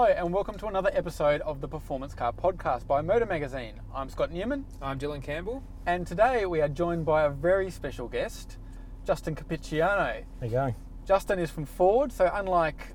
Hello, 0.00 0.10
and 0.10 0.32
welcome 0.32 0.56
to 0.56 0.66
another 0.66 0.90
episode 0.94 1.42
of 1.42 1.60
the 1.60 1.68
Performance 1.68 2.14
Car 2.14 2.32
Podcast 2.32 2.86
by 2.86 3.02
Motor 3.02 3.26
Magazine. 3.26 3.74
I'm 3.94 4.08
Scott 4.08 4.32
Newman, 4.32 4.64
I'm 4.80 4.98
Dylan 4.98 5.22
Campbell. 5.22 5.62
and 5.84 6.06
today 6.06 6.46
we 6.46 6.62
are 6.62 6.70
joined 6.70 7.04
by 7.04 7.24
a 7.24 7.28
very 7.28 7.70
special 7.70 8.08
guest, 8.08 8.56
Justin 9.04 9.34
Capicciano. 9.34 10.24
There 10.40 10.48
you 10.48 10.50
go. 10.50 10.74
Justin 11.06 11.38
is 11.38 11.50
from 11.50 11.66
Ford, 11.66 12.12
so 12.12 12.30
unlike 12.32 12.94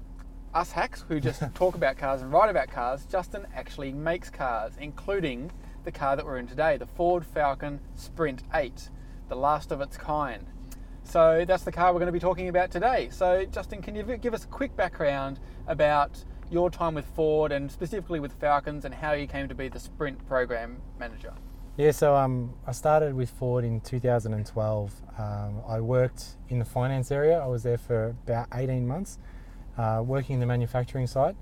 us 0.55 0.71
hacks 0.71 1.05
who 1.07 1.19
just 1.19 1.43
talk 1.53 1.75
about 1.75 1.95
cars 1.95 2.23
and 2.23 2.31
write 2.31 2.49
about 2.49 2.71
cars, 2.71 3.05
Justin 3.05 3.45
actually 3.53 3.93
makes 3.93 4.31
cars, 4.31 4.73
including 4.79 5.51
the 5.83 5.91
car 5.91 6.15
that 6.15 6.25
we're 6.25 6.39
in 6.39 6.47
today, 6.47 6.75
the 6.75 6.87
Ford 6.87 7.23
Falcon 7.23 7.81
Sprint 7.93 8.41
8, 8.51 8.89
the 9.29 9.35
last 9.35 9.71
of 9.71 9.79
its 9.79 9.95
kind. 9.95 10.47
So 11.03 11.45
that's 11.47 11.61
the 11.61 11.71
car 11.71 11.93
we're 11.93 11.99
going 11.99 12.07
to 12.07 12.13
be 12.13 12.19
talking 12.19 12.49
about 12.49 12.71
today. 12.71 13.09
So, 13.11 13.45
Justin, 13.45 13.83
can 13.83 13.93
you 13.93 14.01
give 14.17 14.33
us 14.33 14.45
a 14.45 14.47
quick 14.47 14.75
background 14.75 15.39
about 15.67 16.25
your 16.51 16.69
time 16.69 16.95
with 16.95 17.05
Ford 17.15 17.51
and 17.51 17.71
specifically 17.71 18.19
with 18.19 18.33
Falcons 18.33 18.85
and 18.85 18.93
how 18.93 19.13
you 19.13 19.27
came 19.27 19.47
to 19.47 19.55
be 19.55 19.67
the 19.67 19.79
Sprint 19.79 20.25
program 20.27 20.81
manager? 20.99 21.33
Yeah, 21.77 21.91
so 21.91 22.15
um, 22.15 22.53
I 22.65 22.71
started 22.71 23.13
with 23.13 23.29
Ford 23.29 23.65
in 23.65 23.81
2012. 23.81 25.01
Um, 25.17 25.61
I 25.67 25.81
worked 25.81 26.37
in 26.47 26.59
the 26.59 26.65
finance 26.65 27.11
area. 27.11 27.37
I 27.37 27.47
was 27.47 27.63
there 27.63 27.77
for 27.77 28.15
about 28.25 28.47
18 28.53 28.87
months, 28.87 29.19
uh, 29.77 30.01
working 30.05 30.35
in 30.35 30.39
the 30.39 30.45
manufacturing 30.45 31.07
side. 31.07 31.35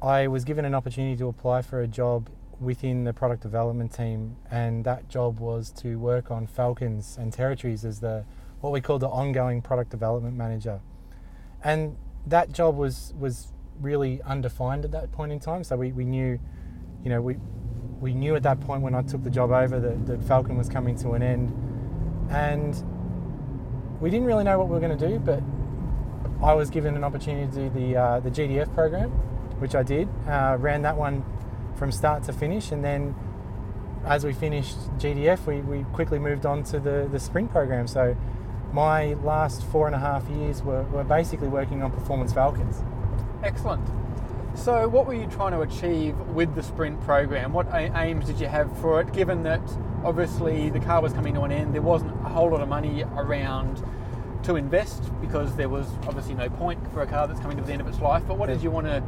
I 0.00 0.28
was 0.28 0.44
given 0.44 0.64
an 0.64 0.74
opportunity 0.74 1.16
to 1.16 1.28
apply 1.28 1.62
for 1.62 1.80
a 1.80 1.88
job 1.88 2.30
within 2.60 3.04
the 3.04 3.12
product 3.12 3.42
development 3.42 3.92
team, 3.92 4.36
and 4.50 4.84
that 4.84 5.08
job 5.08 5.40
was 5.40 5.70
to 5.70 5.98
work 5.98 6.30
on 6.30 6.46
Falcons 6.46 7.16
and 7.18 7.32
territories 7.32 7.84
as 7.84 8.00
the 8.00 8.24
what 8.60 8.72
we 8.72 8.80
call 8.80 8.98
the 8.98 9.08
ongoing 9.08 9.62
product 9.62 9.90
development 9.90 10.36
manager. 10.36 10.80
And 11.64 11.96
that 12.26 12.52
job 12.52 12.76
was 12.76 13.14
was 13.18 13.52
really 13.80 14.20
undefined 14.22 14.84
at 14.84 14.90
that 14.92 15.12
point 15.12 15.32
in 15.32 15.40
time. 15.40 15.64
So 15.64 15.76
we, 15.76 15.92
we 15.92 16.04
knew, 16.04 16.38
you 17.02 17.10
know, 17.10 17.20
we 17.20 17.36
we 18.00 18.14
knew 18.14 18.34
at 18.34 18.42
that 18.42 18.60
point 18.60 18.82
when 18.82 18.94
I 18.94 19.02
took 19.02 19.22
the 19.22 19.30
job 19.30 19.50
over 19.50 19.78
that, 19.78 20.06
that 20.06 20.22
Falcon 20.24 20.56
was 20.56 20.68
coming 20.68 20.96
to 20.96 21.10
an 21.10 21.22
end. 21.22 21.52
And 22.30 22.82
we 24.00 24.08
didn't 24.08 24.26
really 24.26 24.44
know 24.44 24.58
what 24.58 24.68
we 24.68 24.74
were 24.74 24.80
going 24.80 24.96
to 24.96 25.08
do, 25.08 25.18
but 25.18 25.42
I 26.42 26.54
was 26.54 26.70
given 26.70 26.96
an 26.96 27.04
opportunity 27.04 27.46
to 27.54 27.68
do 27.68 27.70
the, 27.70 27.96
uh, 27.96 28.20
the 28.20 28.30
GT-F 28.30 28.72
program, 28.72 29.10
which 29.60 29.74
I 29.74 29.82
did. 29.82 30.08
Uh, 30.26 30.56
ran 30.58 30.82
that 30.82 30.96
one 30.96 31.24
from 31.76 31.92
start 31.92 32.22
to 32.24 32.32
finish. 32.32 32.72
And 32.72 32.82
then 32.82 33.14
as 34.06 34.24
we 34.24 34.32
finished 34.32 34.78
GT-F, 34.98 35.46
we, 35.46 35.60
we 35.60 35.84
quickly 35.92 36.18
moved 36.18 36.46
on 36.46 36.62
to 36.64 36.80
the, 36.80 37.06
the 37.12 37.20
sprint 37.20 37.50
program. 37.50 37.86
So 37.86 38.16
my 38.72 39.14
last 39.14 39.62
four 39.64 39.86
and 39.86 39.94
a 39.94 39.98
half 39.98 40.26
years 40.28 40.62
were, 40.62 40.84
were 40.84 41.04
basically 41.04 41.48
working 41.48 41.82
on 41.82 41.90
Performance 41.90 42.32
Falcons. 42.32 42.82
Excellent. 43.42 43.86
So, 44.54 44.88
what 44.88 45.06
were 45.06 45.14
you 45.14 45.26
trying 45.26 45.52
to 45.52 45.60
achieve 45.60 46.18
with 46.34 46.54
the 46.54 46.62
sprint 46.62 47.00
program? 47.02 47.52
What 47.52 47.68
aims 47.72 48.26
did 48.26 48.40
you 48.40 48.48
have 48.48 48.76
for 48.80 49.00
it? 49.00 49.12
Given 49.12 49.42
that 49.44 49.60
obviously 50.04 50.70
the 50.70 50.80
car 50.80 51.00
was 51.00 51.12
coming 51.12 51.34
to 51.34 51.42
an 51.42 51.52
end, 51.52 51.74
there 51.74 51.82
wasn't 51.82 52.12
a 52.24 52.28
whole 52.28 52.50
lot 52.50 52.60
of 52.60 52.68
money 52.68 53.04
around 53.16 53.82
to 54.42 54.56
invest 54.56 55.04
because 55.20 55.54
there 55.56 55.68
was 55.68 55.86
obviously 56.06 56.34
no 56.34 56.48
point 56.48 56.80
for 56.92 57.02
a 57.02 57.06
car 57.06 57.28
that's 57.28 57.40
coming 57.40 57.56
to 57.56 57.62
the 57.62 57.72
end 57.72 57.80
of 57.80 57.88
its 57.88 58.00
life. 58.00 58.22
But 58.26 58.38
what 58.38 58.48
did 58.48 58.62
you 58.62 58.70
want 58.70 58.86
to 58.86 59.02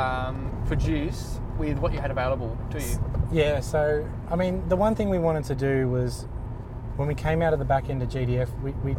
um, 0.00 0.50
produce 0.66 1.40
with 1.58 1.78
what 1.78 1.92
you 1.92 2.00
had 2.00 2.10
available 2.10 2.56
to 2.70 2.80
you? 2.80 2.98
Yeah, 3.32 3.60
so 3.60 4.08
I 4.30 4.36
mean, 4.36 4.66
the 4.68 4.76
one 4.76 4.94
thing 4.94 5.10
we 5.10 5.18
wanted 5.18 5.44
to 5.44 5.54
do 5.54 5.88
was 5.88 6.26
when 6.96 7.08
we 7.08 7.14
came 7.14 7.42
out 7.42 7.52
of 7.52 7.58
the 7.58 7.64
back 7.64 7.90
end 7.90 8.02
of 8.02 8.08
GT-F, 8.08 8.50
we 8.62 8.72
we 8.72 8.96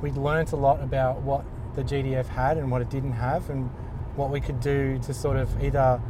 we 0.00 0.10
learnt 0.12 0.52
a 0.52 0.56
lot 0.56 0.82
about 0.82 1.20
what 1.20 1.44
the 1.74 1.84
GT-F 1.84 2.28
had 2.28 2.56
and 2.56 2.70
what 2.70 2.80
it 2.80 2.88
didn't 2.88 3.12
have, 3.12 3.50
and 3.50 3.70
what 4.16 4.30
we 4.30 4.40
could 4.40 4.60
do 4.60 4.98
to 5.00 5.14
sort 5.14 5.36
of 5.36 5.62
either 5.62 6.00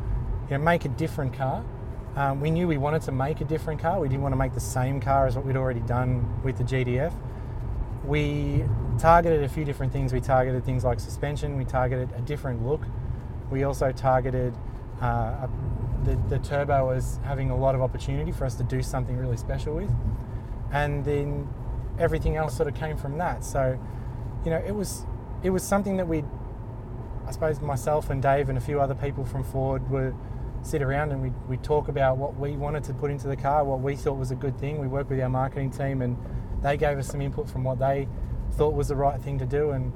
you 0.50 0.58
know 0.58 0.62
make 0.62 0.84
a 0.84 0.88
different 0.88 1.34
car. 1.34 1.64
Um, 2.16 2.40
we 2.40 2.50
knew 2.50 2.66
we 2.66 2.78
wanted 2.78 3.02
to 3.02 3.12
make 3.12 3.40
a 3.40 3.44
different 3.44 3.80
car. 3.80 4.00
We 4.00 4.08
didn't 4.08 4.22
want 4.22 4.32
to 4.32 4.36
make 4.36 4.52
the 4.52 4.60
same 4.60 5.00
car 5.00 5.26
as 5.26 5.36
what 5.36 5.46
we'd 5.46 5.56
already 5.56 5.80
done 5.80 6.42
with 6.42 6.58
the 6.58 6.64
GT-F. 6.64 7.14
We 8.04 8.64
targeted 8.98 9.44
a 9.44 9.48
few 9.48 9.64
different 9.64 9.92
things. 9.92 10.12
We 10.12 10.20
targeted 10.20 10.64
things 10.64 10.82
like 10.82 10.98
suspension. 10.98 11.56
We 11.56 11.64
targeted 11.64 12.10
a 12.16 12.20
different 12.22 12.66
look. 12.66 12.82
We 13.48 13.62
also 13.62 13.92
targeted 13.92 14.54
uh, 15.00 15.46
a, 15.46 15.50
the, 16.04 16.16
the 16.28 16.38
turbo 16.40 16.90
as 16.90 17.20
having 17.24 17.50
a 17.50 17.56
lot 17.56 17.76
of 17.76 17.80
opportunity 17.80 18.32
for 18.32 18.44
us 18.44 18.56
to 18.56 18.64
do 18.64 18.82
something 18.82 19.16
really 19.16 19.36
special 19.36 19.76
with. 19.76 19.90
And 20.72 21.04
then 21.04 21.48
everything 21.98 22.36
else 22.36 22.56
sort 22.56 22.68
of 22.68 22.74
came 22.74 22.96
from 22.96 23.18
that. 23.18 23.44
So, 23.44 23.78
you 24.44 24.50
know, 24.50 24.58
it 24.66 24.74
was 24.74 25.04
it 25.42 25.50
was 25.50 25.62
something 25.62 25.96
that 25.96 26.06
we, 26.06 26.24
I 27.30 27.32
suppose, 27.32 27.60
myself 27.60 28.10
and 28.10 28.20
Dave 28.20 28.48
and 28.48 28.58
a 28.58 28.60
few 28.60 28.80
other 28.80 28.96
people 28.96 29.24
from 29.24 29.44
Ford 29.44 29.88
were 29.88 30.12
sit 30.62 30.82
around 30.82 31.12
and 31.12 31.22
we 31.22 31.30
we 31.48 31.56
talk 31.58 31.86
about 31.86 32.16
what 32.16 32.36
we 32.36 32.56
wanted 32.56 32.82
to 32.84 32.92
put 32.92 33.08
into 33.08 33.28
the 33.28 33.36
car, 33.36 33.62
what 33.64 33.80
we 33.80 33.94
thought 33.94 34.18
was 34.18 34.32
a 34.32 34.34
good 34.34 34.58
thing. 34.58 34.80
We 34.80 34.88
worked 34.88 35.10
with 35.10 35.20
our 35.20 35.28
marketing 35.28 35.70
team 35.70 36.02
and 36.02 36.18
they 36.60 36.76
gave 36.76 36.98
us 36.98 37.06
some 37.06 37.20
input 37.20 37.48
from 37.48 37.62
what 37.62 37.78
they 37.78 38.08
thought 38.54 38.74
was 38.74 38.88
the 38.88 38.96
right 38.96 39.20
thing 39.20 39.38
to 39.38 39.46
do 39.46 39.70
and 39.70 39.92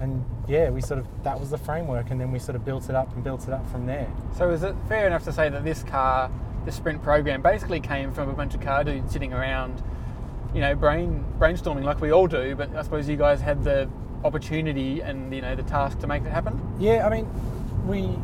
and 0.00 0.24
yeah, 0.48 0.70
we 0.70 0.80
sort 0.80 0.98
of 0.98 1.06
that 1.24 1.38
was 1.38 1.50
the 1.50 1.58
framework, 1.58 2.10
and 2.10 2.18
then 2.18 2.32
we 2.32 2.38
sort 2.38 2.56
of 2.56 2.64
built 2.64 2.88
it 2.88 2.94
up 2.94 3.14
and 3.14 3.22
built 3.22 3.46
it 3.46 3.52
up 3.52 3.68
from 3.68 3.84
there. 3.84 4.10
So, 4.38 4.50
is 4.50 4.62
it 4.62 4.74
fair 4.88 5.06
enough 5.06 5.24
to 5.24 5.32
say 5.32 5.50
that 5.50 5.62
this 5.62 5.82
car, 5.82 6.30
the 6.64 6.72
sprint 6.72 7.02
program, 7.02 7.42
basically 7.42 7.80
came 7.80 8.12
from 8.12 8.30
a 8.30 8.32
bunch 8.32 8.54
of 8.54 8.62
car 8.62 8.82
dudes 8.82 9.12
sitting 9.12 9.34
around, 9.34 9.82
you 10.54 10.62
know, 10.62 10.74
brain 10.74 11.24
brainstorming 11.38 11.84
like 11.84 12.00
we 12.00 12.10
all 12.10 12.26
do? 12.26 12.56
But 12.56 12.74
I 12.74 12.82
suppose 12.82 13.08
you 13.08 13.16
guys 13.16 13.42
had 13.42 13.62
the 13.62 13.90
opportunity 14.24 15.00
and 15.00 15.34
you 15.34 15.42
know 15.42 15.54
the 15.54 15.62
task 15.62 15.98
to 16.00 16.06
make 16.06 16.22
it 16.22 16.30
happen. 16.30 16.60
Yeah, 16.78 17.06
I 17.06 17.10
mean, 17.10 17.28
we 17.86 18.16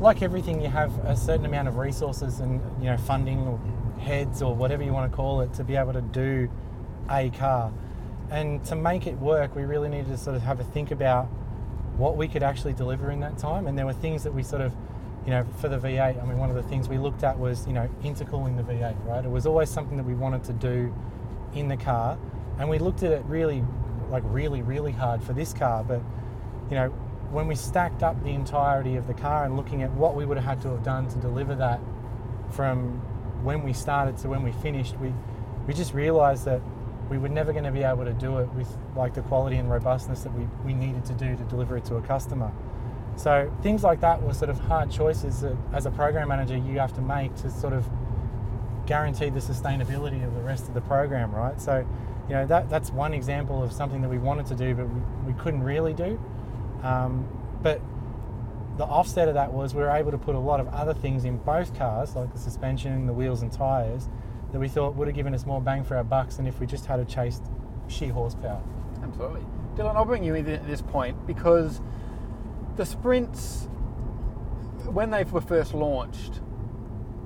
like 0.00 0.22
everything, 0.22 0.60
you 0.60 0.68
have 0.68 0.96
a 1.04 1.16
certain 1.16 1.46
amount 1.46 1.68
of 1.68 1.76
resources 1.76 2.40
and 2.40 2.60
you 2.80 2.90
know 2.90 2.96
funding 2.96 3.40
or 3.46 3.58
heads 3.98 4.42
or 4.42 4.54
whatever 4.54 4.82
you 4.82 4.92
want 4.92 5.10
to 5.10 5.16
call 5.16 5.40
it 5.40 5.52
to 5.54 5.64
be 5.64 5.76
able 5.76 5.92
to 5.92 6.02
do 6.02 6.48
a 7.10 7.30
car. 7.30 7.72
And 8.30 8.64
to 8.66 8.76
make 8.76 9.06
it 9.06 9.14
work, 9.18 9.54
we 9.54 9.62
really 9.62 9.88
needed 9.88 10.08
to 10.08 10.18
sort 10.18 10.36
of 10.36 10.42
have 10.42 10.60
a 10.60 10.64
think 10.64 10.90
about 10.90 11.26
what 11.96 12.16
we 12.16 12.28
could 12.28 12.42
actually 12.42 12.72
deliver 12.72 13.10
in 13.10 13.20
that 13.20 13.38
time. 13.38 13.66
And 13.66 13.78
there 13.78 13.86
were 13.86 13.92
things 13.92 14.24
that 14.24 14.34
we 14.34 14.42
sort 14.42 14.62
of, 14.62 14.74
you 15.24 15.30
know, 15.30 15.46
for 15.60 15.68
the 15.68 15.78
V8, 15.78 16.22
I 16.22 16.26
mean, 16.26 16.36
one 16.36 16.50
of 16.50 16.56
the 16.56 16.62
things 16.64 16.88
we 16.88 16.98
looked 16.98 17.24
at 17.24 17.38
was, 17.38 17.66
you 17.66 17.72
know, 17.72 17.88
intercooling 18.02 18.56
the 18.56 18.62
V8, 18.62 19.06
right? 19.06 19.24
It 19.24 19.30
was 19.30 19.46
always 19.46 19.70
something 19.70 19.96
that 19.96 20.04
we 20.04 20.14
wanted 20.14 20.44
to 20.44 20.52
do 20.52 20.94
in 21.54 21.68
the 21.68 21.76
car. 21.76 22.18
And 22.58 22.68
we 22.68 22.78
looked 22.78 23.02
at 23.02 23.12
it 23.12 23.24
really, 23.26 23.64
like, 24.10 24.22
really, 24.26 24.62
really 24.62 24.92
hard 24.92 25.22
for 25.22 25.32
this 25.32 25.52
car. 25.52 25.84
But, 25.84 26.02
you 26.70 26.76
know, 26.76 26.88
when 27.30 27.46
we 27.46 27.54
stacked 27.54 28.02
up 28.02 28.22
the 28.22 28.30
entirety 28.30 28.96
of 28.96 29.06
the 29.06 29.14
car 29.14 29.44
and 29.44 29.56
looking 29.56 29.82
at 29.82 29.92
what 29.92 30.14
we 30.14 30.24
would 30.24 30.36
have 30.36 30.46
had 30.46 30.62
to 30.62 30.68
have 30.68 30.82
done 30.82 31.08
to 31.08 31.18
deliver 31.18 31.54
that 31.56 31.80
from 32.50 33.00
when 33.42 33.62
we 33.62 33.72
started 33.72 34.16
to 34.18 34.28
when 34.28 34.42
we 34.42 34.52
finished, 34.52 34.96
we, 34.98 35.12
we 35.66 35.74
just 35.74 35.92
realized 35.92 36.44
that 36.44 36.60
we 37.10 37.18
were 37.18 37.28
never 37.28 37.52
going 37.52 37.64
to 37.64 37.70
be 37.70 37.82
able 37.82 38.04
to 38.04 38.12
do 38.12 38.38
it 38.38 38.48
with 38.54 38.68
like 38.96 39.14
the 39.14 39.22
quality 39.22 39.56
and 39.56 39.70
robustness 39.70 40.22
that 40.22 40.32
we, 40.32 40.46
we 40.64 40.72
needed 40.72 41.04
to 41.04 41.12
do 41.12 41.36
to 41.36 41.44
deliver 41.44 41.76
it 41.76 41.84
to 41.84 41.96
a 41.96 42.02
customer. 42.02 42.52
So 43.16 43.52
things 43.62 43.82
like 43.82 44.00
that 44.00 44.22
were 44.22 44.34
sort 44.34 44.50
of 44.50 44.58
hard 44.58 44.90
choices 44.90 45.40
that 45.40 45.56
as 45.72 45.86
a 45.86 45.90
program 45.90 46.28
manager 46.28 46.56
you 46.56 46.78
have 46.78 46.92
to 46.94 47.00
make 47.00 47.34
to 47.36 47.50
sort 47.50 47.72
of 47.72 47.88
guarantee 48.86 49.30
the 49.30 49.40
sustainability 49.40 50.24
of 50.24 50.34
the 50.34 50.42
rest 50.42 50.68
of 50.68 50.74
the 50.74 50.80
program, 50.80 51.32
right? 51.34 51.60
So, 51.60 51.86
you 52.28 52.34
know, 52.34 52.46
that, 52.46 52.68
that's 52.68 52.90
one 52.90 53.14
example 53.14 53.62
of 53.62 53.72
something 53.72 54.02
that 54.02 54.08
we 54.08 54.18
wanted 54.18 54.46
to 54.46 54.54
do 54.54 54.74
but 54.74 54.88
we, 54.88 55.32
we 55.32 55.38
couldn't 55.38 55.62
really 55.62 55.94
do. 55.94 56.20
Um, 56.82 57.28
but 57.62 57.80
the 58.76 58.84
offset 58.84 59.28
of 59.28 59.34
that 59.34 59.52
was 59.52 59.74
we 59.74 59.82
were 59.82 59.90
able 59.90 60.10
to 60.10 60.18
put 60.18 60.34
a 60.34 60.38
lot 60.38 60.60
of 60.60 60.68
other 60.68 60.94
things 60.94 61.24
in 61.24 61.38
both 61.38 61.76
cars, 61.76 62.14
like 62.14 62.32
the 62.32 62.38
suspension, 62.38 63.06
the 63.06 63.12
wheels 63.12 63.42
and 63.42 63.50
tyres, 63.50 64.08
that 64.52 64.58
we 64.58 64.68
thought 64.68 64.94
would 64.94 65.08
have 65.08 65.16
given 65.16 65.34
us 65.34 65.46
more 65.46 65.60
bang 65.60 65.82
for 65.82 65.96
our 65.96 66.04
bucks 66.04 66.36
than 66.36 66.46
if 66.46 66.60
we 66.60 66.66
just 66.66 66.86
had 66.86 67.00
a 67.00 67.04
chased 67.04 67.42
sheer 67.88 68.12
horsepower. 68.12 68.62
Absolutely. 69.02 69.42
Dylan, 69.76 69.96
I'll 69.96 70.04
bring 70.04 70.24
you 70.24 70.34
in 70.34 70.48
at 70.48 70.66
this 70.66 70.82
point 70.82 71.26
because 71.26 71.80
the 72.76 72.84
sprints, 72.84 73.68
when 74.84 75.10
they 75.10 75.24
were 75.24 75.40
first 75.40 75.74
launched, 75.74 76.40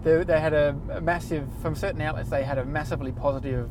they, 0.03 0.23
they 0.25 0.41
had 0.41 0.53
a, 0.53 0.77
a 0.93 1.01
massive, 1.01 1.49
from 1.61 1.75
certain 1.75 2.01
outlets, 2.01 2.31
they 2.31 2.45
had 2.45 2.59
a 2.59 2.65
massively 2.65 3.13
positive 3.13 3.71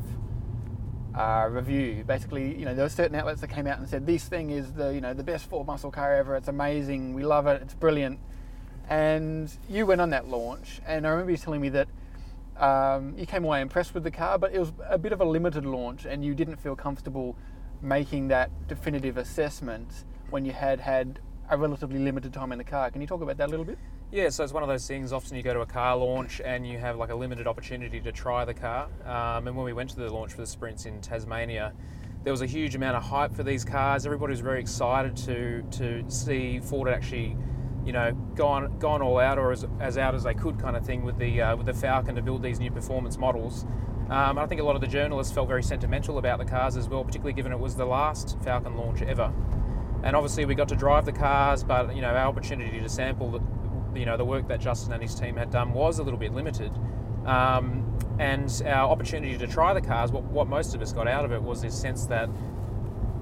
uh, 1.14 1.48
review. 1.50 2.04
Basically, 2.06 2.56
you 2.56 2.64
know, 2.64 2.74
there 2.74 2.84
were 2.84 2.90
certain 2.90 3.16
outlets 3.16 3.40
that 3.40 3.48
came 3.48 3.66
out 3.66 3.78
and 3.78 3.88
said, 3.88 4.06
this 4.06 4.24
thing 4.24 4.50
is 4.50 4.72
the, 4.72 4.94
you 4.94 5.00
know, 5.00 5.14
the 5.14 5.22
best 5.22 5.46
Ford 5.48 5.66
muscle 5.66 5.90
car 5.90 6.14
ever, 6.14 6.36
it's 6.36 6.48
amazing, 6.48 7.14
we 7.14 7.24
love 7.24 7.46
it, 7.46 7.62
it's 7.62 7.74
brilliant. 7.74 8.18
And 8.88 9.50
you 9.68 9.86
went 9.86 10.00
on 10.00 10.10
that 10.10 10.28
launch, 10.28 10.80
and 10.86 11.06
I 11.06 11.10
remember 11.10 11.30
you 11.32 11.36
telling 11.36 11.60
me 11.60 11.68
that 11.70 11.88
um, 12.56 13.14
you 13.16 13.26
came 13.26 13.44
away 13.44 13.60
impressed 13.60 13.94
with 13.94 14.04
the 14.04 14.10
car, 14.10 14.38
but 14.38 14.52
it 14.52 14.58
was 14.58 14.72
a 14.88 14.98
bit 14.98 15.12
of 15.12 15.20
a 15.20 15.24
limited 15.24 15.64
launch, 15.64 16.04
and 16.04 16.24
you 16.24 16.34
didn't 16.34 16.56
feel 16.56 16.76
comfortable 16.76 17.36
making 17.82 18.28
that 18.28 18.50
definitive 18.68 19.16
assessment 19.16 20.04
when 20.30 20.44
you 20.44 20.52
had 20.52 20.80
had 20.80 21.20
a 21.48 21.56
relatively 21.56 21.98
limited 21.98 22.32
time 22.32 22.52
in 22.52 22.58
the 22.58 22.64
car. 22.64 22.90
Can 22.90 23.00
you 23.00 23.06
talk 23.06 23.22
about 23.22 23.36
that 23.38 23.48
a 23.48 23.50
little 23.50 23.64
bit? 23.64 23.78
Yeah, 24.12 24.28
so 24.30 24.42
it's 24.42 24.52
one 24.52 24.64
of 24.64 24.68
those 24.68 24.88
things. 24.88 25.12
Often 25.12 25.36
you 25.36 25.44
go 25.44 25.54
to 25.54 25.60
a 25.60 25.66
car 25.66 25.96
launch 25.96 26.40
and 26.44 26.66
you 26.66 26.78
have 26.78 26.96
like 26.96 27.10
a 27.10 27.14
limited 27.14 27.46
opportunity 27.46 28.00
to 28.00 28.10
try 28.10 28.44
the 28.44 28.52
car. 28.52 28.88
Um, 29.04 29.46
and 29.46 29.56
when 29.56 29.64
we 29.64 29.72
went 29.72 29.90
to 29.90 29.96
the 29.96 30.12
launch 30.12 30.32
for 30.32 30.40
the 30.40 30.48
sprints 30.48 30.84
in 30.84 31.00
Tasmania, 31.00 31.72
there 32.24 32.32
was 32.32 32.42
a 32.42 32.46
huge 32.46 32.74
amount 32.74 32.96
of 32.96 33.04
hype 33.04 33.32
for 33.32 33.44
these 33.44 33.64
cars. 33.64 34.04
Everybody 34.06 34.32
was 34.32 34.40
very 34.40 34.58
excited 34.58 35.16
to 35.18 35.62
to 35.78 36.04
see 36.10 36.58
Ford 36.58 36.88
actually, 36.88 37.36
you 37.84 37.92
know, 37.92 38.10
gone 38.34 38.80
gone 38.80 39.00
all 39.00 39.20
out 39.20 39.38
or 39.38 39.52
as, 39.52 39.64
as 39.78 39.96
out 39.96 40.16
as 40.16 40.24
they 40.24 40.34
could, 40.34 40.58
kind 40.58 40.76
of 40.76 40.84
thing, 40.84 41.04
with 41.04 41.16
the 41.16 41.40
uh, 41.40 41.54
with 41.54 41.66
the 41.66 41.74
Falcon 41.74 42.16
to 42.16 42.22
build 42.22 42.42
these 42.42 42.58
new 42.58 42.72
performance 42.72 43.16
models. 43.16 43.64
Um, 44.10 44.38
I 44.38 44.46
think 44.46 44.60
a 44.60 44.64
lot 44.64 44.74
of 44.74 44.80
the 44.80 44.88
journalists 44.88 45.32
felt 45.32 45.46
very 45.46 45.62
sentimental 45.62 46.18
about 46.18 46.40
the 46.40 46.44
cars 46.44 46.76
as 46.76 46.88
well, 46.88 47.04
particularly 47.04 47.34
given 47.34 47.52
it 47.52 47.60
was 47.60 47.76
the 47.76 47.86
last 47.86 48.36
Falcon 48.42 48.76
launch 48.76 49.02
ever. 49.02 49.32
And 50.02 50.16
obviously, 50.16 50.46
we 50.46 50.56
got 50.56 50.68
to 50.70 50.76
drive 50.76 51.04
the 51.04 51.12
cars, 51.12 51.62
but 51.62 51.94
you 51.94 52.02
know, 52.02 52.08
our 52.08 52.26
opportunity 52.26 52.80
to 52.80 52.88
sample 52.88 53.30
the, 53.30 53.40
you 53.94 54.06
know, 54.06 54.16
the 54.16 54.24
work 54.24 54.48
that 54.48 54.60
Justin 54.60 54.92
and 54.92 55.02
his 55.02 55.14
team 55.14 55.36
had 55.36 55.50
done 55.50 55.72
was 55.72 55.98
a 55.98 56.02
little 56.02 56.18
bit 56.18 56.32
limited. 56.32 56.72
Um, 57.26 57.86
and 58.18 58.62
our 58.66 58.90
opportunity 58.90 59.36
to 59.38 59.46
try 59.46 59.72
the 59.72 59.80
cars, 59.80 60.12
what, 60.12 60.24
what 60.24 60.48
most 60.48 60.74
of 60.74 60.82
us 60.82 60.92
got 60.92 61.08
out 61.08 61.24
of 61.24 61.32
it 61.32 61.42
was 61.42 61.62
this 61.62 61.78
sense 61.78 62.06
that 62.06 62.28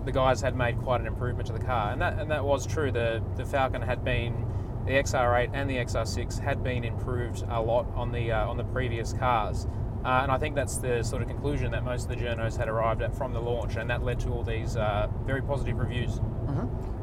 the 0.05 0.13
guys 0.13 0.41
had 0.41 0.57
made 0.57 0.79
quite 0.79 1.01
an 1.01 1.07
improvement 1.07 1.47
to 1.49 1.53
the 1.53 1.65
car, 1.65 1.93
and 1.93 2.01
that 2.01 2.19
and 2.19 2.31
that 2.31 2.45
was 2.45 2.67
true. 2.67 2.91
The 2.91 3.23
the 3.37 3.45
Falcon 3.45 3.83
had 3.83 4.05
been, 4.05 4.47
the 4.87 4.93
XR8 4.93 5.51
and 5.53 5.69
the 5.69 5.77
XR6 5.77 6.39
had 6.41 6.63
been 6.63 6.83
improved 6.85 7.45
a 7.51 7.61
lot 7.61 7.87
on 7.95 8.11
the 8.11 8.33
uh, 8.33 8.47
on 8.49 8.57
the 8.57 8.65
previous 8.65 9.13
cars, 9.13 9.67
uh, 10.05 10.21
and 10.23 10.33
I 10.33 10.39
think 10.39 10.55
that's 10.55 10.79
the 10.79 11.03
sort 11.03 11.21
of 11.23 11.29
conclusion 11.29 11.71
that 11.73 11.85
most 11.85 12.05
of 12.05 12.09
the 12.09 12.17
journos 12.17 12.57
had 12.57 12.69
arrived 12.69 13.03
at 13.03 13.15
from 13.15 13.33
the 13.33 13.41
launch, 13.41 13.77
and 13.77 13.91
that 13.91 14.03
led 14.03 14.19
to 14.21 14.31
all 14.31 14.43
these 14.43 14.77
uh, 14.77 15.09
very 15.27 15.43
positive 15.43 15.79
reviews. 15.79 16.21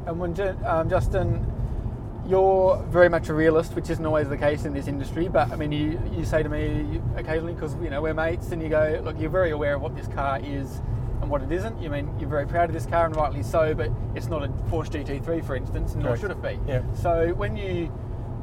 And 0.07 0.19
when 0.19 0.65
um, 0.65 0.89
Justin, 0.89 1.45
you're 2.27 2.77
very 2.89 3.09
much 3.09 3.29
a 3.29 3.33
realist, 3.33 3.75
which 3.75 3.89
isn't 3.89 4.05
always 4.05 4.29
the 4.29 4.37
case 4.37 4.65
in 4.65 4.73
this 4.73 4.87
industry. 4.87 5.27
But 5.27 5.51
I 5.51 5.55
mean, 5.55 5.71
you, 5.71 6.01
you 6.15 6.25
say 6.25 6.43
to 6.43 6.49
me 6.49 7.01
occasionally 7.15 7.53
because 7.53 7.75
you 7.75 7.89
know 7.89 8.01
we're 8.01 8.13
mates, 8.13 8.51
and 8.51 8.61
you 8.61 8.69
go, 8.69 9.01
look, 9.03 9.19
you're 9.19 9.29
very 9.29 9.51
aware 9.51 9.75
of 9.75 9.81
what 9.81 9.95
this 9.95 10.07
car 10.07 10.39
is 10.43 10.81
and 11.21 11.29
what 11.29 11.41
it 11.41 11.51
isn't. 11.51 11.81
You 11.81 11.89
mean 11.89 12.13
you're 12.19 12.29
very 12.29 12.47
proud 12.47 12.69
of 12.69 12.73
this 12.73 12.85
car, 12.85 13.05
and 13.05 13.15
rightly 13.15 13.43
so. 13.43 13.73
But 13.73 13.91
it's 14.15 14.27
not 14.27 14.43
a 14.43 14.47
Porsche 14.47 15.05
GT3, 15.05 15.45
for 15.45 15.55
instance, 15.55 15.95
nor 15.95 16.15
Correct. 16.15 16.21
should 16.21 16.31
it 16.31 16.41
be. 16.41 16.59
Yeah. 16.67 16.81
So 16.93 17.33
when 17.33 17.55
you, 17.55 17.91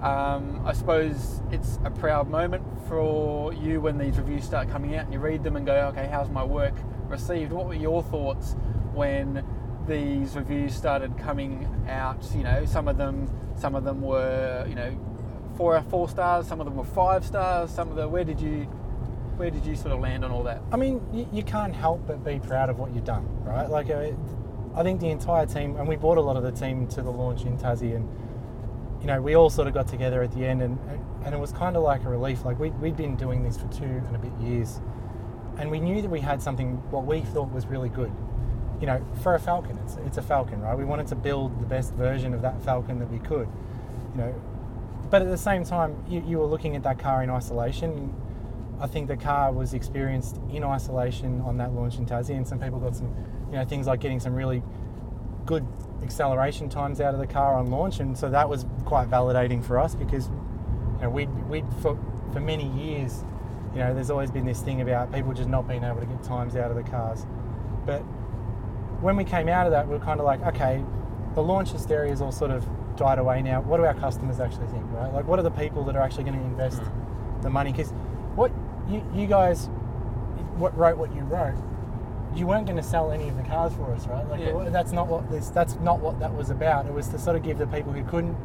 um, 0.03 0.63
I 0.65 0.73
suppose 0.73 1.41
it's 1.51 1.79
a 1.85 1.91
proud 1.91 2.29
moment 2.29 2.65
for 2.89 3.53
you 3.53 3.81
when 3.81 3.99
these 3.99 4.17
reviews 4.19 4.45
start 4.45 4.71
coming 4.71 4.97
out, 4.97 5.05
and 5.05 5.13
you 5.13 5.19
read 5.19 5.43
them 5.43 5.57
and 5.57 5.67
go, 5.67 5.75
okay, 5.93 6.09
how's 6.11 6.31
my 6.31 6.45
work 6.45 6.75
received? 7.09 7.53
What 7.53 7.67
were 7.67 7.75
your 7.75 8.03
thoughts 8.03 8.55
when 8.93 9.45
these 9.87 10.37
reviews 10.37 10.75
started 10.75 11.17
coming 11.19 11.69
out? 11.89 12.25
You 12.35 12.45
know, 12.45 12.65
some 12.65 12.89
of 12.89 12.97
them, 12.97 13.31
some 13.63 13.77
of 13.77 13.85
them 13.85 14.03
were, 14.03 14.67
you 14.69 14.75
know, 14.75 14.93
four 15.57 15.81
four 15.83 16.09
stars. 16.09 16.49
Some 16.49 16.61
of 16.61 16.67
them 16.67 16.77
were 16.77 16.85
five 16.85 17.25
stars. 17.25 17.71
Some 17.71 17.89
of 17.91 17.97
the 17.97 18.09
where 18.09 18.25
did 18.25 18.41
you, 18.41 18.65
where 19.37 19.51
did 19.51 19.65
you 19.65 19.77
sort 19.77 19.93
of 19.93 20.01
land 20.01 20.25
on 20.25 20.33
all 20.33 20.43
that? 20.43 20.61
I 20.73 20.77
mean, 20.77 21.01
you, 21.13 21.29
you 21.33 21.45
can't 21.45 21.73
help 21.73 22.05
but 22.09 22.25
be 22.25 22.41
proud 22.41 22.71
of 22.71 22.81
what 22.81 22.93
you've 22.93 23.05
done, 23.05 23.25
right? 23.45 23.71
Like, 23.71 23.89
uh, 23.89 24.11
I 24.75 24.83
think 24.83 25.01
the 25.01 25.11
entire 25.11 25.47
team, 25.47 25.77
and 25.77 25.87
we 25.87 25.95
brought 25.95 26.19
a 26.19 26.21
lot 26.21 26.37
of 26.37 26.43
the 26.43 26.51
team 26.51 26.89
to 26.89 27.03
the 27.03 27.11
launch 27.11 27.43
in 27.43 27.57
Tassie, 27.57 27.95
and 27.95 28.09
you 29.01 29.07
know, 29.07 29.23
we 29.23 29.37
all 29.37 29.49
sort 29.49 29.69
of 29.69 29.75
got 29.75 29.87
together 29.87 30.23
at 30.23 30.33
the 30.33 30.45
end, 30.45 30.61
and 30.61 30.77
and 31.25 31.33
it 31.33 31.39
was 31.39 31.53
kind 31.53 31.77
of 31.77 31.85
like 31.85 32.05
a 32.05 32.09
relief. 32.09 32.45
Like 32.45 32.59
we 32.59 32.71
we'd 32.71 32.97
been 32.97 33.15
doing 33.15 33.45
this 33.45 33.57
for 33.57 33.69
two 33.69 33.85
and 33.85 34.17
a 34.17 34.19
bit 34.19 34.33
years, 34.41 34.81
and 35.57 35.71
we 35.71 35.79
knew 35.79 36.03
that 36.03 36.11
we 36.11 36.21
had 36.21 36.43
something 36.43 36.83
what 36.91 37.05
we 37.07 37.21
thought 37.21 37.53
was 37.53 37.67
really 37.67 37.91
good. 37.91 38.13
You 38.83 38.89
know, 38.89 39.01
for 39.23 39.37
a 39.37 39.39
Falcon, 39.39 39.79
it's 39.85 39.97
it's 40.05 40.19
a 40.19 40.23
Falcon, 40.23 40.61
right? 40.61 40.77
We 40.77 40.85
wanted 40.85 41.07
to 41.07 41.15
build 41.15 41.63
the 41.63 41.67
best 41.67 41.95
version 41.95 42.35
of 42.35 42.43
that 42.43 42.61
Falcon 42.65 42.99
that 42.99 43.09
we 43.11 43.21
could. 43.21 43.49
You 44.13 44.21
know, 44.21 44.35
but 45.09 45.23
at 45.23 45.29
the 45.29 45.39
same 45.39 45.63
time, 45.63 46.05
you, 46.09 46.21
you 46.27 46.39
were 46.39 46.47
looking 46.47 46.75
at 46.75 46.83
that 46.83 46.99
car 46.99 47.23
in 47.23 47.31
isolation. 47.31 48.13
I 48.81 48.89
think 48.89 49.07
the 49.07 49.17
car 49.17 49.53
was 49.53 49.73
experienced 49.73 50.41
in 50.53 50.65
isolation 50.65 51.41
on 51.43 51.59
that 51.59 51.73
launch 51.73 51.99
in 51.99 52.07
Tassie, 52.07 52.37
and 52.37 52.49
some 52.49 52.59
people 52.59 52.81
got 52.81 52.97
some, 52.97 53.15
you 53.51 53.57
know, 53.59 53.65
things 53.65 53.87
like 53.87 54.01
getting 54.01 54.19
some 54.19 54.35
really 54.35 54.65
good 55.47 55.65
acceleration 56.03 56.69
times 56.69 57.01
out 57.01 57.15
of 57.15 57.21
the 57.21 57.27
car 57.27 57.55
on 57.55 57.71
launch, 57.71 58.01
and 58.01 58.19
so 58.19 58.31
that 58.31 58.49
was 58.49 58.67
quite 58.85 59.09
validating 59.09 59.63
for 59.63 59.79
us 59.79 59.95
because, 59.95 60.27
you 60.97 61.03
know, 61.03 61.11
we'd, 61.11 61.31
we'd 61.49 61.67
for, 61.81 61.97
for 62.33 62.41
many 62.41 62.69
years, 62.71 63.23
you 63.75 63.79
know, 63.79 63.95
there's 63.95 64.11
always 64.11 64.33
been 64.33 64.45
this 64.45 64.61
thing 64.61 64.81
about 64.81 65.13
people 65.13 65.33
just 65.33 65.49
not 65.49 65.69
being 65.69 65.85
able 65.85 66.01
to 66.01 66.07
get 66.07 66.23
times 66.25 66.57
out 66.57 66.71
of 66.73 66.77
the 66.77 66.91
cars, 66.91 67.25
but 67.87 68.03
when 69.03 69.17
we 69.17 69.25
came 69.25 69.49
out 69.49 69.67
of 69.67 69.73
that, 69.73 69.87
we 69.87 69.95
were 69.95 70.05
kind 70.05 70.21
of 70.21 70.27
like, 70.27 70.41
okay, 70.43 70.83
the 71.35 71.43
launch 71.43 71.71
hysteria 71.71 72.11
has 72.11 72.23
all 72.23 72.33
sort 72.33 72.51
of 72.51 72.67
died 72.97 73.19
away 73.19 73.43
now. 73.43 73.61
What 73.61 73.79
do 73.79 73.85
our 73.85 73.95
customers 73.95 74.39
actually 74.39 74.69
think, 74.69 74.85
right? 74.93 75.13
Like, 75.13 75.27
what 75.27 75.39
are 75.39 75.43
the 75.43 75.51
people 75.51 75.85
that 75.85 75.97
are 75.97 76.03
actually 76.03 76.25
going 76.25 76.39
to 76.39 76.45
invest 76.45 76.79
hmm. 76.79 77.43
the 77.43 77.51
money? 77.51 77.73
Because 77.73 77.91
what 78.35 78.53
you, 78.89 79.05
you 79.15 79.27
guys 79.27 79.69
what 80.57 80.77
wrote 80.77 80.97
what 80.97 81.15
you 81.15 81.23
wrote, 81.23 81.57
you 82.35 82.47
weren't 82.47 82.67
going 82.67 82.77
to 82.77 82.83
sell 82.83 83.11
any 83.11 83.29
of 83.29 83.37
the 83.37 83.43
cars 83.43 83.73
for 83.75 83.93
us, 83.93 84.07
right? 84.07 84.27
Like, 84.29 84.41
Yeah. 84.41 84.69
that's 84.71 84.93
not 84.93 85.09
what 85.09 85.31
this. 85.31 85.49
That's 85.49 85.75
not 85.81 86.01
what 86.01 86.19
that 86.21 86.35
was 86.35 86.51
about. 86.51 86.87
It 86.87 86.93
was 86.93 87.09
to 87.09 87.19
sort 87.19 87.37
of 87.37 87.43
give 87.43 87.59
the 87.59 87.67
people 87.67 87.93
who 87.93 88.05
couldn't 88.05 88.37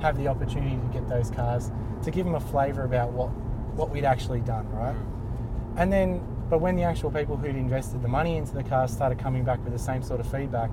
have 0.00 0.16
the 0.16 0.28
opportunity 0.28 0.76
to 0.76 0.92
get 0.92 1.08
those 1.08 1.30
cars 1.30 1.70
to 2.02 2.10
give 2.10 2.26
them 2.26 2.34
a 2.34 2.40
flavour 2.40 2.84
about 2.84 3.12
what 3.12 3.28
what 3.76 3.90
we'd 3.90 4.04
actually 4.04 4.40
done, 4.40 4.68
right? 4.72 4.94
Hmm. 4.94 5.78
And 5.78 5.92
then, 5.92 6.35
but 6.48 6.60
when 6.60 6.76
the 6.76 6.82
actual 6.82 7.10
people 7.10 7.36
who'd 7.36 7.56
invested 7.56 8.02
the 8.02 8.08
money 8.08 8.36
into 8.36 8.54
the 8.54 8.62
cars 8.62 8.90
started 8.92 9.18
coming 9.18 9.44
back 9.44 9.62
with 9.64 9.72
the 9.72 9.78
same 9.78 10.02
sort 10.02 10.20
of 10.20 10.30
feedback, 10.30 10.70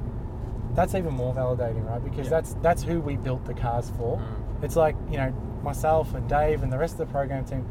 that's 0.75 0.95
even 0.95 1.13
more 1.13 1.33
validating, 1.33 1.87
right? 1.89 2.03
Because 2.03 2.25
Yeah. 2.27 2.31
that's 2.41 2.53
that's 2.61 2.83
who 2.83 2.99
we 2.99 3.15
built 3.17 3.45
the 3.45 3.53
cars 3.53 3.91
for. 3.97 4.21
It's 4.61 4.75
like 4.75 4.95
you 5.09 5.17
know 5.17 5.33
myself 5.63 6.13
and 6.13 6.27
Dave 6.27 6.63
and 6.63 6.71
the 6.71 6.77
rest 6.77 6.93
of 6.93 6.99
the 7.07 7.11
program 7.11 7.45
team. 7.45 7.65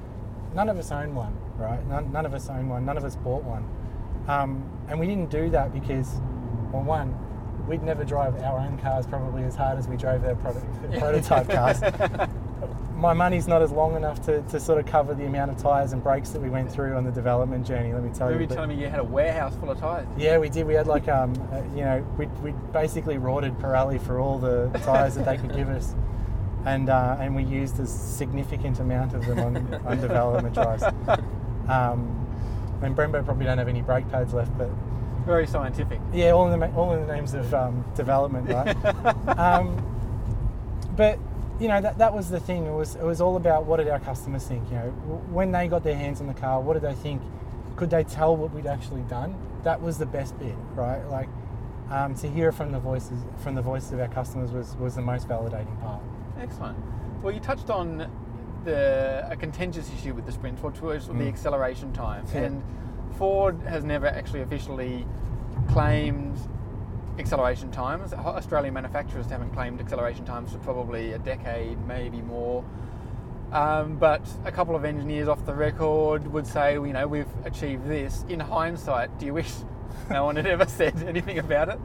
None 0.55 0.69
of 0.69 0.79
us 0.79 0.93
own 0.93 1.15
one, 1.15 1.35
right? 1.57 1.85
None, 1.89 2.13
none 2.13 2.27
of 2.27 2.35
us 2.35 2.49
own 2.51 2.69
one. 2.69 2.85
None 2.85 2.97
of 2.97 3.05
us 3.05 3.17
bought 3.17 3.43
one, 3.45 3.65
um, 4.29 4.63
and 4.89 4.99
we 5.01 5.07
didn't 5.07 5.31
do 5.31 5.49
that 5.51 5.73
because, 5.73 6.21
well, 6.73 6.83
one, 6.83 7.15
we'd 7.67 7.83
never 7.83 8.05
drive 8.05 8.35
our 8.43 8.59
own 8.59 8.79
cars 8.79 9.07
probably 9.07 9.45
as 9.45 9.55
hard 9.57 9.79
as 9.79 9.89
we 9.89 9.97
drove 9.97 10.21
their 10.23 10.35
product, 10.37 10.67
prototype 10.99 11.49
cars. 11.49 11.81
My 13.03 13.15
money's 13.15 13.49
not 13.49 13.63
as 13.63 13.73
long 13.73 13.97
enough 13.97 14.25
to, 14.27 14.43
to 14.43 14.61
sort 14.61 14.79
of 14.79 14.87
cover 14.87 15.13
the 15.13 15.27
amount 15.27 15.51
of 15.51 15.57
tyres 15.59 15.93
and 15.93 16.01
brakes 16.01 16.31
that 16.31 16.41
we 16.41 16.49
went 16.49 16.71
through 16.71 16.95
on 16.95 17.03
the 17.03 17.11
development 17.11 17.67
journey. 17.67 17.93
Let 17.93 18.05
me 18.05 18.11
tell 18.11 18.31
you. 18.31 18.39
you 18.39 18.47
But- 18.47 18.55
telling 18.55 18.69
me 18.69 18.77
you 18.77 18.89
had 18.89 19.01
a 19.01 19.05
warehouse 19.05 19.57
full 19.57 19.73
of 19.73 19.81
tyres? 19.81 20.07
yeah, 20.17 20.39
we 20.39 20.49
did. 20.49 20.69
We 20.69 20.75
had 20.75 20.87
like, 20.87 21.09
um, 21.09 21.33
uh, 21.53 21.63
you 21.75 21.83
know, 21.83 22.07
we 22.17 22.27
we 22.45 22.53
basically 22.73 23.19
rorted 23.19 23.59
Pirelli 23.59 24.01
for 24.01 24.21
all 24.21 24.39
the 24.39 24.69
tyres 24.85 25.17
that 25.17 25.25
they 25.25 25.37
could 25.37 25.53
give 25.53 25.69
us, 25.69 25.97
and 26.65 26.89
uh, 26.89 27.17
and 27.19 27.35
we 27.35 27.43
used 27.43 27.81
a 27.81 27.87
significant 27.89 28.79
amount 28.79 29.15
of 29.15 29.27
them 29.27 29.41
on, 29.41 29.57
on 29.85 30.01
development 30.01 30.55
drives. 30.55 30.85
Um, 30.85 32.25
I 32.81 32.85
mean, 32.85 32.95
Brembo 32.95 33.25
probably 33.25 33.47
don't 33.47 33.59
have 33.59 33.69
any 33.69 33.83
brake 33.83 34.09
pads 34.13 34.33
left, 34.33 34.57
but 34.57 34.69
Very 35.27 35.49
scientific. 35.49 35.99
yeah, 36.13 36.31
all 36.31 36.49
in 36.49 36.61
the 36.61 36.73
all 36.75 36.93
in 36.93 37.05
the 37.05 37.13
names 37.13 37.35
of 37.35 37.53
um, 37.53 37.85
development, 37.97 38.49
right? 38.49 38.77
um, 39.39 39.77
but 40.97 41.19
you 41.63 41.69
know 41.69 41.81
that 41.81 41.99
that 41.99 42.13
was 42.13 42.29
the 42.29 42.41
thing. 42.41 42.67
It 42.67 42.73
was 42.73 42.97
it 42.97 43.05
was 43.05 43.21
all 43.21 43.37
about 43.37 43.67
what 43.67 43.77
did 43.77 43.89
our 43.89 44.01
customers 44.01 44.45
think. 44.45 44.69
You 44.69 44.77
know, 44.77 44.91
when 45.31 45.53
they 45.53 45.69
got 45.69 45.85
their 45.85 45.97
hands 45.97 46.21
on 46.21 46.27
the 46.27 46.35
car, 46.35 46.61
what 46.61 46.75
did 46.75 46.83
they 46.83 46.95
think? 46.95 47.23
Could 47.77 47.89
they 47.91 48.03
tell 48.03 48.37
what 48.37 48.53
we'd 48.53 48.67
actually 48.67 49.03
done? 49.03 49.37
That 49.63 49.81
was 49.81 49.97
the 49.97 50.07
best 50.07 50.37
bit, 50.41 50.57
right? 50.75 51.03
Like 51.09 51.29
um, 51.89 52.15
to 52.17 52.29
hear 52.29 52.51
from 52.51 52.73
the 52.73 52.81
voices 52.81 53.19
from 53.45 53.55
the 53.55 53.63
voices 53.63 53.93
of 53.93 54.01
our 54.01 54.09
customers 54.09 54.51
was 54.51 54.77
was 54.77 54.97
the 54.97 55.03
most 55.03 55.29
validating 55.29 55.81
part. 55.81 56.03
Excellent. 56.41 56.77
Well, 57.23 57.33
you 57.33 57.41
touched 57.41 57.71
on 57.71 58.11
the 58.65 59.27
a 59.31 59.37
contentious 59.37 59.89
issue 59.93 60.15
with 60.15 60.27
the 60.27 60.33
sprints, 60.33 60.61
which 60.63 60.81
was 60.81 61.07
the 61.07 61.29
acceleration 61.29 61.93
time, 61.93 62.27
Yeah. 62.35 62.41
and 62.41 62.63
Ford 63.19 63.61
has 63.69 63.85
never 63.85 64.09
actually 64.09 64.41
officially 64.43 65.07
claimed 65.69 66.37
acceleration 67.23 67.71
times. 67.71 68.13
Australian 68.13 68.75
manufacturers 68.75 69.27
haven't 69.27 69.51
claimed 69.53 69.81
acceleration 69.81 70.25
times 70.25 70.53
for 70.53 70.59
probably 70.59 71.13
a 71.13 71.19
decade, 71.19 71.79
maybe 71.87 72.21
more. 72.21 72.65
Um, 73.53 73.97
but 73.97 74.27
a 74.45 74.51
couple 74.51 74.75
of 74.75 74.85
engineers 74.85 75.29
off 75.29 75.47
the 75.47 75.55
record 75.55 76.27
would 76.33 76.47
say, 76.47 76.75
you 76.75 76.93
know, 76.93 77.07
we've 77.07 77.29
achieved 77.45 77.87
this. 77.87 78.25
In 78.29 78.41
hindsight, 78.41 79.19
do 79.19 79.27
you 79.27 79.35
wish 79.35 79.53
no 80.11 80.25
one 80.25 80.37
had 80.37 80.47
ever 80.47 80.67
said 80.81 81.01
anything 81.05 81.39
about 81.39 81.69
it? 81.69 81.79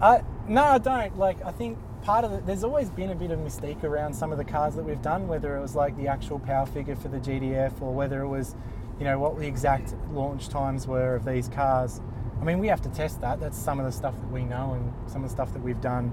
Uh, 0.00 0.18
no, 0.46 0.62
I 0.62 0.78
don't. 0.78 1.16
Like, 1.16 1.42
I 1.44 1.52
think 1.52 1.78
part 2.02 2.24
of 2.24 2.32
it, 2.32 2.44
there's 2.44 2.64
always 2.64 2.90
been 2.90 3.10
a 3.10 3.14
bit 3.14 3.30
of 3.30 3.38
mystique 3.38 3.82
around 3.82 4.12
some 4.12 4.30
of 4.30 4.36
the 4.36 4.44
cars 4.44 4.74
that 4.74 4.82
we've 4.82 5.00
done, 5.00 5.26
whether 5.26 5.56
it 5.56 5.62
was 5.62 5.74
like 5.74 5.96
the 5.96 6.08
actual 6.08 6.38
power 6.38 6.66
figure 6.66 6.96
for 6.96 7.08
the 7.08 7.18
GT-F 7.18 7.80
or 7.80 7.94
whether 7.94 8.20
it 8.20 8.28
was, 8.28 8.54
you 8.98 9.04
know, 9.04 9.18
what 9.18 9.38
the 9.38 9.46
exact 9.46 9.94
launch 10.12 10.48
times 10.48 10.86
were 10.86 11.14
of 11.14 11.24
these 11.24 11.48
cars. 11.48 12.00
I 12.40 12.44
mean, 12.44 12.58
we 12.58 12.68
have 12.68 12.80
to 12.82 12.88
test 12.90 13.20
that. 13.22 13.40
That's 13.40 13.56
some 13.58 13.78
of 13.80 13.86
the 13.86 13.92
stuff 13.92 14.14
that 14.14 14.30
we 14.30 14.44
know 14.44 14.74
and 14.74 15.10
some 15.10 15.24
of 15.24 15.30
the 15.30 15.34
stuff 15.34 15.52
that 15.54 15.62
we've 15.62 15.80
done 15.80 16.12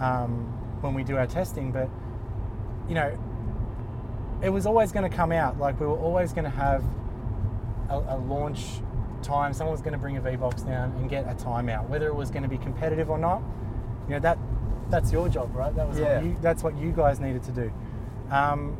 um, 0.00 0.44
when 0.80 0.94
we 0.94 1.02
do 1.04 1.16
our 1.16 1.26
testing. 1.26 1.72
But, 1.72 1.88
you 2.88 2.94
know, 2.94 3.18
it 4.42 4.50
was 4.50 4.66
always 4.66 4.92
going 4.92 5.08
to 5.10 5.14
come 5.14 5.32
out. 5.32 5.58
Like, 5.58 5.80
we 5.80 5.86
were 5.86 5.98
always 5.98 6.32
going 6.32 6.44
to 6.44 6.50
have 6.50 6.84
a, 7.90 7.96
a 7.96 8.16
launch 8.18 8.66
time. 9.22 9.52
Someone 9.52 9.72
was 9.72 9.80
going 9.82 9.92
to 9.94 9.98
bring 9.98 10.16
a 10.16 10.20
V 10.20 10.36
box 10.36 10.62
down 10.62 10.92
and 10.92 11.10
get 11.10 11.24
a 11.28 11.34
timeout, 11.34 11.88
whether 11.88 12.06
it 12.06 12.14
was 12.14 12.30
going 12.30 12.44
to 12.44 12.48
be 12.48 12.58
competitive 12.58 13.10
or 13.10 13.18
not. 13.18 13.42
You 14.06 14.14
know 14.14 14.20
that 14.20 14.38
that's 14.90 15.12
your 15.12 15.28
job, 15.28 15.54
right? 15.54 15.74
That 15.74 15.86
was 15.88 15.98
Yeah. 15.98 16.16
what 16.16 16.24
you, 16.24 16.36
that's 16.40 16.62
what 16.62 16.76
you 16.78 16.92
guys 16.92 17.20
needed 17.20 17.42
to 17.44 17.52
do. 17.52 17.72
Um, 18.30 18.76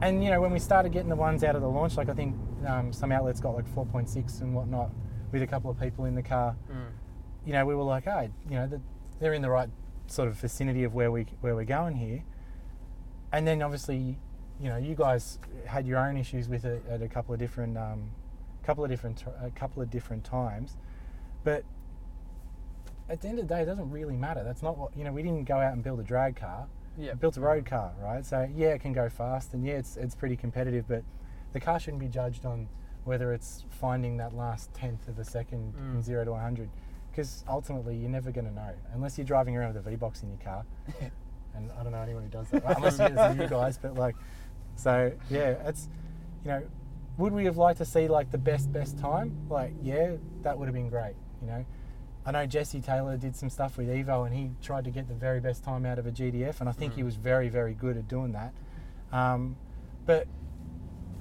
and 0.00 0.22
you 0.22 0.30
know 0.30 0.40
when 0.40 0.52
we 0.52 0.58
started 0.60 0.92
getting 0.92 1.08
the 1.10 1.16
ones 1.16 1.42
out 1.44 1.56
of 1.56 1.62
the 1.62 1.68
launch, 1.68 1.96
like 1.96 2.08
I 2.08 2.14
think 2.14 2.36
um, 2.66 2.92
some 2.92 3.10
outlets 3.12 3.40
got 3.40 3.54
like 3.54 3.66
4.6 3.74 4.40
and 4.40 4.54
whatnot 4.54 4.90
with 5.32 5.42
a 5.42 5.46
couple 5.46 5.70
of 5.70 5.78
people 5.80 6.04
in 6.04 6.14
the 6.14 6.22
car. 6.22 6.56
You 7.44 7.52
know 7.52 7.64
we 7.64 7.74
were 7.74 7.84
like, 7.84 8.06
oh, 8.06 8.28
you 8.48 8.56
know 8.56 8.66
that 8.66 8.80
they're 9.20 9.34
in 9.34 9.42
the 9.42 9.50
right 9.50 9.70
sort 10.08 10.28
of 10.28 10.34
vicinity 10.36 10.84
of 10.84 10.94
where 10.94 11.10
we 11.10 11.26
where 11.40 11.54
we're 11.54 11.64
going 11.64 11.96
here. 11.96 12.22
and 13.32 13.46
then 13.46 13.60
obviously, 13.62 14.18
you 14.60 14.68
know, 14.68 14.76
you 14.76 14.94
guys 14.94 15.38
had 15.66 15.86
your 15.86 15.98
own 15.98 16.16
issues 16.16 16.48
with 16.48 16.64
it 16.64 16.82
at 16.88 17.02
a 17.02 17.08
couple 17.08 17.34
of 17.34 17.40
different, 17.40 17.76
um, 17.76 18.10
couple 18.64 18.82
of 18.84 18.90
different, 18.90 19.24
a 19.42 19.50
couple 19.50 19.82
of 19.82 19.90
different 19.90 20.24
times, 20.24 20.76
but 21.44 21.64
at 23.08 23.20
the 23.20 23.28
end 23.28 23.38
of 23.38 23.46
the 23.46 23.54
day, 23.54 23.62
it 23.62 23.66
doesn't 23.66 23.90
really 23.90 24.16
matter. 24.16 24.42
That's 24.42 24.62
not 24.62 24.76
what 24.78 24.96
you 24.96 25.04
know. 25.04 25.12
We 25.12 25.22
didn't 25.22 25.44
go 25.44 25.56
out 25.58 25.72
and 25.72 25.82
build 25.82 26.00
a 26.00 26.02
drag 26.02 26.36
car. 26.36 26.66
Yeah. 26.98 27.14
Built 27.14 27.36
a 27.36 27.40
road 27.40 27.66
car, 27.66 27.92
right? 28.00 28.24
So 28.24 28.48
yeah, 28.54 28.68
it 28.68 28.80
can 28.80 28.92
go 28.92 29.08
fast, 29.08 29.52
and 29.54 29.64
yeah, 29.64 29.74
it's 29.74 29.96
it's 29.96 30.14
pretty 30.14 30.36
competitive, 30.36 30.86
but 30.88 31.04
the 31.52 31.60
car 31.60 31.78
shouldn't 31.78 32.00
be 32.00 32.08
judged 32.08 32.44
on 32.46 32.68
whether 33.06 33.32
it's 33.32 33.64
finding 33.70 34.16
that 34.18 34.34
last 34.34 34.72
tenth 34.74 35.08
of 35.08 35.18
a 35.18 35.24
second 35.24 35.72
from 35.74 35.98
Mm. 36.00 36.02
zero 36.02 36.24
to 36.24 36.32
100, 36.32 36.68
because 37.10 37.44
ultimately 37.48 37.96
you're 37.96 38.10
never 38.10 38.30
going 38.32 38.46
to 38.46 38.52
know 38.52 38.72
unless 38.92 39.16
you're 39.16 39.24
driving 39.24 39.56
around 39.56 39.74
with 39.74 39.86
a 39.86 39.90
V 39.90 39.96
box 39.96 40.22
in 40.22 40.28
your 40.28 40.38
car. 40.38 40.64
and 41.54 41.70
I 41.78 41.82
don't 41.82 41.92
know 41.92 42.02
anyone 42.02 42.24
who 42.24 42.28
does 42.28 42.48
that, 42.50 42.64
right? 42.64 42.76
unless 42.76 42.98
it's 43.00 43.36
you 43.40 43.46
guys. 43.48 43.78
But 43.78 43.94
like, 43.94 44.16
so 44.74 45.12
yeah, 45.30 45.50
it's 45.68 45.88
you 46.44 46.50
know, 46.50 46.62
would 47.16 47.32
we 47.32 47.44
have 47.46 47.56
liked 47.56 47.78
to 47.78 47.84
see 47.84 48.08
like 48.08 48.30
the 48.30 48.38
best 48.38 48.72
best 48.72 48.98
time? 48.98 49.36
Like, 49.48 49.72
yeah, 49.82 50.16
that 50.42 50.58
would 50.58 50.66
have 50.66 50.74
been 50.74 50.88
great. 50.90 51.14
You 51.40 51.46
know, 51.46 51.64
I 52.26 52.32
know 52.32 52.44
Jesse 52.44 52.80
Taylor 52.80 53.16
did 53.16 53.36
some 53.36 53.48
stuff 53.50 53.78
with 53.78 53.88
Evo, 53.88 54.26
and 54.26 54.34
he 54.34 54.50
tried 54.60 54.84
to 54.84 54.90
get 54.90 55.06
the 55.06 55.14
very 55.14 55.38
best 55.40 55.62
time 55.62 55.86
out 55.86 55.98
of 56.00 56.06
a 56.06 56.10
GT-F, 56.10 56.60
and 56.60 56.68
I 56.68 56.72
think 56.72 56.94
he 56.94 57.02
Mm. 57.02 57.06
was 57.06 57.14
very 57.16 57.48
very 57.48 57.72
good 57.72 57.96
at 57.96 58.08
doing 58.08 58.32
that. 58.32 58.52
Um, 59.12 59.56
but 60.04 60.26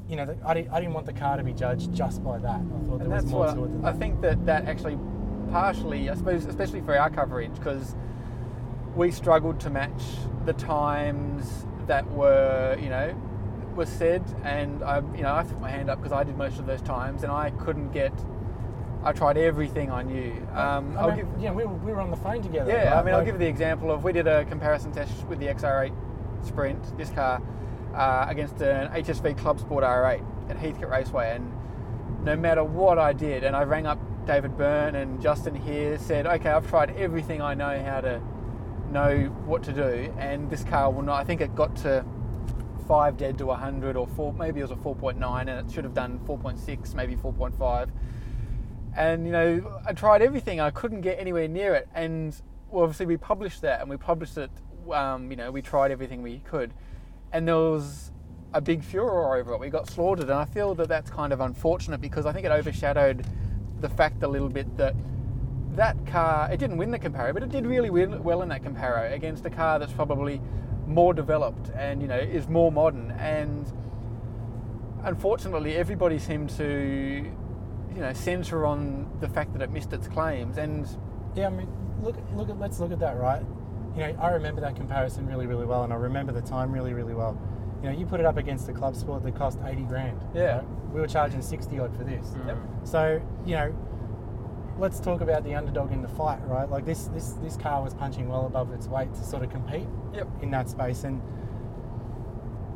you 0.09 0.15
know, 0.15 0.25
the, 0.25 0.38
I, 0.45 0.53
didn't, 0.53 0.71
I 0.71 0.79
didn't 0.79 0.93
want 0.93 1.05
the 1.05 1.13
car 1.13 1.38
to 1.38 1.43
be 1.43 1.53
judged 1.53 1.93
just 1.93 2.24
by 2.24 2.38
that. 2.39 2.59
I 2.62 2.85
thought 2.88 3.00
there 3.00 3.07
and 3.07 3.12
was 3.12 3.25
more 3.25 3.45
to 3.47 3.63
it 3.63 3.67
than 3.67 3.85
I 3.85 3.91
that. 3.91 4.00
think 4.00 4.21
that 4.21 4.45
that 4.45 4.65
actually 4.65 4.97
partially, 5.51 6.09
I 6.09 6.15
suppose, 6.15 6.45
especially 6.45 6.81
for 6.81 6.97
our 6.97 7.09
coverage, 7.09 7.53
because 7.55 7.95
we 8.95 9.12
struggled 9.12 9.59
to 9.62 9.69
match 9.69 10.01
the 10.45 10.53
times 10.53 11.65
that 11.88 12.09
were, 12.12 12.77
you 12.79 12.89
know, 12.89 13.13
were 13.75 13.85
said, 13.85 14.24
and 14.43 14.83
I, 14.83 15.00
you 15.15 15.24
know, 15.24 15.33
I 15.33 15.43
threw 15.43 15.59
my 15.59 15.69
hand 15.69 15.89
up 15.89 16.00
because 16.00 16.13
I 16.13 16.24
did 16.24 16.38
most 16.38 16.59
of 16.59 16.65
those 16.65 16.81
times, 16.81 17.24
and 17.24 17.31
I 17.31 17.50
couldn't 17.51 17.91
get. 17.91 18.13
I 19.03 19.12
tried 19.12 19.38
everything 19.38 19.91
I 19.91 20.01
knew. 20.01 20.31
Um, 20.53 20.97
I 20.97 21.01
I'll 21.01 21.07
mean, 21.09 21.17
give, 21.17 21.27
yeah, 21.39 21.51
we 21.51 21.63
were, 21.63 21.74
we 21.75 21.91
were 21.91 22.01
on 22.01 22.09
the 22.09 22.17
phone 22.17 22.41
together. 22.41 22.71
yeah, 22.71 22.91
I 22.91 22.95
right? 22.95 23.05
mean, 23.05 23.13
I'll 23.15 23.24
give 23.24 23.35
you 23.35 23.39
the 23.39 23.47
example 23.47 23.91
of 23.91 24.03
we 24.03 24.12
did 24.12 24.25
a 24.27 24.45
comparison 24.45 24.91
test 24.91 25.12
with 25.27 25.38
the 25.39 25.45
XR8 25.45 25.93
Sprint, 26.43 26.97
this 26.97 27.12
car, 27.12 27.39
uh, 27.96 28.25
against 28.28 28.62
an 28.62 28.90
HSV 28.92 29.38
Club 29.38 29.60
Sport 29.60 29.84
R8 29.84 30.50
at 30.50 30.58
Heathcote 30.58 30.90
Raceway, 30.90 31.36
and 31.36 31.52
no 32.24 32.36
matter 32.36 32.64
what 32.64 33.00
I 33.00 33.14
did, 33.14 33.44
and 33.44 33.56
I 33.56 33.64
rang 33.64 33.86
up 33.88 34.00
David 34.25 34.58
Byrne 34.58 34.96
and 34.96 35.22
Justin 35.22 35.56
here, 35.56 35.98
said, 35.98 36.25
okay, 36.25 36.50
I've 36.50 36.68
tried 36.68 36.96
everything 36.98 37.42
I 37.42 37.54
know 37.54 37.82
how 37.84 38.02
to 38.02 38.22
know 38.92 39.25
what 39.46 39.64
to 39.64 39.74
do, 39.74 40.14
and 40.18 40.50
this 40.50 40.64
car 40.64 40.92
will 40.92 41.04
not. 41.04 41.20
I 41.20 41.24
think 41.24 41.42
it 41.42 41.56
got 41.56 41.75
to 41.78 42.06
five 42.88 43.18
dead 43.18 43.38
to 43.40 43.46
100, 43.48 43.96
or 43.96 44.08
four, 44.08 44.34
maybe 44.34 44.60
it 44.60 44.64
was 44.64 44.72
a 44.72 44.75
4.9, 44.75 45.40
and 45.42 45.50
it 45.50 45.74
should 45.74 45.84
have 45.84 45.94
done 45.94 46.20
4.6, 46.28 46.94
maybe 46.94 47.16
4.5 47.16 47.90
and 48.96 49.25
you 49.25 49.32
know 49.32 49.82
I 49.86 49.94
tried 49.94 50.22
everything. 50.22 50.60
I 50.60 50.72
couldn't 50.72 51.02
get 51.02 51.20
anywhere 51.20 51.48
near 51.48 51.75
it, 51.75 51.88
and 51.94 52.36
well, 52.70 52.84
obviously 52.84 53.06
we 53.06 53.18
published 53.18 53.62
that, 53.62 53.82
and 53.82 53.90
we 53.90 53.98
published 53.98 54.38
it. 54.38 54.52
Um, 54.92 55.32
you 55.32 55.38
know, 55.38 55.52
we 55.52 55.62
tried 55.62 55.92
everything 55.92 56.22
we 56.22 56.40
could, 56.40 56.72
and 57.36 57.46
there 57.46 57.56
was 57.56 58.13
a 58.54 58.62
big 58.62 58.82
furor 58.82 59.36
over 59.36 59.54
it. 59.54 59.60
We 59.60 59.70
got 59.70 59.89
slaughtered, 59.89 60.30
and 60.30 60.39
I 60.39 60.46
feel 60.46 60.74
that 60.75 60.88
that's 60.88 61.10
kind 61.10 61.34
of 61.34 61.42
unfortunate 61.42 62.00
because 62.00 62.25
I 62.25 62.32
think 62.32 62.46
it 62.46 62.51
overshadowed 62.51 63.25
the 63.82 63.89
fact 63.89 64.24
a 64.24 64.27
little 64.27 64.48
bit 64.48 64.77
that 64.77 64.96
that 65.74 66.08
car 66.08 66.50
it 66.50 66.58
didn't 66.58 66.77
win 66.77 66.92
the 66.92 66.98
Comparo, 66.98 67.34
but 67.34 67.44
it 67.44 67.50
did 67.50 67.65
really 67.65 67.89
well 67.89 68.42
in 68.42 68.48
that 68.50 68.63
Comparo 68.63 69.13
against 69.13 69.46
a 69.46 69.50
car 69.50 69.80
that's 69.80 69.92
probably 69.92 70.39
more 70.88 71.13
developed 71.13 71.72
and 71.75 72.01
you 72.01 72.08
know 72.08 72.18
is 72.18 72.48
more 72.48 72.72
modern 72.72 73.12
and 73.12 73.74
unfortunately 75.04 75.75
everybody 75.75 76.20
seemed 76.20 76.50
to 76.51 77.30
you 77.94 78.00
know 78.00 78.13
center 78.13 78.65
on 78.65 79.10
the 79.20 79.27
fact 79.27 79.51
that 79.51 79.62
it 79.62 79.72
missed 79.72 79.92
its 79.92 80.08
claims 80.08 80.58
and 80.58 80.88
Yeah, 81.36 81.48
I 81.48 81.50
mean, 81.50 81.68
look, 82.01 82.15
look 82.36 82.50
at 82.50 82.60
let's 82.60 82.80
look 82.80 82.92
at 82.92 83.00
that, 83.00 83.18
right? 83.18 83.44
You 83.96 84.02
know, 84.02 84.18
I 84.20 84.32
remember 84.32 84.62
that 84.62 84.75
comparison 84.75 85.25
really, 85.25 85.48
really 85.48 85.66
well, 85.66 85.84
and 85.84 85.94
I 85.94 85.96
remember 85.96 86.32
the 86.34 86.42
time 86.42 86.72
really, 86.72 86.94
really 86.94 87.14
well. 87.14 87.40
You 87.82 87.90
know, 87.90 87.98
you 87.98 88.06
put 88.06 88.20
it 88.20 88.25
up 88.25 88.38
against 88.38 88.68
the 88.68 88.74
club 88.74 88.96
sport 88.96 89.24
that 89.24 89.36
cost 89.36 89.60
eighty 89.66 89.84
grand. 89.84 90.22
Yeah. 90.34 90.58
right? 90.58 90.66
we 90.92 91.02
were 91.02 91.08
charging 91.08 91.42
sixty 91.42 91.80
odd 91.80 91.96
for 91.96 92.04
this. 92.04 92.36
Yep. 92.48 92.58
So 92.84 93.22
you 93.46 93.56
know, 93.56 93.75
let's 94.78 95.00
talk 95.00 95.22
about 95.22 95.44
the 95.44 95.56
underdog 95.56 95.92
in 95.92 96.02
the 96.02 96.08
fight, 96.08 96.40
right? 96.46 96.70
Like 96.70 96.86
this, 96.86 97.06
this, 97.08 97.34
this 97.34 97.58
car 97.58 97.84
was 97.84 97.94
punching 97.94 98.28
well 98.28 98.46
above 98.46 98.72
its 98.74 98.88
weight 98.88 99.14
to 99.14 99.24
sort 99.24 99.44
of 99.44 99.50
compete 99.50 99.88
yep 100.14 100.28
in 100.42 100.52
that 100.52 100.70
space, 100.70 101.04
and 101.04 101.22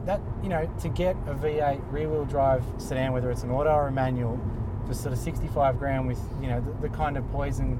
that 0.06 0.22
you 0.42 0.50
know, 0.50 0.72
to 0.82 0.90
get 0.90 1.16
a 1.28 1.34
V8 1.34 1.92
rear-wheel 1.92 2.26
drive 2.26 2.64
sedan, 2.78 3.12
whether 3.12 3.30
it's 3.32 3.44
an 3.44 3.52
auto 3.52 3.72
or 3.72 3.88
a 3.88 3.92
manual, 3.92 4.40
for 4.88 4.94
sort 4.94 5.14
of 5.14 5.20
sixty-five 5.20 5.78
grand 5.78 6.08
with 6.08 6.20
you 6.42 6.48
know 6.48 6.62
the, 6.62 6.88
the 6.88 6.96
kind 6.96 7.18
of 7.18 7.30
poison 7.32 7.80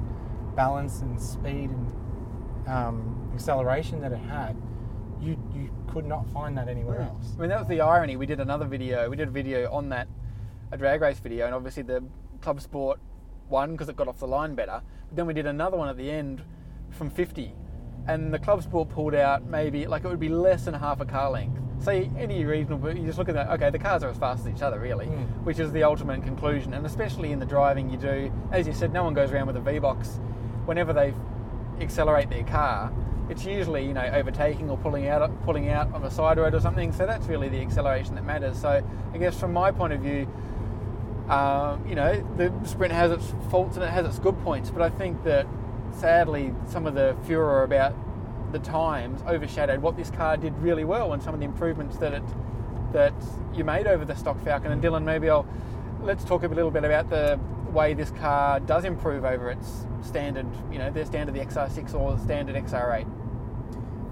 balance 0.56 1.00
and 1.00 1.20
speed 1.20 1.70
and 1.70 2.68
um, 2.68 3.19
acceleration 3.34 4.00
that 4.02 4.12
it 4.12 4.18
had, 4.18 4.56
you 5.20 5.36
you 5.54 5.70
could 5.92 6.06
not 6.06 6.28
find 6.30 6.56
that 6.56 6.68
anywhere 6.68 7.00
else. 7.00 7.34
I 7.36 7.40
mean, 7.40 7.50
that 7.50 7.58
was 7.58 7.68
the 7.68 7.80
irony. 7.80 8.16
We 8.16 8.26
did 8.26 8.40
another 8.40 8.64
video. 8.64 9.08
We 9.10 9.16
did 9.16 9.28
a 9.28 9.30
video 9.30 9.70
on 9.72 9.88
that, 9.90 10.08
a 10.72 10.76
drag 10.76 11.00
race 11.00 11.18
video, 11.18 11.46
and 11.46 11.54
obviously 11.54 11.82
the 11.82 12.02
Club 12.40 12.60
Sport 12.60 13.00
won 13.48 13.72
because 13.72 13.88
it 13.88 13.96
got 13.96 14.08
off 14.08 14.18
the 14.20 14.26
line 14.28 14.54
better. 14.54 14.80
But 15.08 15.16
then 15.16 15.26
we 15.26 15.34
did 15.34 15.46
another 15.46 15.76
one 15.76 15.88
at 15.88 15.96
the 15.96 16.10
end 16.10 16.42
from 16.90 17.10
50, 17.10 17.52
and 18.06 18.32
the 18.32 18.38
Club 18.38 18.62
Sport 18.62 18.88
pulled 18.88 19.14
out 19.14 19.44
maybe 19.46 19.86
like 19.86 20.04
it 20.04 20.08
would 20.08 20.20
be 20.20 20.28
less 20.28 20.64
than 20.64 20.74
half 20.74 21.00
a 21.00 21.04
car 21.04 21.30
length. 21.30 21.60
Say 21.82 22.10
any 22.18 22.44
reasonable, 22.44 22.94
you 22.96 23.06
just 23.06 23.18
look 23.18 23.28
at 23.28 23.34
that. 23.34 23.48
Okay, 23.52 23.70
the 23.70 23.78
cars 23.78 24.02
are 24.02 24.10
as 24.10 24.18
fast 24.18 24.46
as 24.46 24.54
each 24.54 24.62
other, 24.62 24.78
really, 24.78 25.06
Mm. 25.06 25.26
which 25.44 25.58
is 25.58 25.72
the 25.72 25.82
ultimate 25.82 26.22
conclusion. 26.22 26.74
And 26.74 26.84
especially 26.84 27.32
in 27.32 27.38
the 27.38 27.46
driving, 27.46 27.88
you 27.90 27.96
do, 27.96 28.30
as 28.52 28.66
you 28.66 28.72
said, 28.74 28.92
no 28.92 29.02
one 29.02 29.14
goes 29.14 29.32
around 29.32 29.46
with 29.46 29.56
a 29.56 29.60
V 29.60 29.78
box. 29.78 30.20
Whenever 30.66 30.92
they 30.92 31.14
accelerate 31.80 32.28
their 32.28 32.44
car, 32.44 32.92
it's 33.30 33.44
usually 33.44 33.86
you 33.86 33.94
know 33.94 34.04
overtaking 34.12 34.68
or 34.68 34.76
pulling 34.76 35.08
out 35.08 35.30
pulling 35.44 35.68
out 35.68 35.92
on 35.94 36.02
a 36.04 36.10
side 36.10 36.36
road 36.38 36.54
or 36.54 36.60
something. 36.60 36.92
So 36.92 37.06
that's 37.06 37.26
really 37.26 37.48
the 37.48 37.60
acceleration 37.60 38.16
that 38.16 38.24
matters. 38.24 38.60
So 38.60 38.84
I 39.14 39.18
guess 39.18 39.38
from 39.38 39.52
my 39.52 39.70
point 39.70 39.92
of 39.92 40.00
view, 40.00 40.26
um, 41.28 41.86
you 41.88 41.94
know 41.94 42.20
the 42.36 42.52
sprint 42.66 42.92
has 42.92 43.12
its 43.12 43.32
faults 43.50 43.76
and 43.76 43.84
it 43.84 43.90
has 43.90 44.04
its 44.04 44.18
good 44.18 44.38
points, 44.42 44.70
but 44.70 44.82
I 44.82 44.90
think 44.90 45.22
that 45.24 45.46
sadly 45.92 46.52
some 46.66 46.86
of 46.86 46.94
the 46.94 47.16
furor 47.24 47.62
about 47.62 47.94
the 48.52 48.58
times 48.58 49.22
overshadowed 49.28 49.80
what 49.80 49.96
this 49.96 50.10
car 50.10 50.36
did 50.36 50.56
really 50.58 50.84
well 50.84 51.12
and 51.12 51.22
some 51.22 51.32
of 51.32 51.40
the 51.40 51.46
improvements 51.46 51.96
that 51.98 52.12
it 52.12 52.24
that 52.92 53.14
you 53.54 53.62
made 53.62 53.86
over 53.86 54.04
the 54.04 54.16
stock 54.16 54.42
Falcon. 54.42 54.72
And 54.72 54.82
Dylan, 54.82 55.04
maybe 55.04 55.30
I'll 55.30 55.46
let's 56.02 56.24
talk 56.24 56.42
a 56.42 56.48
little 56.48 56.70
bit 56.70 56.84
about 56.84 57.10
the 57.10 57.38
way 57.70 57.94
this 57.94 58.10
car 58.10 58.58
does 58.58 58.84
improve 58.84 59.24
over 59.24 59.50
its 59.50 59.86
standard, 60.02 60.46
you 60.72 60.78
know, 60.78 60.90
their 60.90 61.04
standard 61.04 61.34
the 61.34 61.40
XR6 61.40 61.94
or 61.94 62.16
the 62.16 62.22
standard 62.22 62.56
XR8. 62.56 63.19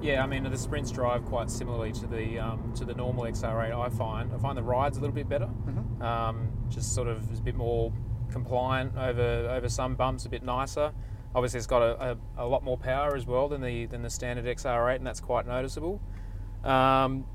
Yeah, 0.00 0.22
I 0.22 0.26
mean 0.26 0.44
the 0.48 0.56
sprints 0.56 0.90
drive 0.90 1.24
quite 1.24 1.50
similarly 1.50 1.92
to 1.92 2.06
the 2.06 2.38
um, 2.38 2.72
to 2.76 2.84
the 2.84 2.94
normal 2.94 3.24
XR8. 3.24 3.72
I 3.72 3.88
find 3.90 4.32
I 4.32 4.38
find 4.38 4.56
the 4.56 4.62
rides 4.62 4.96
a 4.96 5.00
little 5.00 5.14
bit 5.14 5.28
better. 5.28 5.48
Mhm. 5.66 6.02
Um, 6.02 6.48
just 6.68 6.94
sort 6.94 7.08
of 7.08 7.30
is 7.32 7.40
a 7.40 7.42
bit 7.42 7.56
more 7.56 7.92
compliant 8.30 8.96
over 8.96 9.48
over 9.50 9.68
some 9.68 9.96
bumps, 9.96 10.24
a 10.24 10.28
bit 10.28 10.42
nicer. 10.42 10.92
Obviously, 11.34 11.58
it's 11.58 11.66
got 11.66 11.82
a, 11.82 12.16
a, 12.38 12.44
a 12.44 12.46
lot 12.46 12.62
more 12.64 12.78
power 12.78 13.14
as 13.14 13.26
well 13.26 13.48
than 13.48 13.60
the 13.60 13.86
than 13.86 14.02
the 14.02 14.10
standard 14.10 14.44
XR8, 14.44 14.96
and 14.96 15.06
that's 15.06 15.20
quite 15.20 15.46
noticeable. 15.46 16.00
Um, 16.64 17.26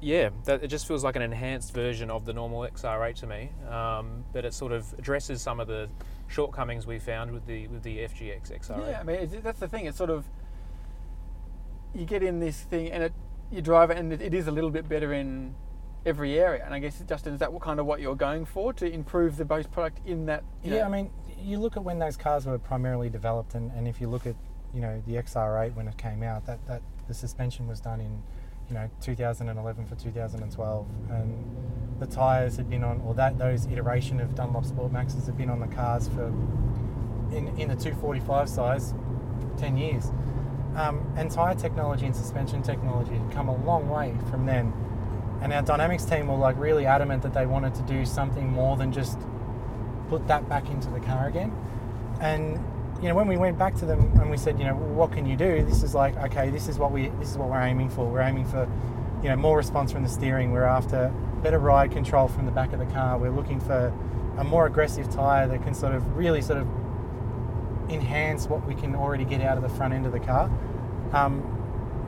yeah, 0.00 0.28
that, 0.44 0.62
it 0.62 0.68
just 0.68 0.86
feels 0.86 1.02
like 1.02 1.16
an 1.16 1.22
enhanced 1.22 1.72
version 1.72 2.10
of 2.10 2.26
the 2.26 2.32
normal 2.34 2.60
XR8 2.60 3.14
to 3.16 3.26
me. 3.26 3.50
Um, 3.68 4.24
but 4.32 4.44
it 4.44 4.52
sort 4.52 4.72
of 4.72 4.92
addresses 4.98 5.40
some 5.40 5.58
of 5.58 5.66
the 5.68 5.88
shortcomings 6.28 6.86
we 6.86 6.98
found 6.98 7.30
with 7.30 7.46
the 7.46 7.68
with 7.68 7.82
the 7.82 7.98
FGX 7.98 8.52
XR8. 8.52 8.90
Yeah, 8.90 9.00
I 9.00 9.02
mean 9.04 9.40
that's 9.42 9.60
the 9.60 9.68
thing. 9.68 9.86
It's 9.86 9.96
sort 9.96 10.10
of 10.10 10.24
you 11.96 12.04
get 12.06 12.22
in 12.22 12.40
this 12.40 12.60
thing 12.60 12.90
and 12.92 13.02
it 13.02 13.12
you 13.50 13.62
drive 13.62 13.90
it 13.90 13.96
and 13.96 14.12
it, 14.12 14.20
it 14.20 14.34
is 14.34 14.48
a 14.48 14.50
little 14.50 14.70
bit 14.70 14.88
better 14.88 15.12
in 15.12 15.54
every 16.04 16.38
area. 16.38 16.62
And 16.64 16.74
I 16.74 16.78
guess 16.78 17.02
Justin, 17.08 17.34
is 17.34 17.40
that 17.40 17.52
what 17.52 17.62
kind 17.62 17.80
of 17.80 17.86
what 17.86 18.00
you're 18.00 18.16
going 18.16 18.44
for 18.44 18.72
to 18.74 18.86
improve 18.90 19.36
the 19.36 19.44
base 19.44 19.66
product 19.66 20.00
in 20.06 20.26
that? 20.26 20.44
Yeah, 20.62 20.78
know- 20.78 20.84
I 20.84 20.88
mean, 20.88 21.10
you 21.38 21.58
look 21.58 21.76
at 21.76 21.84
when 21.84 21.98
those 21.98 22.16
cars 22.16 22.46
were 22.46 22.58
primarily 22.58 23.08
developed, 23.08 23.54
and, 23.54 23.70
and 23.72 23.86
if 23.86 24.00
you 24.00 24.08
look 24.08 24.26
at, 24.26 24.34
you 24.74 24.80
know, 24.80 25.02
the 25.06 25.14
XR8 25.14 25.74
when 25.74 25.86
it 25.86 25.96
came 25.96 26.22
out, 26.22 26.46
that, 26.46 26.64
that 26.66 26.82
the 27.08 27.14
suspension 27.14 27.68
was 27.68 27.80
done 27.80 28.00
in, 28.00 28.22
you 28.68 28.74
know, 28.74 28.88
2011 29.00 29.86
for 29.86 29.94
2012, 29.94 30.86
and 31.10 32.00
the 32.00 32.06
tyres 32.06 32.56
had 32.56 32.68
been 32.68 32.82
on, 32.82 33.00
or 33.02 33.14
that 33.14 33.38
those 33.38 33.66
iteration 33.66 34.20
of 34.20 34.34
Dunlop 34.34 34.64
Sport 34.64 34.92
Maxes 34.92 35.26
had 35.26 35.36
been 35.36 35.50
on 35.50 35.60
the 35.60 35.68
cars 35.68 36.08
for, 36.08 36.26
in, 37.30 37.48
in 37.58 37.68
the 37.68 37.76
245 37.76 38.48
size, 38.48 38.94
10 39.58 39.76
years. 39.76 40.10
Um, 40.76 41.00
technology 41.58 42.04
and 42.04 42.14
suspension 42.14 42.62
technology 42.62 43.14
had 43.14 43.32
come 43.32 43.48
a 43.48 43.56
long 43.64 43.88
way 43.88 44.14
from 44.30 44.44
then. 44.46 44.72
And 45.40 45.52
our 45.52 45.62
dynamics 45.62 46.04
team 46.04 46.28
were 46.28 46.36
like 46.36 46.56
really 46.58 46.86
adamant 46.86 47.22
that 47.22 47.32
they 47.34 47.46
wanted 47.46 47.74
to 47.76 47.82
do 47.82 48.04
something 48.04 48.50
more 48.50 48.76
than 48.76 48.92
just 48.92 49.18
put 50.08 50.26
that 50.28 50.48
back 50.48 50.68
into 50.68 50.88
the 50.90 51.00
car 51.00 51.28
again. 51.28 51.56
And 52.20 52.62
you 53.02 53.08
know, 53.08 53.14
when 53.14 53.26
we 53.28 53.36
went 53.36 53.58
back 53.58 53.74
to 53.76 53.86
them 53.86 54.00
and 54.20 54.30
we 54.30 54.36
said, 54.36 54.58
you 54.58 54.64
know, 54.64 54.74
what 54.74 55.12
can 55.12 55.26
you 55.26 55.36
do? 55.36 55.62
This 55.64 55.82
is 55.82 55.94
like, 55.94 56.16
okay, 56.16 56.50
this 56.50 56.68
is 56.68 56.78
what 56.78 56.92
we 56.92 57.08
this 57.20 57.30
is 57.30 57.38
what 57.38 57.48
we're 57.48 57.62
aiming 57.62 57.90
for. 57.90 58.06
We're 58.06 58.22
aiming 58.22 58.46
for 58.46 58.68
you 59.22 59.28
know, 59.28 59.36
more 59.36 59.56
response 59.56 59.92
from 59.92 60.02
the 60.02 60.08
steering. 60.08 60.52
We're 60.52 60.64
after 60.64 61.12
better 61.42 61.58
ride 61.58 61.90
control 61.90 62.28
from 62.28 62.46
the 62.46 62.52
back 62.52 62.72
of 62.72 62.78
the 62.78 62.86
car. 62.86 63.18
We're 63.18 63.30
looking 63.30 63.60
for 63.60 63.92
a 64.38 64.44
more 64.44 64.66
aggressive 64.66 65.10
tyre 65.10 65.48
that 65.48 65.62
can 65.62 65.74
sort 65.74 65.94
of 65.94 66.16
really 66.16 66.42
sort 66.42 66.58
of 66.58 66.68
enhance 67.88 68.46
what 68.46 68.66
we 68.66 68.74
can 68.74 68.94
already 68.94 69.24
get 69.24 69.40
out 69.40 69.56
of 69.56 69.62
the 69.62 69.68
front 69.68 69.94
end 69.94 70.06
of 70.06 70.12
the 70.12 70.20
car. 70.20 70.50
Um, 71.12 71.42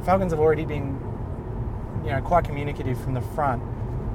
Falcons 0.04 0.32
have 0.32 0.40
already 0.40 0.64
been, 0.64 0.99
you 2.04 2.11
know, 2.11 2.20
quite 2.23 2.44
communicative 2.44 3.00
from 3.00 3.14
the 3.14 3.20
front, 3.20 3.62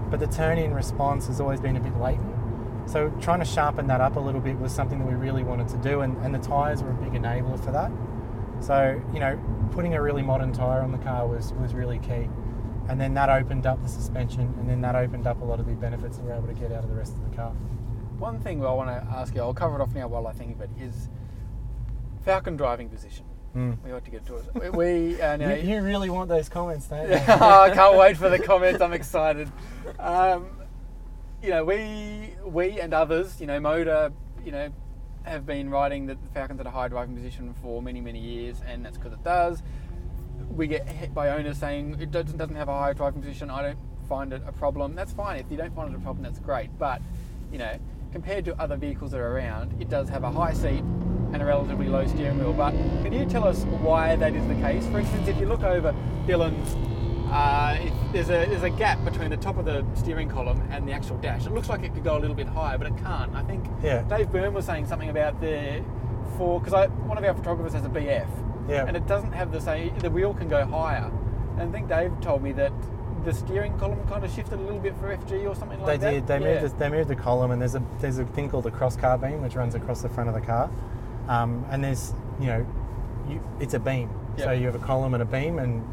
but 0.09 0.19
the 0.19 0.27
turn-in 0.27 0.73
response 0.73 1.27
has 1.27 1.39
always 1.39 1.59
been 1.59 1.75
a 1.75 1.79
bit 1.79 1.95
latent. 1.97 2.33
So 2.85 3.09
trying 3.21 3.39
to 3.39 3.45
sharpen 3.45 3.87
that 3.87 4.01
up 4.01 4.15
a 4.17 4.19
little 4.19 4.41
bit 4.41 4.59
was 4.59 4.73
something 4.73 4.99
that 4.99 5.07
we 5.07 5.13
really 5.13 5.43
wanted 5.43 5.69
to 5.69 5.77
do, 5.77 6.01
and, 6.01 6.17
and 6.17 6.35
the 6.35 6.39
tyres 6.39 6.83
were 6.83 6.91
a 6.91 6.95
big 6.95 7.13
enabler 7.13 7.63
for 7.63 7.71
that. 7.71 7.91
So 8.59 9.01
you 9.13 9.19
know, 9.19 9.39
putting 9.71 9.93
a 9.95 10.01
really 10.01 10.21
modern 10.21 10.53
tyre 10.53 10.81
on 10.81 10.91
the 10.91 10.97
car 10.97 11.27
was 11.27 11.53
was 11.53 11.73
really 11.73 11.99
key, 11.99 12.29
and 12.87 12.99
then 12.99 13.13
that 13.13 13.29
opened 13.29 13.65
up 13.65 13.81
the 13.81 13.89
suspension, 13.89 14.53
and 14.59 14.69
then 14.69 14.81
that 14.81 14.95
opened 14.95 15.27
up 15.27 15.41
a 15.41 15.45
lot 15.45 15.59
of 15.59 15.65
the 15.65 15.73
benefits 15.73 16.17
that 16.17 16.25
we're 16.25 16.33
able 16.33 16.47
to 16.47 16.53
get 16.53 16.71
out 16.71 16.83
of 16.83 16.89
the 16.89 16.95
rest 16.95 17.13
of 17.13 17.29
the 17.29 17.35
car. 17.35 17.51
One 18.19 18.39
thing 18.39 18.65
I 18.65 18.71
want 18.71 18.89
to 18.89 19.07
ask 19.11 19.33
you, 19.35 19.41
I'll 19.41 19.53
cover 19.53 19.75
it 19.75 19.81
off 19.81 19.93
now 19.93 20.07
while 20.07 20.27
I 20.27 20.33
think 20.33 20.55
of 20.55 20.61
it, 20.61 20.69
is 20.79 21.09
Falcon 22.23 22.55
driving 22.55 22.89
position. 22.89 23.25
Mm. 23.55 23.77
We 23.83 23.91
ought 23.91 24.03
to 24.05 24.11
get 24.11 24.25
to 24.27 24.37
it. 24.37 24.73
We, 24.73 25.21
uh, 25.21 25.37
now, 25.37 25.53
You, 25.53 25.75
you 25.75 25.81
really 25.81 26.09
want 26.09 26.29
those 26.29 26.49
comments, 26.49 26.87
don't 26.87 27.07
you? 27.07 27.15
I 27.27 27.71
can't 27.73 27.97
wait 27.97 28.17
for 28.17 28.29
the 28.29 28.39
comments. 28.39 28.81
I'm 28.81 28.93
excited. 28.93 29.51
Um, 29.99 30.47
you 31.41 31.49
know, 31.49 31.63
we 31.63 32.35
we 32.45 32.79
and 32.79 32.93
others, 32.93 33.39
you 33.39 33.47
know, 33.47 33.59
Motor, 33.59 34.11
you 34.43 34.51
know, 34.51 34.69
have 35.23 35.45
been 35.45 35.69
riding 35.69 36.05
the 36.07 36.17
Falcons 36.33 36.59
at 36.59 36.65
a 36.65 36.71
high 36.71 36.87
driving 36.87 37.15
position 37.15 37.53
for 37.61 37.81
many 37.81 38.01
many 38.01 38.19
years, 38.19 38.61
and 38.65 38.83
that's 38.85 38.97
because 38.97 39.13
it 39.13 39.23
does. 39.23 39.61
We 40.49 40.67
get 40.67 40.87
hit 40.87 41.13
by 41.13 41.29
owners 41.29 41.57
saying 41.57 41.97
it 41.99 42.11
doesn't 42.11 42.37
doesn't 42.37 42.55
have 42.55 42.69
a 42.69 42.77
high 42.79 42.93
driving 42.93 43.21
position. 43.21 43.49
I 43.49 43.61
don't 43.61 43.79
find 44.07 44.33
it 44.33 44.41
a 44.47 44.51
problem. 44.51 44.95
That's 44.95 45.13
fine. 45.13 45.39
If 45.39 45.51
you 45.51 45.57
don't 45.57 45.75
find 45.75 45.93
it 45.93 45.97
a 45.97 45.99
problem, 45.99 46.23
that's 46.23 46.39
great. 46.39 46.69
But 46.79 47.01
you 47.51 47.59
know, 47.59 47.77
compared 48.11 48.45
to 48.45 48.59
other 48.59 48.77
vehicles 48.77 49.11
that 49.11 49.19
are 49.19 49.35
around, 49.35 49.79
it 49.79 49.89
does 49.89 50.09
have 50.09 50.23
a 50.23 50.31
high 50.31 50.53
seat 50.53 50.83
and 51.33 51.41
a 51.41 51.45
relatively 51.45 51.87
low 51.87 52.05
steering 52.07 52.37
wheel. 52.39 52.53
But 52.53 52.71
can 53.03 53.11
you 53.11 53.25
tell 53.25 53.45
us 53.47 53.63
why 53.65 54.15
that 54.15 54.35
is 54.35 54.47
the 54.47 54.55
case? 54.55 54.85
For 54.87 54.99
instance, 54.99 55.27
if 55.27 55.37
you 55.39 55.47
look 55.47 55.63
over 55.63 55.93
Dylan's, 56.27 56.75
uh, 57.31 57.77
if 57.81 57.93
there's 58.13 58.29
a 58.29 58.47
there's 58.49 58.63
a 58.63 58.69
gap 58.69 59.03
between 59.03 59.29
the 59.31 59.37
top 59.37 59.57
of 59.57 59.65
the 59.65 59.83
steering 59.95 60.29
column 60.29 60.61
and 60.71 60.87
the 60.87 60.91
actual 60.93 61.17
dash. 61.17 61.45
It 61.47 61.51
looks 61.51 61.67
like 61.69 61.83
it 61.83 61.93
could 61.93 62.03
go 62.03 62.17
a 62.17 62.19
little 62.19 62.35
bit 62.35 62.47
higher, 62.47 62.77
but 62.77 62.87
it 62.87 62.97
can't. 62.97 63.33
I 63.35 63.41
think 63.43 63.65
Yeah. 63.81 64.03
Dave 64.03 64.31
Byrne 64.31 64.53
was 64.53 64.65
saying 64.65 64.85
something 64.85 65.09
about 65.09 65.41
the 65.41 65.81
for 66.37 66.59
because 66.59 66.73
I 66.73 66.87
one 66.87 67.17
of 67.17 67.23
our 67.23 67.33
photographers 67.33 67.73
has 67.73 67.85
a 67.85 67.89
BF, 67.89 68.27
Yeah. 68.69 68.85
and 68.87 68.95
it 68.95 69.07
doesn't 69.07 69.31
have 69.33 69.51
the 69.51 69.59
same. 69.61 69.97
The 69.99 70.11
wheel 70.11 70.33
can 70.35 70.47
go 70.47 70.63
higher, 70.65 71.09
and 71.57 71.61
I 71.69 71.71
think 71.71 71.89
Dave 71.89 72.11
told 72.21 72.43
me 72.43 72.51
that. 72.53 72.71
The 73.25 73.31
steering 73.33 73.79
column 73.79 74.05
kind 74.09 74.25
of 74.25 74.31
shifted 74.31 74.59
a 74.59 74.61
little 74.61 74.81
bit 74.81 74.97
for 74.97 75.07
FG 75.09 75.47
or 75.47 75.55
something 75.55 75.79
They 75.79 75.85
like 75.85 76.01
that. 76.01 76.11
did. 76.11 76.27
They 76.27 76.39
Yeah. 76.41 76.59
moved. 76.61 76.75
The, 76.75 76.77
they 76.77 76.89
moved 76.89 77.07
the 77.09 77.15
column, 77.15 77.51
and 77.51 77.61
there's 77.61 77.73
a 77.73 77.81
there's 78.01 78.17
a 78.17 78.25
thing 78.25 78.49
called 78.49 78.65
a 78.65 78.71
cross 78.71 78.97
car 78.97 79.17
beam 79.17 79.41
which 79.41 79.55
runs 79.55 79.75
across 79.75 80.01
the 80.01 80.09
front 80.09 80.27
of 80.27 80.35
the 80.35 80.41
car, 80.41 80.69
um, 81.27 81.65
and 81.69 81.83
there's 81.83 82.13
you 82.39 82.47
know, 82.47 82.65
you, 83.29 83.41
it's 83.59 83.73
a 83.73 83.79
beam. 83.79 84.09
So 84.37 84.51
you 84.51 84.65
have 84.65 84.75
a 84.75 84.79
column 84.79 85.13
and 85.13 85.21
a 85.21 85.25
beam, 85.25 85.59
and 85.59 85.83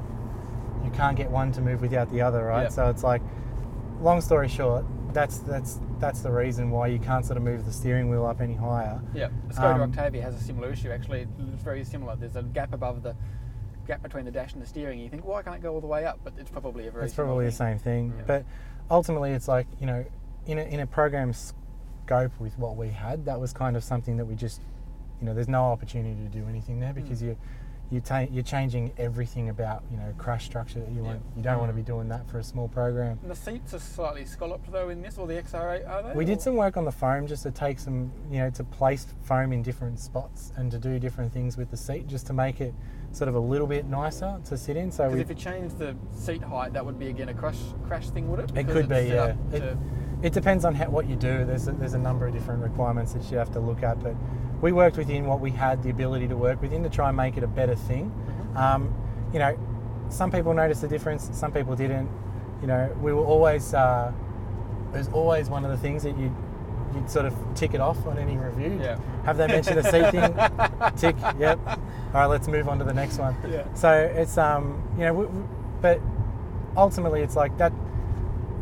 you 0.85 0.91
can't 0.93 1.17
get 1.17 1.31
one 1.31 1.53
to 1.53 1.61
move 1.61 1.83
without 1.83 2.11
the 2.11 2.23
other, 2.23 2.45
right? 2.45 2.63
Yep. 2.63 2.73
So 2.73 2.89
it's 2.89 3.05
like, 3.05 3.21
long 4.01 4.21
story 4.21 4.49
short, 4.49 4.85
that's 5.13 5.39
that's 5.39 5.79
that's 5.99 6.21
the 6.21 6.33
reason 6.33 6.71
why 6.71 6.87
you 6.87 6.99
can't 6.99 7.27
sort 7.27 7.37
of 7.37 7.43
move 7.43 7.67
the 7.67 7.73
steering 7.73 8.09
wheel 8.09 8.25
up 8.25 8.41
any 8.41 8.55
higher. 8.55 9.01
Yeah, 9.15 9.29
the 9.49 9.55
Skoda 9.55 9.75
Um, 9.75 9.83
Octavia 9.83 10.23
has 10.23 10.35
a 10.35 10.41
similar 10.41 10.71
issue. 10.73 10.91
Actually, 10.91 11.29
it's 11.53 11.63
very 11.63 11.85
similar. 11.85 12.17
There's 12.17 12.37
a 12.37 12.43
gap 12.43 12.73
above 12.73 13.03
the 13.03 13.15
gap 13.87 14.03
between 14.03 14.25
the 14.25 14.31
dash 14.31 14.55
and 14.55 14.63
the 14.63 14.67
steering. 14.67 14.99
You 14.99 15.11
think, 15.11 15.25
why 15.25 15.43
can't 15.43 15.57
it 15.57 15.63
go 15.63 15.75
all 15.75 15.81
the 15.81 15.87
way 15.87 16.07
up? 16.07 16.21
But 16.25 16.33
it's 16.39 16.51
probably 16.51 16.87
a 16.87 16.91
very. 16.91 17.05
It's 17.05 17.15
probably 17.15 17.45
the 17.45 17.53
same 17.53 17.79
thing. 17.79 18.15
Yeah. 18.17 18.25
But 18.27 18.45
ultimately, 18.91 19.33
it's 19.33 19.49
like, 19.49 19.67
you 19.81 19.87
know, 19.87 20.05
in 20.47 20.59
a, 20.59 20.63
in 20.63 20.81
a 20.81 20.87
program 20.87 21.35
scope 21.35 22.33
with 22.39 22.59
what 22.59 22.77
we 22.77 22.89
had, 22.89 23.27
that 23.27 23.39
was 23.39 23.53
kind 23.53 23.77
of 23.77 23.85
something 23.85 24.17
that 24.17 24.25
we 24.25 24.35
just, 24.35 24.61
you 25.21 25.27
know, 25.27 25.35
there's 25.35 25.49
no 25.49 25.65
opportunity 25.65 26.15
to 26.23 26.29
do 26.29 26.47
anything 26.49 26.81
there 26.81 26.93
Hmm. 26.93 27.03
because 27.03 27.23
you, 27.23 27.37
you 27.91 28.01
ta- 28.01 28.27
you're 28.31 28.45
changing 28.45 28.93
everything 28.99 29.49
about, 29.49 29.83
you 29.91 29.97
know, 29.97 30.15
crash 30.17 30.45
structure. 30.45 30.83
You, 30.95 31.03
want, 31.03 31.21
you 31.37 31.43
don't 31.43 31.59
want 31.59 31.71
to 31.71 31.75
be 31.77 31.83
doing 31.83 32.09
that 32.09 32.29
for 32.31 32.39
a 32.39 32.43
small 32.45 32.69
program. 32.69 33.19
And 33.23 33.31
the 33.31 33.35
seats 33.35 33.75
are 33.75 33.81
slightly 33.81 34.25
scalloped 34.25 34.71
though 34.71 34.91
in 34.91 35.03
this, 35.03 35.19
or 35.19 35.27
the 35.27 35.35
XR8 35.35 35.89
are 35.89 36.03
they? 36.05 36.13
We 36.15 36.25
Or- 36.25 36.27
did 36.27 36.41
some 36.41 36.55
work 36.57 36.77
on 36.77 36.85
the 36.85 36.93
foam 36.93 37.27
just 37.27 37.43
to 37.43 37.51
take 37.51 37.79
some, 37.81 38.13
you 38.31 38.39
know, 38.39 38.51
to 38.51 38.65
place 38.65 39.07
foam 39.23 39.53
in 39.53 39.63
different 39.63 39.99
spots 39.99 40.53
and 40.57 40.71
to 40.71 40.79
do 40.79 40.99
different 40.99 41.33
things 41.33 41.57
with 41.57 41.71
the 41.71 41.77
seat 41.77 42.07
just 42.07 42.27
to 42.29 42.33
make 42.33 42.61
it 42.61 42.75
sort 43.13 43.29
of 43.29 43.35
a 43.35 43.41
little 43.41 43.67
bit 43.67 43.87
nicer 43.87 44.39
to 44.45 44.57
sit 44.57 44.77
in. 44.77 44.93
So 44.93 45.11
we, 45.11 45.21
if 45.21 45.29
you 45.29 45.35
change 45.35 45.75
the 45.75 45.97
seat 46.17 46.43
height, 46.45 46.73
that 46.75 46.87
would 46.87 46.99
be 46.99 47.09
again 47.09 47.29
a 47.29 47.35
crash 47.35 47.59
crash 47.89 48.09
thing, 48.11 48.31
would 48.31 48.39
it? 48.39 48.53
It 48.57 48.69
could 48.69 48.89
be, 48.89 49.07
yeah. 49.09 49.35
It, 49.53 49.77
it 50.23 50.33
depends 50.33 50.65
on 50.65 50.75
how, 50.77 50.89
what 50.91 51.09
you 51.09 51.17
do. 51.17 51.45
There's 51.45 51.67
a, 51.67 51.73
there's 51.73 51.95
a 51.95 51.99
number 51.99 52.25
of 52.29 52.33
different 52.33 52.63
requirements 52.63 53.15
that 53.15 53.29
you 53.33 53.37
have 53.39 53.51
to 53.53 53.59
look 53.59 53.83
at, 53.83 54.01
but 54.01 54.15
we 54.61 54.73
worked 54.73 54.97
within 54.97 55.27
what 55.27 55.41
we 55.41 55.51
had 55.51 55.83
the 55.83 55.91
ability 55.91 56.29
to 56.29 56.37
work 56.37 56.61
within 56.61 56.83
to 56.83 56.91
try 56.91 57.09
and 57.09 57.17
make 57.17 57.37
it 57.37 57.43
a 57.43 57.49
better 57.49 57.75
thing. 57.75 58.11
Mm-hmm. 58.11 58.57
Um, 58.57 58.95
you 59.33 59.39
know, 59.39 59.59
some 60.09 60.31
people 60.31 60.53
noticed 60.55 60.83
the 60.83 60.89
difference, 60.89 61.31
some 61.33 61.53
people 61.53 61.77
didn't. 61.77 62.09
You 62.61 62.67
know, 62.67 62.95
we 63.01 63.13
were 63.13 63.25
always 63.25 63.73
uh, 63.73 64.13
it 64.93 64.99
was 64.99 65.09
always 65.09 65.49
one 65.49 65.65
of 65.65 65.71
the 65.71 65.77
things 65.79 66.03
that 66.03 66.17
you 66.19 66.35
you'd 66.95 67.09
sort 67.09 67.25
of 67.25 67.35
tick 67.55 67.73
it 67.73 67.81
off 67.81 68.05
on 68.07 68.19
any 68.19 68.37
review. 68.37 68.79
Yeah. 68.83 68.99
Have 69.25 69.37
they 69.37 69.47
mentioned 69.47 69.79
the 69.79 69.83
seat 69.91 70.11
thing? 70.11 70.93
Tick. 70.97 71.17
Yep. 71.39 71.59
All 71.69 71.79
right, 72.15 72.27
let's 72.27 72.49
move 72.49 72.69
on 72.69 72.79
to 72.81 72.85
the 72.85 72.93
next 72.93 73.19
one. 73.19 73.37
Yeah. 73.49 73.73
So 73.75 73.93
it's 73.93 74.37
um, 74.37 74.83
you 74.99 75.05
know, 75.05 75.15
we, 75.15 75.27
we- 75.27 75.45
but 75.81 76.01
ultimately 76.77 77.23
it's 77.23 77.37
like 77.37 77.57
that. 77.59 77.73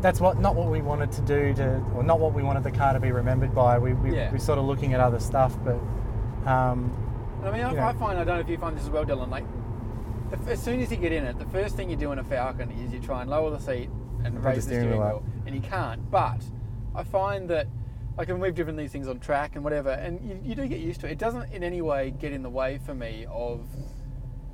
That's 0.01 0.21
what 0.21 0.39
not 0.39 0.55
what 0.55 0.69
we 0.69 0.81
wanted 0.81 1.11
to 1.13 1.21
do 1.21 1.53
to, 1.55 1.83
or 1.95 2.03
not 2.03 2.19
what 2.19 2.33
we 2.33 2.41
wanted 2.41 2.63
the 2.63 2.71
car 2.71 2.93
to 2.93 2.99
be 2.99 3.11
remembered 3.11 3.53
by. 3.53 3.77
We 3.79 3.93
we 3.93 4.15
Yeah. 4.15 4.31
we're 4.31 4.37
sort 4.37 4.57
of 4.59 4.65
looking 4.65 4.93
at 4.93 4.99
other 4.99 5.19
stuff, 5.19 5.57
but 5.63 5.75
um, 6.49 6.91
I 7.43 7.51
mean, 7.51 7.63
I. 7.63 7.89
I 7.89 7.93
find 7.93 8.17
I 8.17 8.23
don't 8.23 8.35
know 8.35 8.39
if 8.39 8.49
you 8.49 8.57
find 8.57 8.75
this 8.77 8.83
as 8.83 8.89
well, 8.89 9.05
Dylan. 9.05 9.29
Like, 9.29 9.45
as 10.47 10.61
soon 10.61 10.79
as 10.79 10.91
you 10.91 10.97
get 10.97 11.11
in 11.11 11.25
it, 11.25 11.37
the 11.37 11.45
first 11.45 11.75
thing 11.75 11.89
you 11.89 11.95
do 11.95 12.11
in 12.11 12.19
a 12.19 12.23
Falcon 12.23 12.71
is 12.71 12.93
you 12.93 12.99
try 12.99 13.21
and 13.21 13.29
lower 13.29 13.49
the 13.49 13.59
seat 13.59 13.89
and 14.23 14.35
Put 14.35 14.43
raise 14.43 14.65
the 14.65 14.73
steering 14.73 14.89
wheel 14.91 14.99
wheel, 14.99 15.23
and 15.45 15.55
you 15.55 15.61
can't. 15.61 16.09
But 16.09 16.43
I 16.95 17.03
find 17.03 17.49
that, 17.49 17.67
like, 18.17 18.29
and 18.29 18.41
we've 18.41 18.55
driven 18.55 18.75
these 18.75 18.91
things 18.91 19.07
on 19.07 19.19
track 19.19 19.55
and 19.55 19.63
whatever, 19.63 19.91
and 19.91 20.19
you, 20.27 20.39
you 20.43 20.55
do 20.55 20.67
get 20.67 20.79
used 20.79 21.01
to 21.01 21.07
it. 21.07 21.13
It 21.13 21.17
doesn't 21.17 21.51
in 21.51 21.63
any 21.63 21.81
way 21.81 22.11
get 22.11 22.31
in 22.31 22.41
the 22.43 22.49
way 22.49 22.79
for 22.85 22.93
me 22.93 23.25
of 23.29 23.61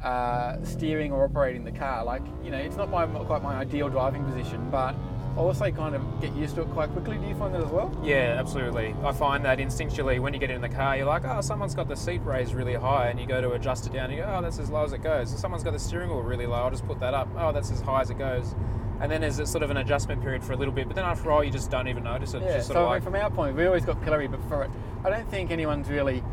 uh, 0.04 0.64
steering 0.64 1.12
or 1.12 1.26
operating 1.26 1.64
the 1.64 1.72
car. 1.72 2.04
Like, 2.04 2.24
you 2.44 2.52
know, 2.52 2.58
it's 2.58 2.76
not 2.76 2.90
my 2.90 3.06
quite 3.06 3.42
my 3.44 3.56
ideal 3.56 3.90
driving 3.90 4.24
position, 4.26 4.70
but 4.70 4.96
also 5.38 5.70
kind 5.72 5.96
of 5.96 6.22
get 6.22 6.36
used 6.36 6.56
to 6.56 6.62
it 6.62 6.70
quite 6.72 6.90
quickly. 6.92 7.18
Do 7.18 7.28
you 7.28 7.36
find 7.36 7.54
that 7.54 7.62
as 7.62 7.70
well? 7.70 7.96
Yeah, 8.04 8.38
absolutely. 8.40 8.96
I 9.04 9.12
find 9.12 9.44
that 9.46 9.58
instinctually 9.58 10.20
when 10.20 10.34
you 10.34 10.40
get 10.40 10.50
in 10.50 10.62
the 10.62 10.70
car, 10.70 10.96
you're 10.98 11.06
like, 11.06 11.26
oh, 11.26 11.42
someone's 11.42 11.76
got 11.76 11.88
the 11.88 11.96
seat 11.96 12.22
raised 12.24 12.54
really 12.54 12.76
high, 12.76 13.08
and 13.08 13.20
you 13.20 13.26
go 13.26 13.42
to 13.42 13.52
adjust 13.52 13.86
it 13.86 13.94
down, 13.94 14.06
and 14.06 14.14
you 14.14 14.24
go, 14.24 14.36
oh, 14.38 14.42
that's 14.42 14.60
as 14.60 14.70
low 14.70 14.84
as 14.84 14.94
it 14.94 15.04
goes. 15.04 15.30
Someone's 15.38 15.64
got 15.64 15.74
the 15.74 15.80
steering 15.80 16.10
wheel 16.10 16.22
really 16.22 16.46
low, 16.46 16.56
I'll 16.56 16.72
just 16.72 16.88
put 16.88 17.00
that 17.00 17.14
up. 17.14 17.28
Oh, 17.38 17.52
that's 17.52 17.72
as 17.72 17.82
high 17.82 18.02
as 18.02 18.10
it 18.10 18.18
goes. 18.18 18.56
And 19.02 19.12
then 19.12 19.22
there's 19.22 19.40
a 19.40 19.46
sort 19.46 19.64
of 19.64 19.72
an 19.72 19.78
adjustment 19.78 20.22
period 20.22 20.44
for 20.44 20.54
a 20.54 20.56
little 20.56 20.74
bit, 20.74 20.88
but 20.88 20.96
then 20.96 21.06
after 21.06 21.32
all, 21.32 21.44
you 21.44 21.52
just 21.52 21.70
don't 21.70 21.88
even 21.90 22.04
notice 22.04 22.34
it. 22.34 22.42
Yeah, 22.44 22.62
so 22.62 22.74
of 22.74 22.78
I 22.78 22.80
mean, 22.82 22.90
like, 22.92 23.04
from 23.04 23.16
our 23.16 23.30
point, 23.30 23.58
we 23.58 23.66
always 23.66 23.84
got 23.84 24.02
pillory, 24.04 24.28
but 24.28 24.42
for 24.48 24.64
it, 24.64 24.72
I 25.04 25.10
don't 25.10 25.30
think 25.30 25.52
anyone's 25.52 25.90
really, 25.90 26.24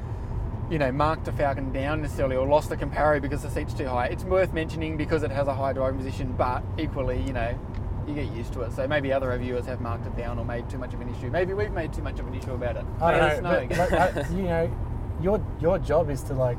you 0.70 0.78
know, 0.78 0.92
marked 0.92 1.26
a 1.26 1.32
Falcon 1.32 1.72
down 1.72 2.02
necessarily 2.02 2.36
or 2.36 2.46
lost 2.46 2.70
a 2.70 2.76
Comparo 2.76 3.20
because 3.20 3.42
the 3.42 3.50
seat's 3.50 3.74
too 3.74 3.88
high. 3.88 4.06
It's 4.06 4.22
worth 4.22 4.52
mentioning 4.52 4.96
because 4.96 5.24
it 5.24 5.32
has 5.32 5.48
a 5.48 5.54
high 5.54 5.72
driving 5.72 5.98
position, 5.98 6.34
but 6.38 6.62
equally, 6.78 7.20
you 7.22 7.32
know, 7.32 7.58
you 8.06 8.14
get 8.14 8.32
used 8.32 8.52
to 8.54 8.62
it. 8.62 8.72
So 8.72 8.86
maybe 8.86 9.12
other 9.12 9.28
reviewers 9.28 9.66
have 9.66 9.80
marked 9.80 10.06
it 10.06 10.16
down 10.16 10.38
or 10.38 10.44
made 10.44 10.68
too 10.68 10.78
much 10.78 10.92
of 10.94 11.00
an 11.00 11.14
issue. 11.14 11.30
Maybe 11.30 11.54
we've 11.54 11.70
made 11.72 11.92
too 11.92 12.02
much 12.02 12.18
of 12.18 12.26
an 12.26 12.34
issue 12.34 12.52
about 12.52 12.76
it. 12.76 12.84
I 13.00 13.10
don't 13.12 13.42
know. 13.42 13.66
But, 13.68 13.90
but, 13.90 14.16
uh, 14.16 14.24
you 14.34 14.42
know, 14.42 14.76
your 15.20 15.44
your 15.60 15.78
job 15.78 16.10
is 16.10 16.22
to 16.24 16.34
like 16.34 16.58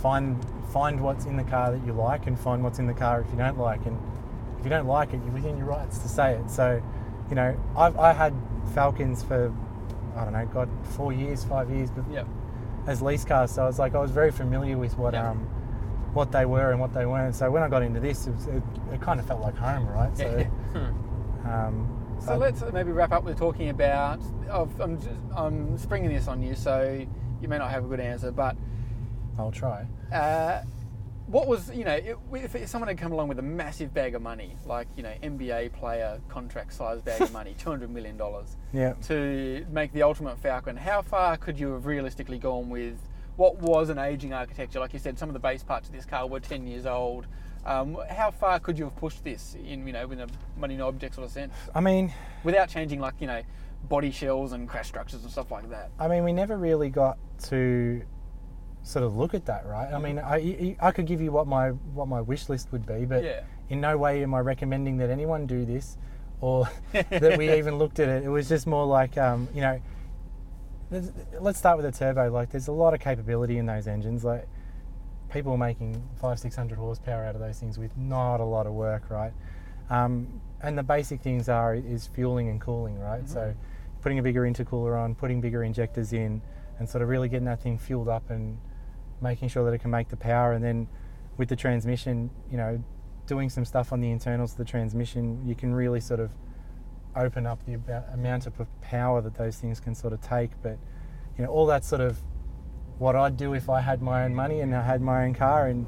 find 0.00 0.44
find 0.72 1.00
what's 1.00 1.24
in 1.24 1.36
the 1.36 1.44
car 1.44 1.72
that 1.72 1.84
you 1.86 1.92
like 1.92 2.26
and 2.26 2.38
find 2.38 2.62
what's 2.62 2.78
in 2.78 2.86
the 2.86 2.94
car 2.94 3.20
if 3.20 3.30
you 3.30 3.38
don't 3.38 3.58
like. 3.58 3.84
And 3.86 3.98
if 4.58 4.64
you 4.64 4.70
don't 4.70 4.86
like 4.86 5.12
it, 5.12 5.20
you're 5.24 5.34
within 5.34 5.56
your 5.56 5.66
rights 5.66 5.98
to 5.98 6.08
say 6.08 6.34
it. 6.34 6.50
So, 6.50 6.82
you 7.28 7.34
know, 7.36 7.56
I've 7.76 7.96
I 7.98 8.12
had 8.12 8.34
Falcons 8.74 9.22
for 9.22 9.52
I 10.16 10.24
don't 10.24 10.32
know, 10.32 10.46
God, 10.46 10.68
four 10.96 11.12
years, 11.12 11.44
five 11.44 11.70
years, 11.70 11.90
but 11.90 12.04
yeah. 12.10 12.24
as 12.86 13.02
lease 13.02 13.24
cars. 13.24 13.50
So 13.50 13.66
it's 13.66 13.78
like 13.78 13.94
I 13.94 13.98
was 14.00 14.12
very 14.12 14.30
familiar 14.30 14.78
with 14.78 14.96
what 14.96 15.14
Yeah. 15.14 15.30
um 15.30 15.48
what 16.12 16.30
they 16.30 16.46
were 16.46 16.70
and 16.70 16.78
what 16.80 16.94
they 16.94 17.04
weren't. 17.06 17.34
So 17.34 17.50
when 17.50 17.64
I 17.64 17.68
got 17.68 17.82
into 17.82 17.98
this, 17.98 18.28
it, 18.28 18.34
was, 18.34 18.46
it, 18.46 18.62
it 18.92 19.00
kind 19.00 19.18
of 19.18 19.26
felt 19.26 19.40
like 19.40 19.56
home, 19.56 19.88
right? 19.88 20.16
So, 20.16 20.46
um, 20.74 22.16
So 22.20 22.32
I- 22.32 22.36
let's 22.36 22.62
maybe 22.72 22.92
wrap 22.92 23.12
up 23.12 23.24
with 23.24 23.38
talking 23.38 23.68
about. 23.70 24.20
Of, 24.48 24.80
I'm, 24.80 24.96
just, 24.98 25.10
I'm 25.34 25.76
springing 25.78 26.10
this 26.12 26.28
on 26.28 26.42
you, 26.42 26.54
so 26.54 27.04
you 27.40 27.48
may 27.48 27.58
not 27.58 27.70
have 27.70 27.84
a 27.84 27.88
good 27.88 28.00
answer, 28.00 28.30
but 28.30 28.56
I'll 29.38 29.50
try. 29.50 29.86
Uh, 30.12 30.62
what 31.26 31.46
was 31.48 31.70
you 31.74 31.84
know 31.84 31.98
if, 32.34 32.54
if 32.54 32.68
someone 32.68 32.88
had 32.88 32.98
come 32.98 33.10
along 33.10 33.28
with 33.28 33.38
a 33.38 33.42
massive 33.42 33.94
bag 33.94 34.14
of 34.14 34.20
money, 34.22 34.56
like 34.66 34.86
you 34.96 35.02
know 35.02 35.12
NBA 35.22 35.72
player 35.72 36.20
contract 36.28 36.72
size 36.74 37.00
bag 37.00 37.20
of 37.22 37.32
money, 37.32 37.54
two 37.58 37.70
hundred 37.70 37.90
million 37.90 38.16
dollars, 38.16 38.56
Yeah. 38.72 38.92
to 39.04 39.64
make 39.70 39.92
the 39.92 40.02
ultimate 40.02 40.38
Falcon, 40.38 40.76
how 40.76 41.00
far 41.02 41.36
could 41.38 41.58
you 41.58 41.72
have 41.72 41.86
realistically 41.86 42.38
gone 42.38 42.68
with 42.68 42.98
what 43.36 43.58
was 43.58 43.88
an 43.90 43.98
aging 43.98 44.32
architecture. 44.32 44.80
Like 44.80 44.92
you 44.92 44.98
said, 44.98 45.18
some 45.18 45.28
of 45.28 45.32
the 45.32 45.38
base 45.40 45.62
parts 45.62 45.88
of 45.88 45.94
this 45.94 46.04
car 46.04 46.26
were 46.26 46.40
10 46.40 46.66
years 46.66 46.86
old. 46.86 47.26
Um, 47.66 47.96
how 48.10 48.30
far 48.30 48.60
could 48.60 48.78
you 48.78 48.84
have 48.84 48.96
pushed 48.96 49.24
this 49.24 49.56
in, 49.66 49.86
you 49.86 49.92
know, 49.92 50.10
in 50.10 50.20
a 50.20 50.26
money 50.58 50.76
no 50.76 50.86
object 50.88 51.14
sort 51.14 51.26
of 51.26 51.32
sense, 51.32 51.52
I 51.74 51.80
mean, 51.80 52.12
without 52.44 52.68
changing 52.68 53.00
like 53.00 53.14
you 53.20 53.26
know, 53.26 53.40
body 53.88 54.10
shells 54.10 54.52
and 54.52 54.68
crash 54.68 54.88
structures 54.88 55.22
and 55.22 55.30
stuff 55.32 55.50
like 55.50 55.70
that? 55.70 55.90
I 55.98 56.06
mean, 56.08 56.24
we 56.24 56.32
never 56.32 56.58
really 56.58 56.90
got 56.90 57.16
to 57.44 58.02
sort 58.82 59.02
of 59.02 59.16
look 59.16 59.32
at 59.32 59.46
that, 59.46 59.64
right? 59.66 59.90
I 59.92 59.98
mean, 59.98 60.18
I, 60.18 60.76
I 60.78 60.90
could 60.90 61.06
give 61.06 61.22
you 61.22 61.32
what 61.32 61.46
my 61.46 61.70
what 61.70 62.06
my 62.06 62.20
wish 62.20 62.50
list 62.50 62.70
would 62.70 62.84
be, 62.86 63.06
but 63.06 63.24
Yeah. 63.24 63.40
in 63.70 63.80
no 63.80 63.96
way 63.96 64.22
am 64.22 64.34
I 64.34 64.40
recommending 64.40 64.98
that 64.98 65.08
anyone 65.08 65.46
do 65.46 65.64
this 65.64 65.96
or 66.42 66.68
that 66.92 67.38
we 67.38 67.50
even 67.54 67.78
looked 67.78 67.98
at 67.98 68.10
it. 68.10 68.24
It 68.24 68.28
was 68.28 68.46
just 68.46 68.66
more 68.66 68.84
like, 68.84 69.16
um, 69.16 69.48
you 69.54 69.62
know, 69.62 69.80
let's 71.40 71.58
start 71.58 71.76
with 71.76 71.86
the 71.86 71.98
turbo. 71.98 72.30
Like, 72.30 72.50
there's 72.50 72.68
a 72.68 72.72
lot 72.72 72.94
of 72.94 73.00
capability 73.00 73.58
in 73.58 73.66
those 73.66 73.86
engines. 73.86 74.24
Like, 74.24 74.46
people 75.32 75.52
are 75.52 75.58
making 75.58 76.02
five, 76.20 76.38
six 76.38 76.56
hundred 76.56 76.78
horsepower 76.78 77.24
out 77.24 77.34
of 77.34 77.40
those 77.40 77.58
things 77.58 77.78
with 77.78 77.96
not 77.96 78.40
a 78.40 78.44
lot 78.44 78.66
of 78.66 78.72
work, 78.72 79.10
right? 79.10 79.32
Um, 79.90 80.40
and 80.62 80.78
the 80.78 80.82
basic 80.82 81.20
things 81.20 81.48
are 81.48 81.74
is 81.74 82.06
fueling 82.06 82.48
and 82.48 82.60
cooling, 82.60 82.98
right? 82.98 83.28
So, 83.28 83.54
putting 84.00 84.18
a 84.18 84.22
bigger 84.22 84.42
intercooler 84.42 84.98
on, 84.98 85.14
putting 85.14 85.40
bigger 85.40 85.64
injectors 85.64 86.12
in, 86.12 86.42
and 86.78 86.88
sort 86.88 87.02
of 87.02 87.08
really 87.08 87.28
getting 87.28 87.46
that 87.46 87.62
thing 87.62 87.78
fueled 87.78 88.08
up 88.08 88.30
and 88.30 88.58
making 89.20 89.48
sure 89.48 89.64
that 89.64 89.72
it 89.72 89.78
can 89.78 89.90
make 89.90 90.08
the 90.08 90.16
power. 90.16 90.52
And 90.52 90.64
then 90.64 90.88
with 91.36 91.48
the 91.48 91.56
transmission, 91.56 92.30
you 92.50 92.56
know, 92.56 92.82
doing 93.26 93.48
some 93.48 93.64
stuff 93.64 93.92
on 93.92 94.00
the 94.00 94.10
internals 94.10 94.52
of 94.52 94.58
the 94.58 94.64
transmission, 94.64 95.42
you 95.46 95.54
can 95.54 95.74
really 95.74 96.00
sort 96.00 96.20
of 96.20 96.30
open 97.16 97.46
up 97.46 97.64
the 97.66 97.74
amount 98.12 98.46
of 98.46 98.52
power 98.80 99.20
that 99.20 99.34
those 99.34 99.56
things 99.56 99.80
can 99.80 99.94
sort 99.94 100.12
of 100.12 100.20
take. 100.20 100.50
But 100.62 100.78
you 101.38 101.44
know, 101.44 101.50
all 101.50 101.66
that 101.66 101.84
sort 101.84 102.00
of 102.00 102.18
what 102.98 103.16
I'd 103.16 103.36
do 103.36 103.54
if 103.54 103.68
I 103.68 103.80
had 103.80 104.02
my 104.02 104.24
own 104.24 104.34
money 104.34 104.60
and 104.60 104.74
I 104.74 104.82
had 104.82 105.00
my 105.00 105.24
own 105.24 105.34
car. 105.34 105.68
And 105.68 105.86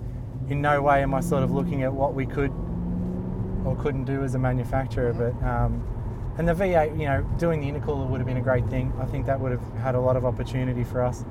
in 0.49 0.61
no 0.61 0.83
way 0.83 1.03
am 1.03 1.15
I 1.15 1.21
sort 1.21 1.43
of 1.43 1.51
looking 1.51 1.83
at 1.83 1.93
what 1.93 2.15
we 2.15 2.27
could 2.27 2.53
or 3.65 3.77
couldn't 3.81 4.05
do 4.05 4.23
as 4.23 4.35
a 4.35 4.39
manufacturer. 4.39 5.13
But 5.13 5.47
um, 5.47 5.87
and 6.39 6.49
the 6.49 6.53
V8, 6.53 6.99
you 6.99 7.07
know, 7.07 7.23
doing 7.39 7.61
the 7.61 7.67
intercooler 7.67 8.07
would 8.07 8.21
have 8.21 8.27
been 8.27 8.37
a 8.37 8.43
great 8.43 8.69
thing. 8.69 8.93
I 9.01 9.07
think 9.07 9.27
that 9.27 9.41
would 9.41 9.53
have 9.53 9.73
had 9.79 9.95
a 9.95 10.01
lot 10.01 10.17
of 10.17 10.25
opportunity 10.25 10.85
for 10.85 11.03
us. 11.03 11.25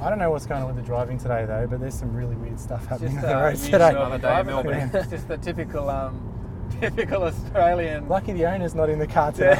I 0.00 0.10
don't 0.10 0.18
know 0.18 0.30
what's 0.30 0.46
going 0.46 0.62
on 0.62 0.66
with 0.66 0.76
the 0.76 0.82
driving 0.82 1.16
today 1.16 1.46
though, 1.46 1.66
but 1.66 1.80
there's 1.80 1.94
some 1.94 2.14
really 2.14 2.36
weird 2.36 2.60
stuff 2.60 2.86
happening 2.86 3.14
Just 3.14 3.26
on 3.26 3.42
the 3.42 3.50
usual 3.50 3.70
today. 3.70 3.88
Another 3.90 4.18
day 4.18 4.40
in. 4.40 4.46
Melbourne. 4.46 4.90
It's 4.94 5.08
just 5.08 5.28
the 5.28 5.38
typical, 5.38 5.88
um, 5.88 6.25
typical 6.80 7.22
Australian. 7.22 8.08
Lucky 8.08 8.32
the 8.32 8.46
owner's 8.46 8.74
not 8.74 8.90
in 8.90 8.98
the 8.98 9.06
car 9.06 9.32
today. 9.32 9.54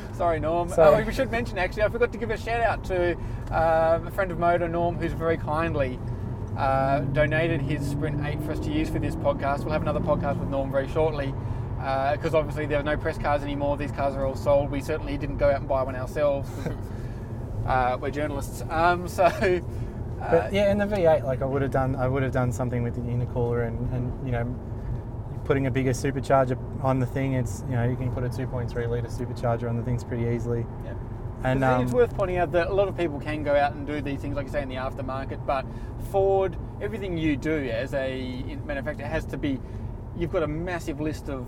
Sorry, 0.12 0.40
Norm. 0.40 0.68
Sorry. 0.68 1.02
Oh, 1.02 1.06
we 1.06 1.12
should 1.12 1.30
mention 1.30 1.58
actually, 1.58 1.82
I 1.82 1.88
forgot 1.88 2.12
to 2.12 2.18
give 2.18 2.30
a 2.30 2.36
shout 2.36 2.60
out 2.60 2.84
to 2.84 3.16
uh, 3.50 4.00
a 4.04 4.10
friend 4.10 4.30
of 4.30 4.38
Motor, 4.38 4.68
Norm, 4.68 4.96
who's 4.96 5.12
very 5.12 5.36
kindly 5.36 5.98
uh, 6.56 7.00
donated 7.00 7.60
his 7.60 7.86
Sprint 7.88 8.24
8 8.24 8.42
for 8.42 8.52
us 8.52 8.60
to 8.60 8.70
use 8.70 8.88
for 8.88 8.98
this 8.98 9.16
podcast. 9.16 9.60
We'll 9.60 9.72
have 9.72 9.82
another 9.82 10.00
podcast 10.00 10.38
with 10.38 10.48
Norm 10.48 10.70
very 10.70 10.88
shortly 10.88 11.34
because 11.76 12.34
obviously 12.34 12.64
there 12.66 12.80
are 12.80 12.84
no 12.84 12.96
press 12.96 13.18
cars 13.18 13.42
anymore. 13.42 13.76
These 13.76 13.92
cars 13.92 14.14
are 14.14 14.24
all 14.24 14.36
sold. 14.36 14.70
We 14.70 14.80
certainly 14.80 15.18
didn't 15.18 15.36
go 15.38 15.50
out 15.50 15.60
and 15.60 15.68
buy 15.68 15.82
one 15.82 15.96
ourselves. 15.96 16.48
uh, 17.66 17.98
we're 18.00 18.10
journalists. 18.10 18.62
Um, 18.70 19.08
so. 19.08 19.24
Uh, 19.24 19.60
But 20.30 20.52
yeah, 20.52 20.70
in 20.70 20.78
the 20.78 20.86
V8, 20.86 21.24
like 21.24 21.42
I 21.42 21.44
would 21.44 21.60
have 21.60 21.72
done, 21.72 21.96
I 21.96 22.08
would 22.08 22.22
have 22.22 22.32
done 22.32 22.52
something 22.52 22.82
with 22.82 22.94
the 22.94 23.02
intercooler 23.02 23.66
and, 23.66 23.92
and 23.92 24.26
you 24.26 24.32
know, 24.32 24.44
putting 25.44 25.66
a 25.66 25.70
bigger 25.70 25.90
supercharger 25.90 26.58
on 26.82 26.98
the 26.98 27.06
thing. 27.06 27.34
It's 27.34 27.64
you 27.68 27.76
know 27.76 27.88
you 27.88 27.96
can 27.96 28.10
put 28.12 28.24
a 28.24 28.28
2.3 28.28 28.88
liter 28.88 29.08
supercharger 29.08 29.68
on 29.68 29.76
the 29.76 29.82
things 29.82 30.04
pretty 30.04 30.34
easily. 30.34 30.66
Yeah. 30.84 30.94
And 31.44 31.62
I 31.62 31.72
think 31.72 31.78
um, 31.78 31.84
it's 31.84 31.92
worth 31.92 32.16
pointing 32.16 32.38
out 32.38 32.52
that 32.52 32.68
a 32.68 32.72
lot 32.72 32.88
of 32.88 32.96
people 32.96 33.20
can 33.20 33.42
go 33.42 33.54
out 33.54 33.74
and 33.74 33.86
do 33.86 34.00
these 34.00 34.20
things, 34.20 34.34
like 34.34 34.46
you 34.46 34.52
say, 34.52 34.62
in 34.62 34.68
the 34.68 34.76
aftermarket. 34.76 35.44
But 35.44 35.66
Ford, 36.10 36.56
everything 36.80 37.18
you 37.18 37.36
do 37.36 37.68
as 37.68 37.92
a 37.92 38.56
manufacturer 38.64 39.06
has 39.06 39.26
to 39.26 39.36
be. 39.36 39.60
You've 40.16 40.32
got 40.32 40.42
a 40.42 40.46
massive 40.46 41.00
list 41.00 41.28
of 41.28 41.46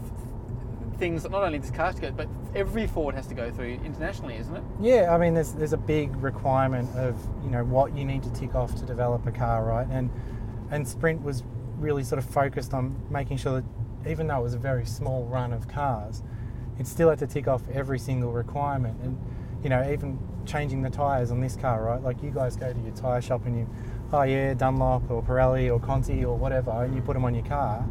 things 0.98 1.22
that 1.22 1.32
not 1.32 1.42
only 1.42 1.58
this 1.58 1.70
car 1.70 1.92
get, 1.94 2.16
but 2.16 2.28
every 2.54 2.86
Ford 2.86 3.14
has 3.14 3.26
to 3.28 3.34
go 3.34 3.50
through 3.50 3.78
internationally, 3.84 4.36
isn't 4.36 4.54
it? 4.54 4.62
Yeah, 4.80 5.14
I 5.14 5.18
mean, 5.18 5.34
there's 5.34 5.52
there's 5.52 5.72
a 5.72 5.78
big 5.78 6.14
requirement 6.16 6.94
of 6.96 7.16
you 7.42 7.50
know 7.50 7.64
what 7.64 7.96
you 7.96 8.04
need 8.04 8.22
to 8.24 8.32
tick 8.32 8.54
off 8.54 8.74
to 8.76 8.84
develop 8.84 9.26
a 9.26 9.32
car, 9.32 9.64
right? 9.64 9.86
And 9.90 10.10
and 10.70 10.86
Sprint 10.86 11.22
was 11.22 11.42
really 11.78 12.04
sort 12.04 12.18
of 12.18 12.24
focused 12.24 12.74
on 12.74 12.96
making 13.10 13.36
sure 13.36 13.60
that 13.60 13.64
even 14.08 14.26
though 14.26 14.38
it 14.38 14.42
was 14.42 14.54
a 14.54 14.58
very 14.58 14.86
small 14.86 15.24
run 15.24 15.52
of 15.52 15.68
cars, 15.68 16.22
it 16.78 16.86
still 16.86 17.08
had 17.08 17.18
to 17.18 17.26
tick 17.26 17.48
off 17.48 17.62
every 17.72 17.98
single 17.98 18.32
requirement. 18.32 18.98
And 19.02 19.18
you 19.62 19.70
know, 19.70 19.90
even 19.90 20.18
changing 20.44 20.82
the 20.82 20.90
tires 20.90 21.30
on 21.30 21.40
this 21.40 21.56
car, 21.56 21.82
right? 21.82 22.00
Like 22.00 22.22
you 22.22 22.30
guys 22.30 22.56
go 22.56 22.72
to 22.72 22.80
your 22.80 22.94
tire 22.94 23.20
shop 23.20 23.46
and 23.46 23.58
you, 23.58 23.68
oh 24.12 24.22
yeah, 24.22 24.54
Dunlop 24.54 25.10
or 25.10 25.22
Pirelli 25.22 25.72
or 25.72 25.80
Conti 25.80 26.24
or 26.24 26.36
whatever, 26.36 26.70
and 26.84 26.94
you 26.94 27.02
put 27.02 27.14
them 27.14 27.24
on 27.24 27.34
your 27.34 27.44
car. 27.44 27.84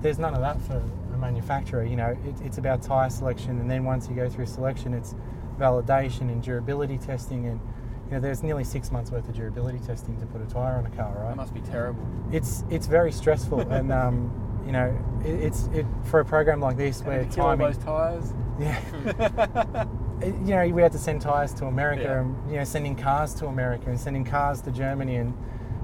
There's 0.00 0.18
none 0.18 0.34
of 0.34 0.40
that 0.40 0.60
for 0.62 0.82
a 1.12 1.16
manufacturer. 1.18 1.84
You 1.84 1.96
know, 1.96 2.16
it, 2.24 2.40
it's 2.44 2.58
about 2.58 2.82
tire 2.82 3.10
selection, 3.10 3.58
and 3.58 3.70
then 3.70 3.84
once 3.84 4.08
you 4.08 4.14
go 4.14 4.28
through 4.28 4.46
selection, 4.46 4.94
it's 4.94 5.14
validation 5.58 6.22
and 6.32 6.42
durability 6.42 6.98
testing, 6.98 7.46
and 7.46 7.60
you 8.06 8.12
know, 8.12 8.20
there's 8.20 8.42
nearly 8.42 8.62
six 8.62 8.92
months 8.92 9.10
worth 9.10 9.28
of 9.28 9.34
durability 9.34 9.80
testing 9.80 10.20
to 10.20 10.26
put 10.26 10.40
a 10.40 10.46
tire 10.46 10.76
on 10.76 10.86
a 10.86 10.90
car, 10.90 11.12
right? 11.18 11.30
That 11.30 11.36
must 11.36 11.54
be 11.54 11.60
terrible. 11.60 12.06
It's 12.30 12.62
it's 12.70 12.86
very 12.86 13.10
stressful, 13.10 13.60
and 13.72 13.90
um, 13.90 14.30
you 14.66 14.72
know, 14.72 14.96
it, 15.24 15.30
it's 15.46 15.66
it 15.72 15.86
for 16.04 16.20
a 16.20 16.24
program 16.24 16.60
like 16.60 16.76
this 16.76 17.02
where 17.02 17.24
to 17.24 17.30
kill 17.30 17.44
all 17.44 17.56
timing, 17.56 17.66
those 17.72 17.78
tires. 17.78 18.34
yeah. 18.58 19.84
It- 20.22 20.34
you 20.46 20.54
know, 20.54 20.66
we 20.68 20.80
had 20.80 20.92
to 20.92 20.98
send 20.98 21.20
tires 21.20 21.52
to 21.54 21.66
America, 21.66 22.02
Yeah. 22.04 22.20
and 22.20 22.50
you 22.50 22.56
know, 22.56 22.64
sending 22.64 22.96
cars 22.96 23.34
to 23.34 23.46
America 23.48 23.90
and 23.90 24.00
sending 24.00 24.24
cars 24.24 24.62
to 24.62 24.70
Germany, 24.70 25.16
and 25.16 25.34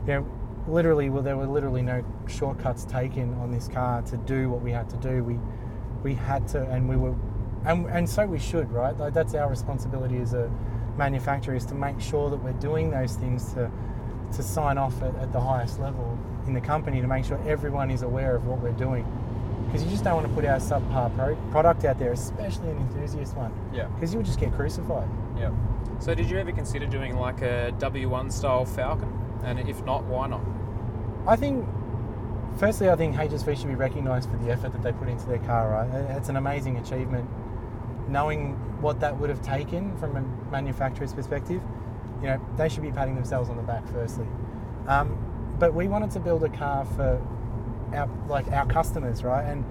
you 0.06 0.12
know, 0.14 0.26
literally, 0.66 1.10
well, 1.10 1.22
there 1.22 1.36
were 1.36 1.46
literally 1.46 1.82
no 1.82 2.02
shortcuts 2.26 2.86
taken 2.86 3.34
on 3.34 3.50
this 3.50 3.68
car 3.68 4.00
to 4.02 4.16
do 4.16 4.48
what 4.48 4.62
we 4.62 4.72
had 4.72 4.88
to 4.88 4.96
do. 4.96 5.22
We 5.22 5.38
we 6.02 6.14
had 6.14 6.48
to, 6.48 6.62
and 6.70 6.88
we 6.88 6.96
were, 6.96 7.14
and 7.66 7.84
and 7.86 8.08
so 8.08 8.24
we 8.26 8.38
should, 8.38 8.72
right? 8.72 8.96
Like 8.96 9.12
that's 9.12 9.34
our 9.34 9.50
responsibility 9.50 10.16
as 10.18 10.32
a 10.32 10.50
manufacturer 10.96 11.54
is 11.54 11.66
to 11.66 11.74
make 11.74 12.00
sure 12.00 12.30
that 12.30 12.38
we're 12.42 12.52
doing 12.54 12.90
those 12.90 13.16
things 13.16 13.52
to 13.52 13.70
to 14.32 14.42
sign 14.42 14.78
off 14.78 15.00
at, 15.02 15.14
at 15.16 15.32
the 15.32 15.40
highest 15.40 15.78
level 15.80 16.18
in 16.46 16.54
the 16.54 16.60
company 16.60 17.00
to 17.00 17.06
make 17.06 17.24
sure 17.24 17.38
everyone 17.46 17.90
is 17.90 18.02
aware 18.02 18.34
of 18.36 18.46
what 18.46 18.58
we're 18.58 18.72
doing. 18.72 19.04
Because 19.66 19.84
you 19.84 19.90
just 19.90 20.04
don't 20.04 20.14
want 20.14 20.26
to 20.26 20.32
put 20.34 20.44
our 20.44 20.58
subpar 20.58 21.14
pro- 21.16 21.36
product 21.50 21.84
out 21.84 21.98
there, 21.98 22.12
especially 22.12 22.68
an 22.70 22.76
enthusiast 22.78 23.34
one, 23.36 23.52
Yeah. 23.72 23.84
because 23.94 24.12
you'll 24.12 24.22
just 24.22 24.38
get 24.40 24.52
crucified. 24.54 25.08
Yeah. 25.38 25.50
So, 25.98 26.14
did 26.14 26.28
you 26.28 26.38
ever 26.38 26.52
consider 26.52 26.86
doing 26.86 27.16
like 27.16 27.40
a 27.42 27.72
W1 27.78 28.30
style 28.32 28.64
Falcon? 28.64 29.10
And 29.44 29.58
if 29.60 29.82
not, 29.84 30.04
why 30.04 30.26
not? 30.26 30.40
I 31.26 31.36
think, 31.36 31.66
firstly, 32.58 32.90
I 32.90 32.96
think 32.96 33.16
HSV 33.16 33.56
should 33.56 33.68
be 33.68 33.74
recognised 33.76 34.28
for 34.30 34.36
the 34.38 34.50
effort 34.50 34.72
that 34.72 34.82
they 34.82 34.92
put 34.92 35.08
into 35.08 35.26
their 35.26 35.38
car. 35.38 35.70
Right, 35.70 36.16
it's 36.16 36.28
an 36.28 36.36
amazing 36.36 36.76
achievement. 36.78 37.28
Knowing 38.08 38.54
what 38.82 39.00
that 39.00 39.16
would 39.18 39.30
have 39.30 39.40
taken 39.42 39.96
from 39.98 40.16
a 40.16 40.50
manufacturer's 40.50 41.14
perspective, 41.14 41.62
you 42.22 42.28
know, 42.28 42.40
they 42.56 42.68
should 42.68 42.82
be 42.82 42.92
patting 42.92 43.14
themselves 43.14 43.50
on 43.50 43.56
the 43.56 43.62
back. 43.62 43.86
Firstly, 43.88 44.26
um, 44.86 45.18
but 45.58 45.74
we 45.74 45.88
wanted 45.88 46.10
to 46.12 46.20
build 46.20 46.44
a 46.44 46.48
car 46.48 46.84
for 46.84 47.20
our 47.94 48.08
like 48.28 48.48
our 48.52 48.66
customers, 48.66 49.24
right? 49.24 49.44
And 49.44 49.64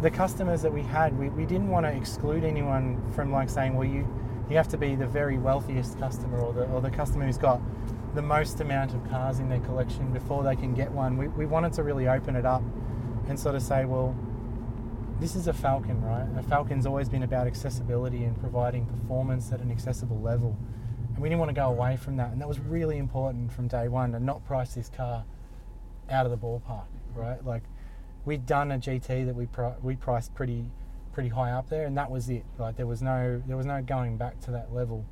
the 0.00 0.10
customers 0.10 0.62
that 0.62 0.72
we 0.72 0.82
had, 0.82 1.18
we, 1.18 1.28
we 1.30 1.44
didn't 1.44 1.68
want 1.68 1.84
to 1.86 1.92
exclude 1.92 2.44
anyone 2.44 3.02
from 3.12 3.32
like 3.32 3.50
saying, 3.50 3.74
well, 3.74 3.88
you 3.88 4.06
you 4.48 4.56
have 4.56 4.68
to 4.68 4.78
be 4.78 4.94
the 4.94 5.06
very 5.06 5.38
wealthiest 5.38 5.98
customer 5.98 6.38
or 6.40 6.52
the 6.52 6.64
or 6.66 6.80
the 6.80 6.90
customer 6.90 7.26
who's 7.26 7.38
got 7.38 7.60
the 8.14 8.22
most 8.22 8.60
amount 8.60 8.94
of 8.94 9.08
cars 9.10 9.38
in 9.38 9.48
their 9.48 9.60
collection 9.60 10.12
before 10.12 10.42
they 10.42 10.56
can 10.56 10.74
get 10.74 10.90
one. 10.90 11.16
We, 11.16 11.28
we 11.28 11.46
wanted 11.46 11.72
to 11.74 11.82
really 11.82 12.08
open 12.08 12.36
it 12.36 12.46
up 12.46 12.62
and 13.28 13.38
sort 13.38 13.54
of 13.54 13.62
say, 13.62 13.84
well, 13.84 14.16
this 15.20 15.36
is 15.36 15.46
a 15.46 15.52
Falcon, 15.52 16.02
right? 16.02 16.26
A 16.38 16.42
Falcon's 16.42 16.86
always 16.86 17.08
been 17.08 17.22
about 17.22 17.46
accessibility 17.46 18.24
and 18.24 18.38
providing 18.40 18.86
performance 18.86 19.52
at 19.52 19.60
an 19.60 19.70
accessible 19.70 20.20
level. 20.20 20.56
And 21.18 21.22
we 21.24 21.28
didn't 21.30 21.40
want 21.40 21.48
to 21.48 21.54
go 21.54 21.66
away 21.66 21.96
from 21.96 22.16
that. 22.18 22.30
And 22.30 22.40
that 22.40 22.46
was 22.46 22.60
really 22.60 22.96
important 22.96 23.52
from 23.52 23.66
day 23.66 23.88
one 23.88 24.12
to 24.12 24.20
not 24.20 24.44
price 24.46 24.74
this 24.74 24.88
car 24.88 25.24
out 26.08 26.26
of 26.26 26.30
the 26.30 26.38
ballpark, 26.38 26.86
right? 27.12 27.44
Like 27.44 27.64
we'd 28.24 28.46
done 28.46 28.70
a 28.70 28.78
GT 28.78 29.26
that 29.26 29.34
we 29.34 29.46
pri- 29.46 29.74
we 29.82 29.96
priced 29.96 30.32
pretty 30.36 30.66
pretty 31.12 31.30
high 31.30 31.50
up 31.50 31.70
there, 31.70 31.86
and 31.86 31.98
that 31.98 32.08
was 32.08 32.30
it. 32.30 32.44
Like 32.56 32.76
there 32.76 32.86
was 32.86 33.02
no 33.02 33.42
there 33.48 33.56
was 33.56 33.66
no 33.66 33.82
going 33.82 34.16
back 34.16 34.38
to 34.42 34.52
that 34.52 34.72
level. 34.72 35.04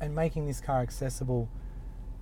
And 0.00 0.16
making 0.16 0.46
this 0.48 0.60
car 0.60 0.80
accessible 0.80 1.48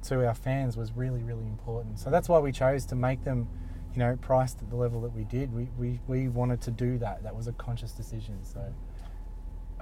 to 0.03 0.27
our 0.27 0.35
fans 0.35 0.77
was 0.77 0.93
really 0.93 1.23
really 1.23 1.47
important. 1.47 1.99
So 1.99 2.11
that's 2.11 2.29
why 2.29 2.41
we 2.41 2.53
chose 2.53 2.85
to 2.87 2.95
make 2.95 3.25
them, 3.25 3.49
you 3.95 4.01
know, 4.01 4.19
priced 4.21 4.61
at 4.61 4.69
the 4.69 4.77
level 4.77 5.01
that 5.01 5.15
we 5.15 5.25
did. 5.25 5.51
We 5.51 5.69
we, 5.79 5.99
we 6.07 6.29
wanted 6.29 6.61
to 6.61 6.71
do 6.71 6.99
that. 6.99 7.23
That 7.23 7.35
was 7.35 7.47
a 7.47 7.53
conscious 7.53 7.93
decision. 7.93 8.41
So 8.43 8.71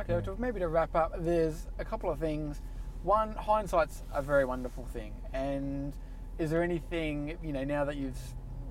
Okay, 0.01 0.21
to, 0.25 0.37
maybe 0.39 0.61
to 0.61 0.69
wrap 0.69 0.95
up, 0.95 1.13
there's 1.19 1.67
a 1.79 1.85
couple 1.85 2.11
of 2.11 2.19
things. 2.19 2.61
One, 3.05 3.35
hindsight's 3.35 4.03
a 4.15 4.23
very 4.23 4.47
wonderful 4.47 4.87
thing. 4.87 5.13
And 5.35 5.93
is 6.39 6.51
there 6.51 6.63
anything, 6.63 7.37
you 7.43 7.53
know, 7.53 7.63
now 7.63 7.85
that 7.85 7.97
you've 7.97 8.19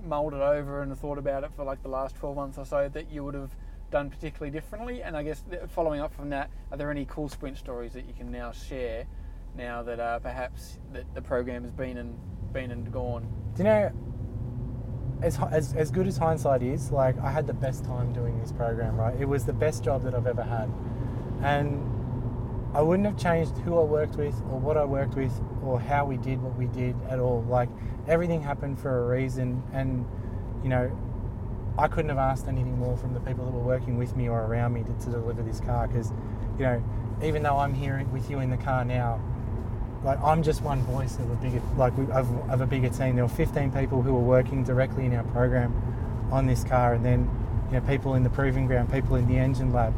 mulled 0.04 0.34
it 0.34 0.42
over 0.42 0.82
and 0.82 0.98
thought 0.98 1.20
about 1.20 1.44
it 1.44 1.52
for 1.56 1.64
like 1.64 1.84
the 1.84 1.90
last 1.90 2.16
12 2.16 2.36
months 2.36 2.58
or 2.58 2.66
so, 2.66 2.90
that 2.90 3.12
you 3.12 3.24
would 3.24 3.36
have 3.36 3.52
done 3.92 4.10
particularly 4.10 4.50
differently? 4.50 5.04
And 5.04 5.16
I 5.16 5.22
guess 5.22 5.44
following 5.70 6.02
up 6.02 6.12
from 6.16 6.32
that, 6.32 6.50
are 6.72 6.78
there 6.78 6.90
any 6.90 7.06
cool 7.06 7.30
sprint 7.30 7.60
stories 7.60 7.94
that 7.94 8.08
you 8.08 8.14
can 8.14 8.32
now 8.32 8.52
share 8.52 9.06
now 9.56 9.84
that 9.84 10.00
uh, 10.00 10.18
perhaps 10.18 10.80
the, 10.92 11.06
the 11.14 11.22
program 11.22 11.62
has 11.62 11.72
been 11.72 11.98
and 11.98 12.18
been 12.52 12.72
and 12.72 12.92
gone? 12.92 13.32
Do 13.56 13.60
you 13.60 13.66
know, 13.66 13.92
as, 15.22 15.38
as, 15.52 15.76
as 15.76 15.92
good 15.92 16.08
as 16.08 16.18
hindsight 16.18 16.64
is, 16.64 16.90
like 16.90 17.20
I 17.20 17.30
had 17.30 17.46
the 17.46 17.54
best 17.54 17.86
time 17.86 18.12
doing 18.14 18.40
this 18.40 18.52
program, 18.52 18.96
right? 18.98 19.16
It 19.20 19.26
was 19.30 19.46
the 19.46 19.54
best 19.54 19.84
job 19.84 20.02
that 20.06 20.16
I've 20.16 20.26
ever 20.26 20.44
had. 20.44 20.74
And 21.44 22.03
I 22.74 22.82
wouldn't 22.82 23.06
have 23.06 23.18
changed 23.18 23.56
who 23.60 23.80
I 23.80 23.84
worked 23.84 24.16
with 24.16 24.36
or 24.50 24.60
what 24.60 24.78
I 24.78 24.86
worked 24.86 25.16
with 25.16 25.32
or 25.64 25.80
how 25.80 26.06
we 26.06 26.18
did 26.18 26.42
what 26.42 26.56
we 26.56 26.66
did 26.66 26.96
at 27.08 27.20
all. 27.20 27.44
Like 27.48 27.70
everything 28.08 28.42
happened 28.42 28.80
for 28.80 29.06
a 29.06 29.16
reason. 29.16 29.62
And, 29.74 30.06
you 30.64 30.70
know, 30.70 30.92
I 31.78 31.88
couldn't 31.88 32.10
have 32.10 32.18
asked 32.18 32.48
anything 32.48 32.78
more 32.80 32.98
from 32.98 33.14
the 33.14 33.20
people 33.20 33.46
that 33.46 33.52
were 33.52 33.62
working 33.62 33.98
with 33.98 34.16
me 34.16 34.28
or 34.28 34.42
around 34.42 34.74
me 34.74 34.84
to, 34.84 35.06
to 35.06 35.12
deliver 35.12 35.44
this 35.44 35.60
car 35.60 35.88
because, 35.88 36.12
you 36.58 36.66
know, 36.66 36.84
even 37.24 37.44
though 37.44 37.58
I'm 37.58 37.76
here 37.76 38.04
with 38.12 38.30
you 38.30 38.40
in 38.40 38.50
the 38.50 38.58
car 38.58 38.84
now, 38.84 39.22
like 40.04 40.20
I'm 40.22 40.44
just 40.44 40.62
one 40.62 40.82
voice 40.84 41.18
of 41.18 41.30
a 41.32 41.36
bigger 41.36 41.62
like 41.78 41.98
we, 41.98 42.06
of, 42.12 42.50
of 42.50 42.62
a 42.62 42.66
bigger 42.66 42.90
team. 42.90 43.16
There 43.16 43.26
were 43.26 43.30
15 43.30 43.72
people 43.72 44.02
who 44.02 44.14
were 44.14 44.20
working 44.20 44.64
directly 44.64 45.06
in 45.06 45.16
our 45.16 45.24
program 45.24 45.74
on 46.32 46.46
this 46.46 46.64
car, 46.64 46.94
and 46.94 47.06
then 47.06 47.30
you 47.72 47.80
know 47.80 47.88
people 47.88 48.16
in 48.16 48.24
the 48.24 48.30
proving 48.30 48.68
ground, 48.68 48.92
people 48.92 49.16
in 49.16 49.28
the 49.28 49.38
engine 49.38 49.72
lab, 49.72 49.94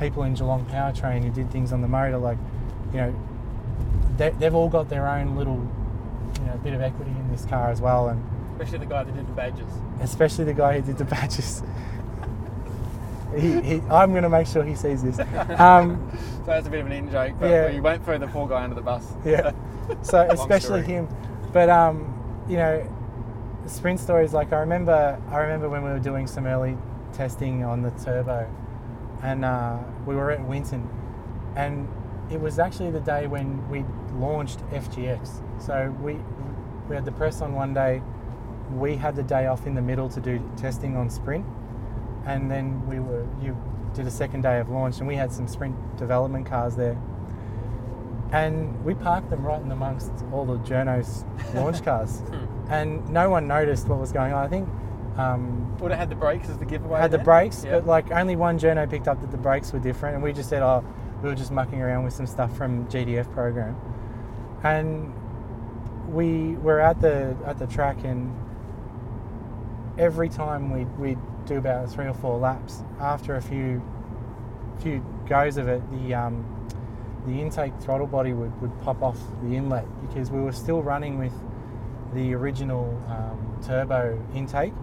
people 0.00 0.22
in 0.24 0.34
Geelong 0.34 0.64
Powertrain 0.66 1.22
who 1.22 1.30
did 1.30 1.50
things 1.50 1.72
on 1.72 1.80
the 1.82 1.88
motor. 1.88 2.18
Like 2.18 2.38
you 2.92 2.98
know, 2.98 3.14
they, 4.16 4.30
they've 4.30 4.54
all 4.54 4.68
got 4.68 4.88
their 4.88 5.06
own 5.08 5.36
little 5.36 5.66
you 6.40 6.46
know 6.46 6.56
bit 6.62 6.72
of 6.74 6.80
equity 6.80 7.10
in 7.10 7.30
this 7.30 7.44
car 7.44 7.70
as 7.70 7.80
well, 7.80 8.08
and 8.08 8.22
Especially 8.60 8.78
the 8.78 8.86
guy 8.86 9.02
that 9.04 9.14
did 9.16 9.26
the 9.26 9.32
badges. 9.32 9.68
especially 10.00 10.44
the 10.44 10.54
guy 10.54 10.78
who 10.78 10.82
did 10.86 10.98
the 10.98 11.04
badges. 11.04 11.62
he, 13.36 13.60
he, 13.62 13.74
I'm 13.90 14.12
going 14.12 14.22
to 14.22 14.28
make 14.28 14.46
sure 14.46 14.62
he 14.62 14.74
sees 14.76 15.02
this. 15.02 15.18
Um, 15.58 16.08
So 16.40 16.46
that's 16.46 16.66
a 16.66 16.70
bit 16.70 16.80
of 16.80 16.86
an 16.86 16.92
in 16.92 17.10
joke, 17.10 17.34
but 17.40 17.50
Yeah. 17.50 17.68
you 17.70 17.82
won't 17.82 18.04
throw 18.04 18.16
the 18.18 18.28
poor 18.28 18.46
guy 18.48 18.62
under 18.62 18.74
the 18.76 18.82
bus. 18.82 19.12
yeah. 19.24 19.50
So 20.02 20.20
especially 20.30 20.82
story. 20.82 20.94
him, 20.94 21.08
but 21.52 21.68
um, 21.68 22.14
you 22.48 22.56
know, 22.56 22.88
sprint 23.66 24.00
stories. 24.00 24.32
Like 24.32 24.50
I 24.52 24.60
remember, 24.60 25.20
I 25.30 25.36
remember 25.38 25.68
when 25.68 25.82
we 25.84 25.90
were 25.90 25.98
doing 25.98 26.26
some 26.26 26.46
early 26.46 26.78
testing 27.12 27.64
on 27.64 27.82
the 27.82 27.90
turbo, 28.02 28.48
and 29.22 29.44
uh, 29.44 29.78
we 30.06 30.14
were 30.14 30.30
at 30.30 30.44
Winton, 30.44 30.88
and 31.56 31.88
it 32.30 32.40
was 32.40 32.58
actually 32.58 32.90
the 32.90 33.00
day 33.00 33.26
when 33.26 33.68
we 33.68 33.84
launched 34.14 34.58
FGX. 34.70 35.62
So 35.62 35.94
we 36.00 36.18
we 36.88 36.94
had 36.94 37.04
the 37.04 37.12
press 37.12 37.40
on 37.40 37.54
one 37.54 37.72
day, 37.72 38.02
we 38.72 38.96
had 38.96 39.16
the 39.16 39.22
day 39.22 39.46
off 39.46 39.66
in 39.66 39.74
the 39.74 39.82
middle 39.82 40.08
to 40.10 40.20
do 40.20 40.40
testing 40.56 40.96
on 40.96 41.10
sprint, 41.10 41.46
and 42.26 42.50
then 42.50 42.86
we 42.86 43.00
were 43.00 43.26
you 43.42 43.56
did 43.94 44.06
a 44.06 44.10
second 44.10 44.42
day 44.42 44.58
of 44.58 44.68
launch, 44.68 44.98
and 44.98 45.06
we 45.06 45.16
had 45.16 45.32
some 45.32 45.48
sprint 45.48 45.74
development 45.96 46.46
cars 46.46 46.76
there. 46.76 47.00
And 48.32 48.84
we 48.84 48.94
parked 48.94 49.30
them 49.30 49.44
right 49.46 49.62
in 49.62 49.70
amongst 49.70 50.10
all 50.32 50.44
the 50.44 50.58
journos 50.58 51.24
launch 51.54 51.84
cars, 51.84 52.22
and 52.68 53.08
no 53.08 53.30
one 53.30 53.46
noticed 53.46 53.86
what 53.86 54.00
was 54.00 54.12
going 54.12 54.32
on. 54.32 54.44
I 54.44 54.48
think 54.48 54.68
um, 55.16 55.76
Would 55.78 55.90
have 55.90 56.00
had 56.00 56.10
the 56.10 56.14
brakes 56.16 56.48
as 56.48 56.58
the 56.58 56.64
giveaway. 56.64 57.00
had 57.00 57.10
the 57.10 57.18
brakes, 57.18 57.64
Yeah. 57.64 57.72
but 57.72 57.86
like 57.86 58.10
only 58.10 58.36
one 58.36 58.58
journo 58.58 58.88
picked 58.88 59.08
up 59.08 59.20
that 59.20 59.30
the 59.30 59.36
brakes 59.36 59.72
were 59.72 59.78
different, 59.78 60.14
and 60.16 60.24
we 60.24 60.32
just 60.32 60.48
said, 60.48 60.62
"Oh, 60.62 60.84
we 61.22 61.28
were 61.28 61.34
just 61.34 61.52
mucking 61.52 61.80
around 61.80 62.04
with 62.04 62.12
some 62.14 62.26
stuff 62.26 62.56
from 62.56 62.86
GT-F 62.86 63.30
program," 63.32 63.76
and 64.62 65.12
we 66.12 66.56
were 66.56 66.80
at 66.80 67.00
the 67.00 67.36
at 67.46 67.58
the 67.58 67.66
track, 67.66 67.98
and 68.04 68.32
every 69.98 70.28
time 70.28 70.70
we 70.70 70.84
we 70.98 71.16
do 71.46 71.58
about 71.58 71.90
three 71.90 72.06
or 72.06 72.14
four 72.14 72.38
laps, 72.38 72.82
after 73.00 73.36
a 73.36 73.42
few 73.42 73.82
few 74.80 75.04
goes 75.28 75.56
of 75.56 75.68
it, 75.68 75.82
the 75.92 76.14
um, 76.14 76.44
the 77.26 77.40
intake 77.40 77.72
throttle 77.80 78.06
body 78.06 78.32
would, 78.34 78.60
would 78.60 78.78
pop 78.82 79.02
off 79.02 79.18
the 79.42 79.56
inlet 79.56 79.86
because 80.06 80.30
we 80.30 80.40
were 80.40 80.52
still 80.52 80.82
running 80.82 81.18
with 81.18 81.32
the 82.12 82.34
original 82.34 83.00
um, 83.08 83.58
turbo 83.66 84.20
intake. 84.34 84.74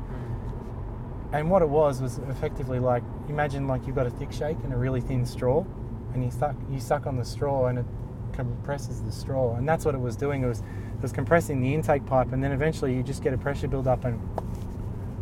And 1.34 1.50
what 1.50 1.62
it 1.62 1.70
was 1.70 2.02
was 2.02 2.17
effectively 2.30 2.80
like 2.80 3.04
imagine 3.30 3.67
like 3.67 3.88
you've 3.88 3.96
got 3.96 4.08
a 4.08 4.12
thick 4.12 4.32
shake 4.32 4.58
and 4.63 4.74
a 4.74 4.78
really 4.78 5.02
thin 5.02 5.26
straw, 5.26 5.63
and 6.13 6.24
you 6.24 6.32
suck 6.32 6.56
you 6.70 6.80
suck 6.80 7.08
on 7.08 7.15
the 7.15 7.26
straw 7.26 7.67
and 7.67 7.80
it 7.80 7.86
compresses 8.34 9.02
the 9.02 9.12
straw, 9.12 9.56
and 9.56 9.67
that's 9.67 9.86
what 9.86 9.96
it 9.96 10.02
was 10.02 10.15
doing. 10.15 10.44
It 10.44 10.48
was 10.48 10.60
it 10.60 11.02
was 11.02 11.12
compressing 11.12 11.62
the 11.62 11.74
intake 11.74 12.06
pipe, 12.06 12.34
and 12.34 12.44
then 12.44 12.52
eventually 12.52 12.94
you 12.94 13.04
just 13.04 13.24
get 13.24 13.34
a 13.34 13.38
pressure 13.38 13.67
build 13.67 13.88
up 13.88 14.04
and 14.06 14.20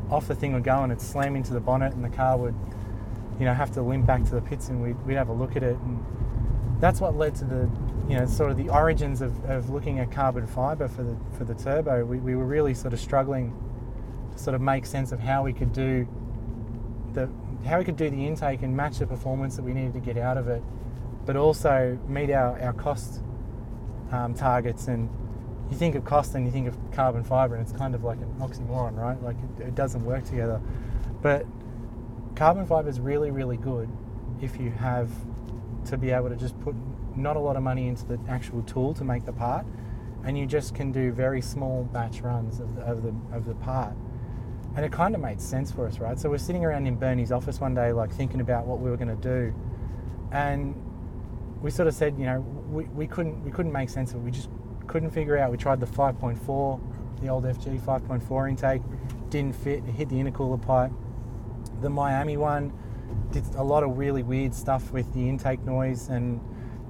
off 0.10 0.28
the 0.28 0.36
thing 0.36 0.54
would 0.54 0.63
go 0.63 0.82
and 0.82 0.91
it'd 0.91 1.02
slam 1.02 1.36
into 1.36 1.54
the 1.54 1.60
bonnet, 1.60 1.93
and 1.93 2.04
the 2.04 2.10
car 2.10 2.38
would 2.38 2.56
you 3.39 3.45
know 3.45 3.54
have 3.54 3.72
to 3.74 3.82
limp 3.82 4.06
back 4.06 4.24
to 4.26 4.32
the 4.32 4.41
pits, 4.41 4.69
and 4.69 4.82
we'd, 4.82 5.00
we'd 5.06 5.15
have 5.15 5.30
a 5.30 5.34
look 5.34 5.56
at 5.56 5.63
it, 5.63 5.78
and 5.78 6.04
that's 6.80 7.00
what 7.00 7.15
led 7.15 7.36
to 7.36 7.45
the 7.45 7.69
you 8.08 8.17
know 8.17 8.26
sort 8.26 8.50
of 8.50 8.58
the 8.58 8.69
origins 8.69 9.22
of, 9.22 9.45
of 9.45 9.69
looking 9.69 10.00
at 10.00 10.12
carbon 10.12 10.48
fiber 10.48 10.88
for 10.88 11.04
the 11.04 11.15
for 11.38 11.43
the 11.43 11.54
turbo. 11.54 12.04
We, 12.04 12.17
we 12.17 12.36
were 12.36 12.45
really 12.45 12.74
sort 12.74 12.93
of 12.93 13.00
struggling 13.00 13.54
sort 14.39 14.56
of 14.56 14.62
make 14.62 14.86
sense 14.86 15.12
of 15.12 15.19
how 15.19 15.43
we 15.43 15.54
could 15.54 15.73
do 15.73 16.08
the 17.13 17.30
how 17.65 17.78
we 17.78 17.84
could 17.84 17.97
do 17.97 18.10
the 18.10 18.25
intake 18.25 18.62
and 18.62 18.75
match 18.75 18.99
the 18.99 19.08
performance 19.08 19.58
that 19.58 19.63
we 19.63 19.73
needed 19.73 19.93
to 19.93 19.99
get 19.99 20.17
out 20.17 20.38
of 20.38 20.47
it, 20.47 20.63
but 21.25 21.36
also 21.36 21.99
meet 22.08 22.32
our, 22.32 22.60
our 22.62 22.73
cost 22.73 23.21
um, 24.12 24.34
targets. 24.34 24.88
And 24.88 25.10
you 25.69 25.78
think 25.78 25.95
of 25.95 26.06
cost 26.06 26.36
and 26.36 26.45
you 26.45 26.52
think 26.52 26.67
of 26.67 26.78
carbon 26.91 27.23
fiber, 27.23 27.56
and 27.56 27.67
it's 27.67 27.78
kind 27.78 27.93
of 27.95 28.04
like 28.04 28.17
an 28.19 28.34
oxymoron, 28.39 28.95
right? 28.95 29.21
Like 29.21 29.36
it, 29.60 29.67
it 29.67 29.75
doesn't 29.75 30.04
work 30.06 30.23
together. 30.23 30.62
But 31.21 31.45
carbon 32.36 32.65
fiber 32.65 32.88
is 32.88 32.99
really, 32.99 33.30
really 33.30 33.58
good 33.58 33.89
if 34.41 34.58
you 34.58 34.71
have 34.71 35.10
to 35.86 35.97
be 35.97 36.12
able 36.12 36.30
to 36.30 36.36
just 36.36 36.60
put 36.62 36.75
not 37.15 37.36
a 37.36 37.39
lot 37.39 37.58
of 37.58 37.63
money 37.63 37.88
into 37.88 38.06
the 38.06 38.19
actual 38.30 38.62
tool 38.63 38.93
to 38.93 39.04
make 39.04 39.25
the 39.25 39.34
part, 39.34 39.65
and 40.23 40.38
you 40.38 40.45
just 40.45 40.73
can 40.75 40.93
do 40.93 41.12
very 41.12 41.41
small 41.41 41.84
batch 41.84 42.21
runs 42.21 42.62
of 42.62 42.75
the, 42.75 42.82
of 42.84 43.04
the, 43.04 43.13
of 43.36 43.45
the 43.45 43.56
part. 43.56 43.93
And 44.76 44.86
it 44.86 44.92
kind 44.92 45.16
of 45.16 45.22
made 45.22 45.42
sense 45.42 45.72
for 45.72 45.88
us, 45.88 46.00
right? 46.00 46.18
So 46.18 46.30
we're 46.30 46.38
sitting 46.38 46.64
around 46.64 46.88
in 46.88 46.96
Bernie's 46.96 47.32
office 47.32 47.60
one 47.60 47.74
day, 47.74 47.92
like 47.92 48.12
thinking 48.12 48.40
about 48.40 48.66
what 48.66 48.80
we 48.80 48.90
were 48.90 48.98
going 48.98 49.16
to 49.16 49.22
do, 49.22 49.54
and 50.32 50.76
we 51.62 51.72
sort 51.72 51.88
of 51.88 51.94
said, 51.94 52.18
you 52.18 52.26
know, 52.26 52.40
we, 52.70 52.86
we 52.86 53.08
couldn't 53.08 53.44
we 53.44 53.52
couldn't 53.52 53.72
make 53.72 53.90
sense 53.90 54.12
of 54.12 54.18
it. 54.18 54.24
We 54.24 54.32
just 54.32 54.50
couldn't 54.88 55.12
figure 55.12 55.38
out. 55.38 55.52
We 55.52 55.58
tried 55.58 55.80
the 55.80 55.86
5.4, 55.86 56.80
the 57.22 57.30
old 57.30 57.44
FG 57.44 57.82
5.4 57.82 58.50
intake, 58.50 58.82
didn't 59.30 59.56
fit. 59.56 59.84
It 59.88 59.92
hit 59.92 60.10
the 60.10 60.16
intercooler 60.16 60.62
pipe. 60.62 60.92
The 61.82 61.90
Miami 61.90 62.38
one 62.38 62.74
did 63.32 63.44
a 63.56 63.64
lot 63.64 63.84
of 63.84 63.98
really 63.98 64.24
weird 64.24 64.54
stuff 64.54 64.92
with 64.92 65.12
the 65.14 65.28
intake 65.28 65.64
noise 65.64 66.10
and 66.10 66.40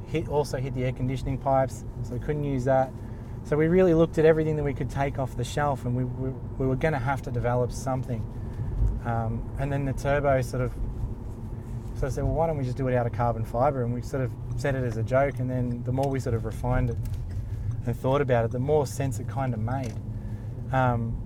hit 0.07 0.27
also 0.27 0.57
hit 0.57 0.73
the 0.73 0.83
air 0.83 0.91
conditioning 0.91 1.37
pipes, 1.37 1.85
so 2.03 2.13
we 2.13 2.19
couldn't 2.19 2.43
use 2.43 2.65
that. 2.65 2.91
So 3.43 3.57
we 3.57 3.67
really 3.67 3.93
looked 3.93 4.17
at 4.17 4.25
everything 4.25 4.55
that 4.57 4.63
we 4.63 4.73
could 4.73 4.89
take 4.89 5.17
off 5.17 5.35
the 5.35 5.43
shelf, 5.43 5.85
and 5.85 5.95
we, 5.95 6.03
we, 6.03 6.29
we 6.57 6.67
were 6.67 6.75
going 6.75 6.93
to 6.93 6.99
have 6.99 7.21
to 7.23 7.31
develop 7.31 7.71
something. 7.71 8.23
Um, 9.05 9.49
and 9.59 9.71
then 9.71 9.85
the 9.85 9.93
turbo 9.93 10.41
sort 10.41 10.63
of 10.63 10.73
so 11.99 12.07
I 12.07 12.09
said, 12.11 12.23
well, 12.23 12.33
why 12.33 12.47
don't 12.47 12.57
we 12.57 12.63
just 12.63 12.77
do 12.77 12.87
it 12.87 12.95
out 12.95 13.05
of 13.05 13.11
carbon 13.11 13.43
fiber? 13.43 13.83
And 13.83 13.93
we 13.93 14.01
sort 14.01 14.23
of 14.23 14.31
said 14.55 14.73
it 14.73 14.85
as 14.85 14.95
a 14.95 15.03
joke, 15.03 15.39
and 15.39 15.49
then 15.49 15.83
the 15.83 15.91
more 15.91 16.09
we 16.09 16.21
sort 16.21 16.33
of 16.33 16.45
refined 16.45 16.91
it 16.91 16.97
and 17.85 17.97
thought 17.97 18.21
about 18.21 18.45
it, 18.45 18.51
the 18.51 18.59
more 18.59 18.87
sense 18.87 19.19
it 19.19 19.27
kind 19.27 19.53
of 19.53 19.59
made. 19.59 19.93
Um, 20.71 21.21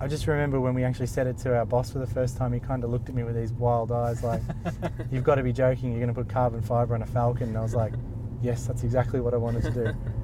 I 0.00 0.06
just 0.06 0.28
remember 0.28 0.60
when 0.60 0.74
we 0.74 0.84
actually 0.84 1.08
said 1.08 1.26
it 1.26 1.38
to 1.38 1.56
our 1.56 1.66
boss 1.66 1.90
for 1.90 1.98
the 1.98 2.06
first 2.06 2.36
time, 2.36 2.52
he 2.52 2.60
kind 2.60 2.84
of 2.84 2.90
looked 2.90 3.08
at 3.08 3.14
me 3.16 3.24
with 3.24 3.34
these 3.34 3.52
wild 3.52 3.90
eyes, 3.90 4.22
like, 4.22 4.42
"You've 5.10 5.24
got 5.24 5.34
to 5.34 5.42
be 5.42 5.52
joking! 5.52 5.90
You're 5.90 6.00
going 6.00 6.14
to 6.14 6.22
put 6.22 6.28
carbon 6.28 6.62
fiber 6.62 6.94
on 6.94 7.02
a 7.02 7.06
Falcon?" 7.06 7.48
And 7.48 7.58
I 7.58 7.62
was 7.62 7.74
like, 7.74 7.94
"Yes, 8.40 8.68
that's 8.68 8.84
exactly 8.84 9.18
what 9.20 9.34
I 9.34 9.38
wanted 9.38 9.64
to 9.64 9.70
do." 9.72 9.94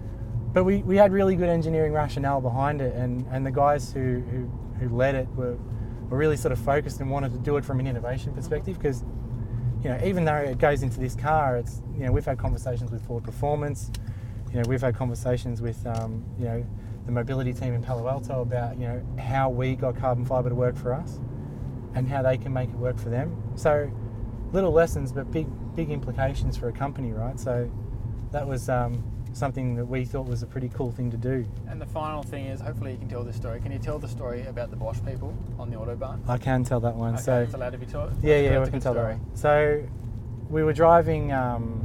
but 0.52 0.64
we, 0.64 0.78
we 0.78 0.96
had 0.96 1.12
really 1.12 1.36
good 1.36 1.48
engineering 1.48 1.92
rationale 1.92 2.40
behind 2.40 2.80
it, 2.80 2.94
and, 2.94 3.26
and 3.30 3.46
the 3.46 3.50
guys 3.52 3.92
who, 3.92 4.20
who, 4.30 4.50
who 4.80 4.94
led 4.94 5.14
it 5.14 5.28
were, 5.36 5.56
were 6.08 6.18
really 6.18 6.36
sort 6.36 6.52
of 6.52 6.58
focused 6.58 7.00
and 7.00 7.10
wanted 7.10 7.32
to 7.32 7.38
do 7.38 7.56
it 7.56 7.64
from 7.64 7.78
an 7.80 7.86
innovation 7.86 8.32
perspective 8.32 8.76
because 8.76 9.04
you 9.82 9.88
know, 9.88 9.98
even 10.04 10.24
though 10.24 10.36
it 10.36 10.58
goes 10.58 10.82
into 10.82 11.00
this 11.00 11.14
car, 11.14 11.56
it's 11.56 11.80
you 11.96 12.04
know 12.04 12.12
we've 12.12 12.24
had 12.24 12.38
conversations 12.38 12.90
with 12.90 13.04
Ford 13.06 13.24
Performance, 13.24 13.90
you 14.52 14.60
know 14.60 14.68
we've 14.68 14.80
had 14.80 14.94
conversations 14.94 15.62
with 15.62 15.86
um, 15.86 16.24
you 16.38 16.44
know 16.44 16.66
the 17.06 17.12
mobility 17.12 17.52
team 17.52 17.72
in 17.72 17.82
Palo 17.82 18.06
Alto 18.08 18.42
about 18.42 18.78
you 18.78 18.86
know 18.86 19.02
how 19.18 19.48
we 19.48 19.74
got 19.74 19.96
carbon 19.96 20.24
fiber 20.24 20.50
to 20.50 20.54
work 20.54 20.76
for 20.76 20.92
us, 20.92 21.18
and 21.94 22.08
how 22.08 22.22
they 22.22 22.36
can 22.36 22.52
make 22.52 22.68
it 22.68 22.76
work 22.76 22.98
for 22.98 23.08
them. 23.08 23.42
So 23.54 23.90
little 24.52 24.72
lessons, 24.72 25.12
but 25.12 25.30
big 25.30 25.46
big 25.74 25.90
implications 25.90 26.58
for 26.58 26.68
a 26.68 26.72
company, 26.72 27.12
right? 27.12 27.40
So 27.40 27.70
that 28.32 28.46
was 28.46 28.68
um, 28.68 29.02
something 29.32 29.74
that 29.76 29.84
we 29.84 30.04
thought 30.04 30.26
was 30.26 30.42
a 30.42 30.46
pretty 30.46 30.68
cool 30.70 30.90
thing 30.90 31.10
to 31.10 31.16
do. 31.16 31.46
And 31.68 31.80
the 31.80 31.86
final 31.86 32.22
thing 32.22 32.46
is, 32.46 32.60
hopefully 32.60 32.92
you 32.92 32.98
can 32.98 33.08
tell 33.08 33.22
this 33.22 33.36
story. 33.36 33.60
Can 33.60 33.72
you 33.72 33.78
tell 33.78 33.98
the 33.98 34.08
story 34.08 34.42
about 34.46 34.70
the 34.70 34.76
Bosch 34.76 34.98
people 35.06 35.34
on 35.58 35.70
the 35.70 35.76
autobahn? 35.76 36.20
I 36.28 36.38
can 36.38 36.64
tell 36.64 36.80
that 36.80 36.94
one. 36.94 37.14
Okay, 37.14 37.22
so 37.22 37.40
it's 37.42 37.54
allowed 37.54 37.70
to 37.70 37.78
be 37.78 37.86
told. 37.86 38.12
Yeah, 38.22 38.40
yeah, 38.40 38.58
we 38.62 38.70
can 38.70 38.80
tell 38.80 38.94
that 38.94 39.00
story. 39.00 39.14
one. 39.14 39.36
So 39.36 39.88
we 40.48 40.62
were 40.62 40.72
driving, 40.72 41.32
um, 41.32 41.80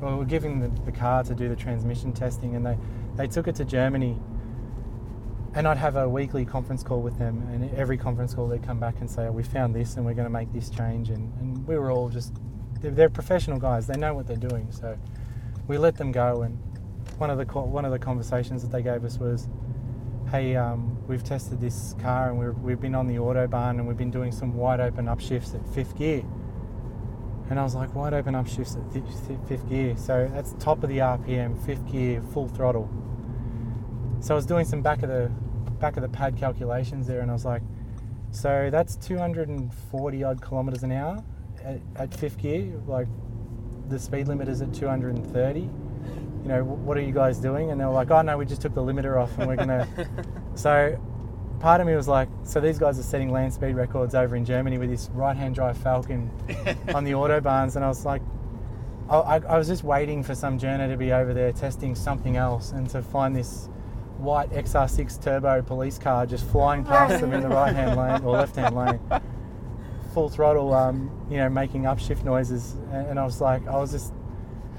well, 0.00 0.12
we 0.12 0.18
were 0.18 0.24
giving 0.24 0.60
the, 0.60 0.68
the 0.84 0.92
car 0.92 1.22
to 1.24 1.34
do 1.34 1.48
the 1.48 1.56
transmission 1.56 2.12
testing, 2.12 2.54
and 2.54 2.66
they, 2.66 2.76
they 3.16 3.26
took 3.26 3.48
it 3.48 3.54
to 3.56 3.64
Germany. 3.64 4.18
And 5.54 5.66
I'd 5.66 5.78
have 5.78 5.96
a 5.96 6.06
weekly 6.06 6.44
conference 6.44 6.82
call 6.82 7.00
with 7.00 7.18
them, 7.18 7.48
and 7.50 7.74
every 7.74 7.96
conference 7.96 8.34
call 8.34 8.46
they'd 8.46 8.62
come 8.62 8.78
back 8.78 9.00
and 9.00 9.10
say, 9.10 9.22
oh, 9.22 9.32
"We 9.32 9.42
found 9.42 9.74
this, 9.74 9.96
and 9.96 10.04
we're 10.04 10.12
going 10.12 10.26
to 10.26 10.30
make 10.30 10.52
this 10.52 10.68
change." 10.68 11.08
And, 11.08 11.32
and 11.40 11.66
we 11.66 11.78
were 11.78 11.90
all 11.90 12.10
just, 12.10 12.34
they're, 12.82 12.90
they're 12.90 13.08
professional 13.08 13.58
guys; 13.58 13.86
they 13.86 13.96
know 13.96 14.12
what 14.12 14.26
they're 14.26 14.36
doing. 14.36 14.70
So 14.70 14.98
we 15.68 15.78
let 15.78 15.96
them 15.96 16.12
go, 16.12 16.42
and 16.42 16.58
one 17.18 17.30
of 17.30 17.38
the 17.38 17.44
one 17.44 17.84
of 17.84 17.92
the 17.92 17.98
conversations 17.98 18.62
that 18.62 18.70
they 18.70 18.82
gave 18.82 19.04
us 19.04 19.18
was, 19.18 19.48
"Hey, 20.30 20.56
um, 20.56 20.98
we've 21.06 21.24
tested 21.24 21.60
this 21.60 21.94
car 22.00 22.30
and 22.30 22.38
we've 22.38 22.58
we've 22.58 22.80
been 22.80 22.94
on 22.94 23.06
the 23.06 23.16
autobahn 23.16 23.70
and 23.70 23.86
we've 23.86 23.96
been 23.96 24.10
doing 24.10 24.32
some 24.32 24.54
wide 24.54 24.80
open 24.80 25.06
upshifts 25.06 25.54
at 25.54 25.66
fifth 25.74 25.96
gear." 25.96 26.22
And 27.48 27.58
I 27.58 27.62
was 27.62 27.74
like, 27.74 27.94
"Wide 27.94 28.14
open 28.14 28.34
upshifts 28.34 28.76
at 28.76 28.92
fifth, 28.92 29.48
fifth 29.48 29.68
gear." 29.68 29.96
So 29.96 30.28
that's 30.32 30.54
top 30.58 30.82
of 30.82 30.88
the 30.88 30.98
RPM, 30.98 31.56
fifth 31.56 31.86
gear, 31.90 32.22
full 32.22 32.48
throttle. 32.48 32.88
So 34.20 34.34
I 34.34 34.36
was 34.36 34.46
doing 34.46 34.64
some 34.64 34.82
back 34.82 35.02
of 35.02 35.08
the 35.08 35.30
back 35.80 35.96
of 35.96 36.02
the 36.02 36.08
pad 36.08 36.36
calculations 36.36 37.06
there, 37.06 37.20
and 37.20 37.30
I 37.30 37.34
was 37.34 37.44
like, 37.44 37.62
"So 38.30 38.68
that's 38.70 38.96
240 38.96 40.24
odd 40.24 40.40
kilometers 40.40 40.82
an 40.82 40.92
hour 40.92 41.22
at, 41.64 41.80
at 41.96 42.14
fifth 42.14 42.38
gear, 42.38 42.72
like." 42.86 43.08
The 43.88 43.98
speed 43.98 44.28
limit 44.28 44.48
is 44.48 44.62
at 44.62 44.74
230 44.74 45.70
you 46.46 46.52
know, 46.52 46.62
what 46.62 46.96
are 46.96 47.00
you 47.00 47.12
guys 47.12 47.38
doing? 47.38 47.72
And 47.72 47.80
they 47.80 47.84
were 47.84 47.90
like, 47.90 48.12
oh 48.12 48.22
no, 48.22 48.38
we 48.38 48.46
just 48.46 48.62
took 48.62 48.72
the 48.72 48.80
limiter 48.80 49.20
off 49.20 49.36
and 49.36 49.48
we're 49.48 49.56
gonna. 49.56 49.88
so 50.54 50.96
part 51.58 51.80
of 51.80 51.88
me 51.88 51.96
was 51.96 52.06
like, 52.06 52.28
so 52.44 52.60
these 52.60 52.78
guys 52.78 53.00
are 53.00 53.02
setting 53.02 53.32
land 53.32 53.52
speed 53.52 53.74
records 53.74 54.14
over 54.14 54.36
in 54.36 54.44
Germany 54.44 54.78
with 54.78 54.88
this 54.88 55.10
right 55.12 55.36
hand 55.36 55.56
drive 55.56 55.76
Falcon 55.76 56.30
on 56.94 57.02
the 57.02 57.10
autobahns. 57.10 57.74
And 57.74 57.84
I 57.84 57.88
was 57.88 58.04
like, 58.04 58.22
I, 59.10 59.40
I, 59.48 59.58
was 59.58 59.66
just 59.66 59.82
waiting 59.82 60.22
for 60.22 60.36
some 60.36 60.56
journo 60.56 60.88
to 60.88 60.96
be 60.96 61.12
over 61.12 61.34
there 61.34 61.52
testing 61.52 61.96
something 61.96 62.36
else 62.36 62.70
and 62.70 62.88
to 62.90 63.02
find 63.02 63.34
this 63.34 63.68
white 64.18 64.50
XR6 64.50 65.22
turbo 65.22 65.62
police 65.62 65.98
car 65.98 66.26
just 66.26 66.44
flying 66.46 66.84
past 66.84 67.20
them 67.20 67.32
in 67.32 67.40
the 67.40 67.48
right 67.60 67.74
hand 67.74 67.98
lane 67.98 68.22
or 68.22 68.32
left 68.36 68.54
hand 68.54 68.76
lane. 68.76 69.00
Full 70.16 70.30
throttle, 70.30 70.72
um, 70.72 71.10
you 71.30 71.36
know, 71.36 71.50
making 71.50 71.82
upshift 71.82 72.24
noises, 72.24 72.72
and, 72.90 73.08
and 73.08 73.20
I 73.20 73.24
was 73.26 73.42
like, 73.42 73.68
I 73.68 73.76
was 73.76 73.92
just, 73.92 74.14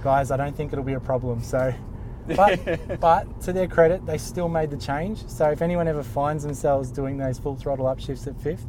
guys, 0.04 0.32
I 0.32 0.38
don't 0.38 0.58
think 0.58 0.74
it'll 0.74 0.84
be 0.84 0.94
a 0.94 1.00
problem. 1.00 1.44
So, 1.44 1.72
but 2.36 3.00
but 3.00 3.40
to 3.42 3.54
their 3.54 3.68
credit, 3.68 4.04
they 4.04 4.18
still 4.18 4.50
made 4.50 4.72
the 4.72 4.78
change. 4.78 5.28
So 5.28 5.52
if 5.52 5.62
anyone 5.62 5.88
ever 5.88 6.02
finds 6.02 6.44
themselves 6.44 6.90
doing 6.90 7.18
those 7.18 7.38
full 7.38 7.56
throttle 7.56 7.86
upshifts 7.86 8.26
at 8.26 8.36
fifth, 8.42 8.66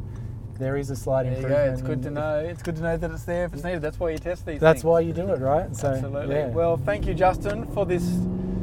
there 0.59 0.77
is 0.77 0.91
a 0.91 0.95
slight 0.95 1.23
There 1.23 1.41
you 1.41 1.47
go. 1.47 1.71
It's 1.73 1.81
good 1.81 2.03
to 2.03 2.11
know. 2.11 2.37
It's 2.37 2.61
good 2.61 2.75
to 2.75 2.83
know 2.83 2.97
that 2.97 3.09
it's 3.09 3.23
there 3.23 3.45
if 3.45 3.53
it's 3.55 3.63
needed. 3.63 3.81
That's 3.81 3.99
why 3.99 4.11
you 4.11 4.19
test 4.19 4.45
these. 4.45 4.59
That's 4.59 4.81
things. 4.81 4.83
why 4.83 4.99
you 4.99 5.11
do 5.11 5.27
it, 5.33 5.39
right? 5.39 5.75
So 5.75 5.87
Absolutely. 5.87 6.35
yeah. 6.35 6.49
Well, 6.49 6.77
thank 6.77 7.07
you, 7.07 7.15
Justin, 7.15 7.65
for 7.73 7.87
this 7.87 8.03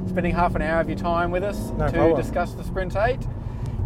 spending 0.09 0.33
half 0.33 0.55
an 0.55 0.62
hour 0.62 0.81
of 0.81 0.88
your 0.88 0.97
time 0.97 1.33
with 1.33 1.42
us 1.42 1.59
No 1.71 1.87
to 1.87 1.92
problem. 1.92 2.23
discuss 2.23 2.53
the 2.53 2.62
Sprint 2.62 2.95
8. 2.95 3.19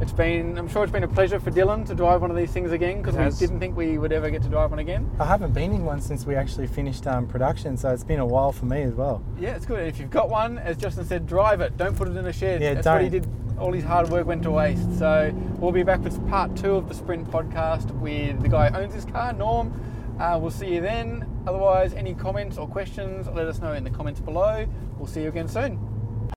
It's 0.00 0.12
been, 0.12 0.56
I'm 0.56 0.66
sure 0.66 0.82
it's 0.82 0.92
been 0.92 1.04
a 1.04 1.08
pleasure 1.08 1.38
for 1.38 1.50
Dylan 1.50 1.86
to 1.86 1.94
drive 1.94 2.22
one 2.22 2.30
of 2.30 2.36
these 2.36 2.50
things 2.50 2.72
again 2.72 3.02
because 3.02 3.16
we 3.16 3.46
didn't 3.46 3.60
think 3.60 3.76
we 3.76 3.98
would 3.98 4.12
ever 4.12 4.30
get 4.30 4.42
to 4.42 4.48
drive 4.48 4.70
one 4.70 4.78
again. 4.78 5.10
I 5.20 5.26
haven't 5.26 5.52
been 5.52 5.72
in 5.72 5.84
one 5.84 6.00
since 6.00 6.24
we 6.24 6.34
actually 6.34 6.68
finished 6.68 7.06
um, 7.06 7.26
production, 7.26 7.76
so 7.76 7.90
it's 7.90 8.02
been 8.02 8.18
a 8.18 8.24
while 8.24 8.50
for 8.50 8.64
me 8.64 8.80
as 8.82 8.94
well. 8.94 9.22
Yeah, 9.38 9.54
it's 9.56 9.66
good. 9.66 9.86
If 9.86 9.98
you've 10.00 10.08
got 10.10 10.30
one, 10.30 10.56
as 10.58 10.78
Justin 10.78 11.04
said, 11.04 11.26
drive 11.26 11.60
it. 11.60 11.76
Don't 11.76 11.94
put 11.94 12.08
it 12.08 12.16
in 12.16 12.24
a 12.24 12.32
shed. 12.32 12.62
Yeah, 12.62 12.74
That's 12.74 12.86
what 12.86 13.02
he 13.02 13.10
don't. 13.10 13.22
did. 13.22 13.58
All 13.58 13.72
his 13.72 13.84
hard 13.84 14.08
work 14.08 14.26
went 14.26 14.42
to 14.44 14.50
waste. 14.50 14.98
So 14.98 15.32
we'll 15.58 15.70
be 15.70 15.82
back 15.82 16.00
with 16.00 16.26
part 16.30 16.56
two 16.56 16.76
of 16.76 16.88
the 16.88 16.94
Sprint 16.94 17.30
podcast 17.30 17.90
with 18.00 18.40
the 18.40 18.48
guy 18.48 18.70
who 18.70 18.78
owns 18.78 18.94
this 18.94 19.04
car, 19.04 19.34
Norm. 19.34 19.70
Uh, 20.18 20.38
we'll 20.40 20.50
see 20.50 20.74
you 20.74 20.80
then. 20.80 21.26
Otherwise, 21.46 21.92
any 21.92 22.14
comments 22.14 22.56
or 22.56 22.66
questions, 22.66 23.26
let 23.28 23.46
us 23.46 23.58
know 23.58 23.74
in 23.74 23.84
the 23.84 23.90
comments 23.90 24.20
below. 24.20 24.66
We'll 24.96 25.06
see 25.06 25.22
you 25.22 25.28
again 25.28 25.48
soon. 25.48 25.78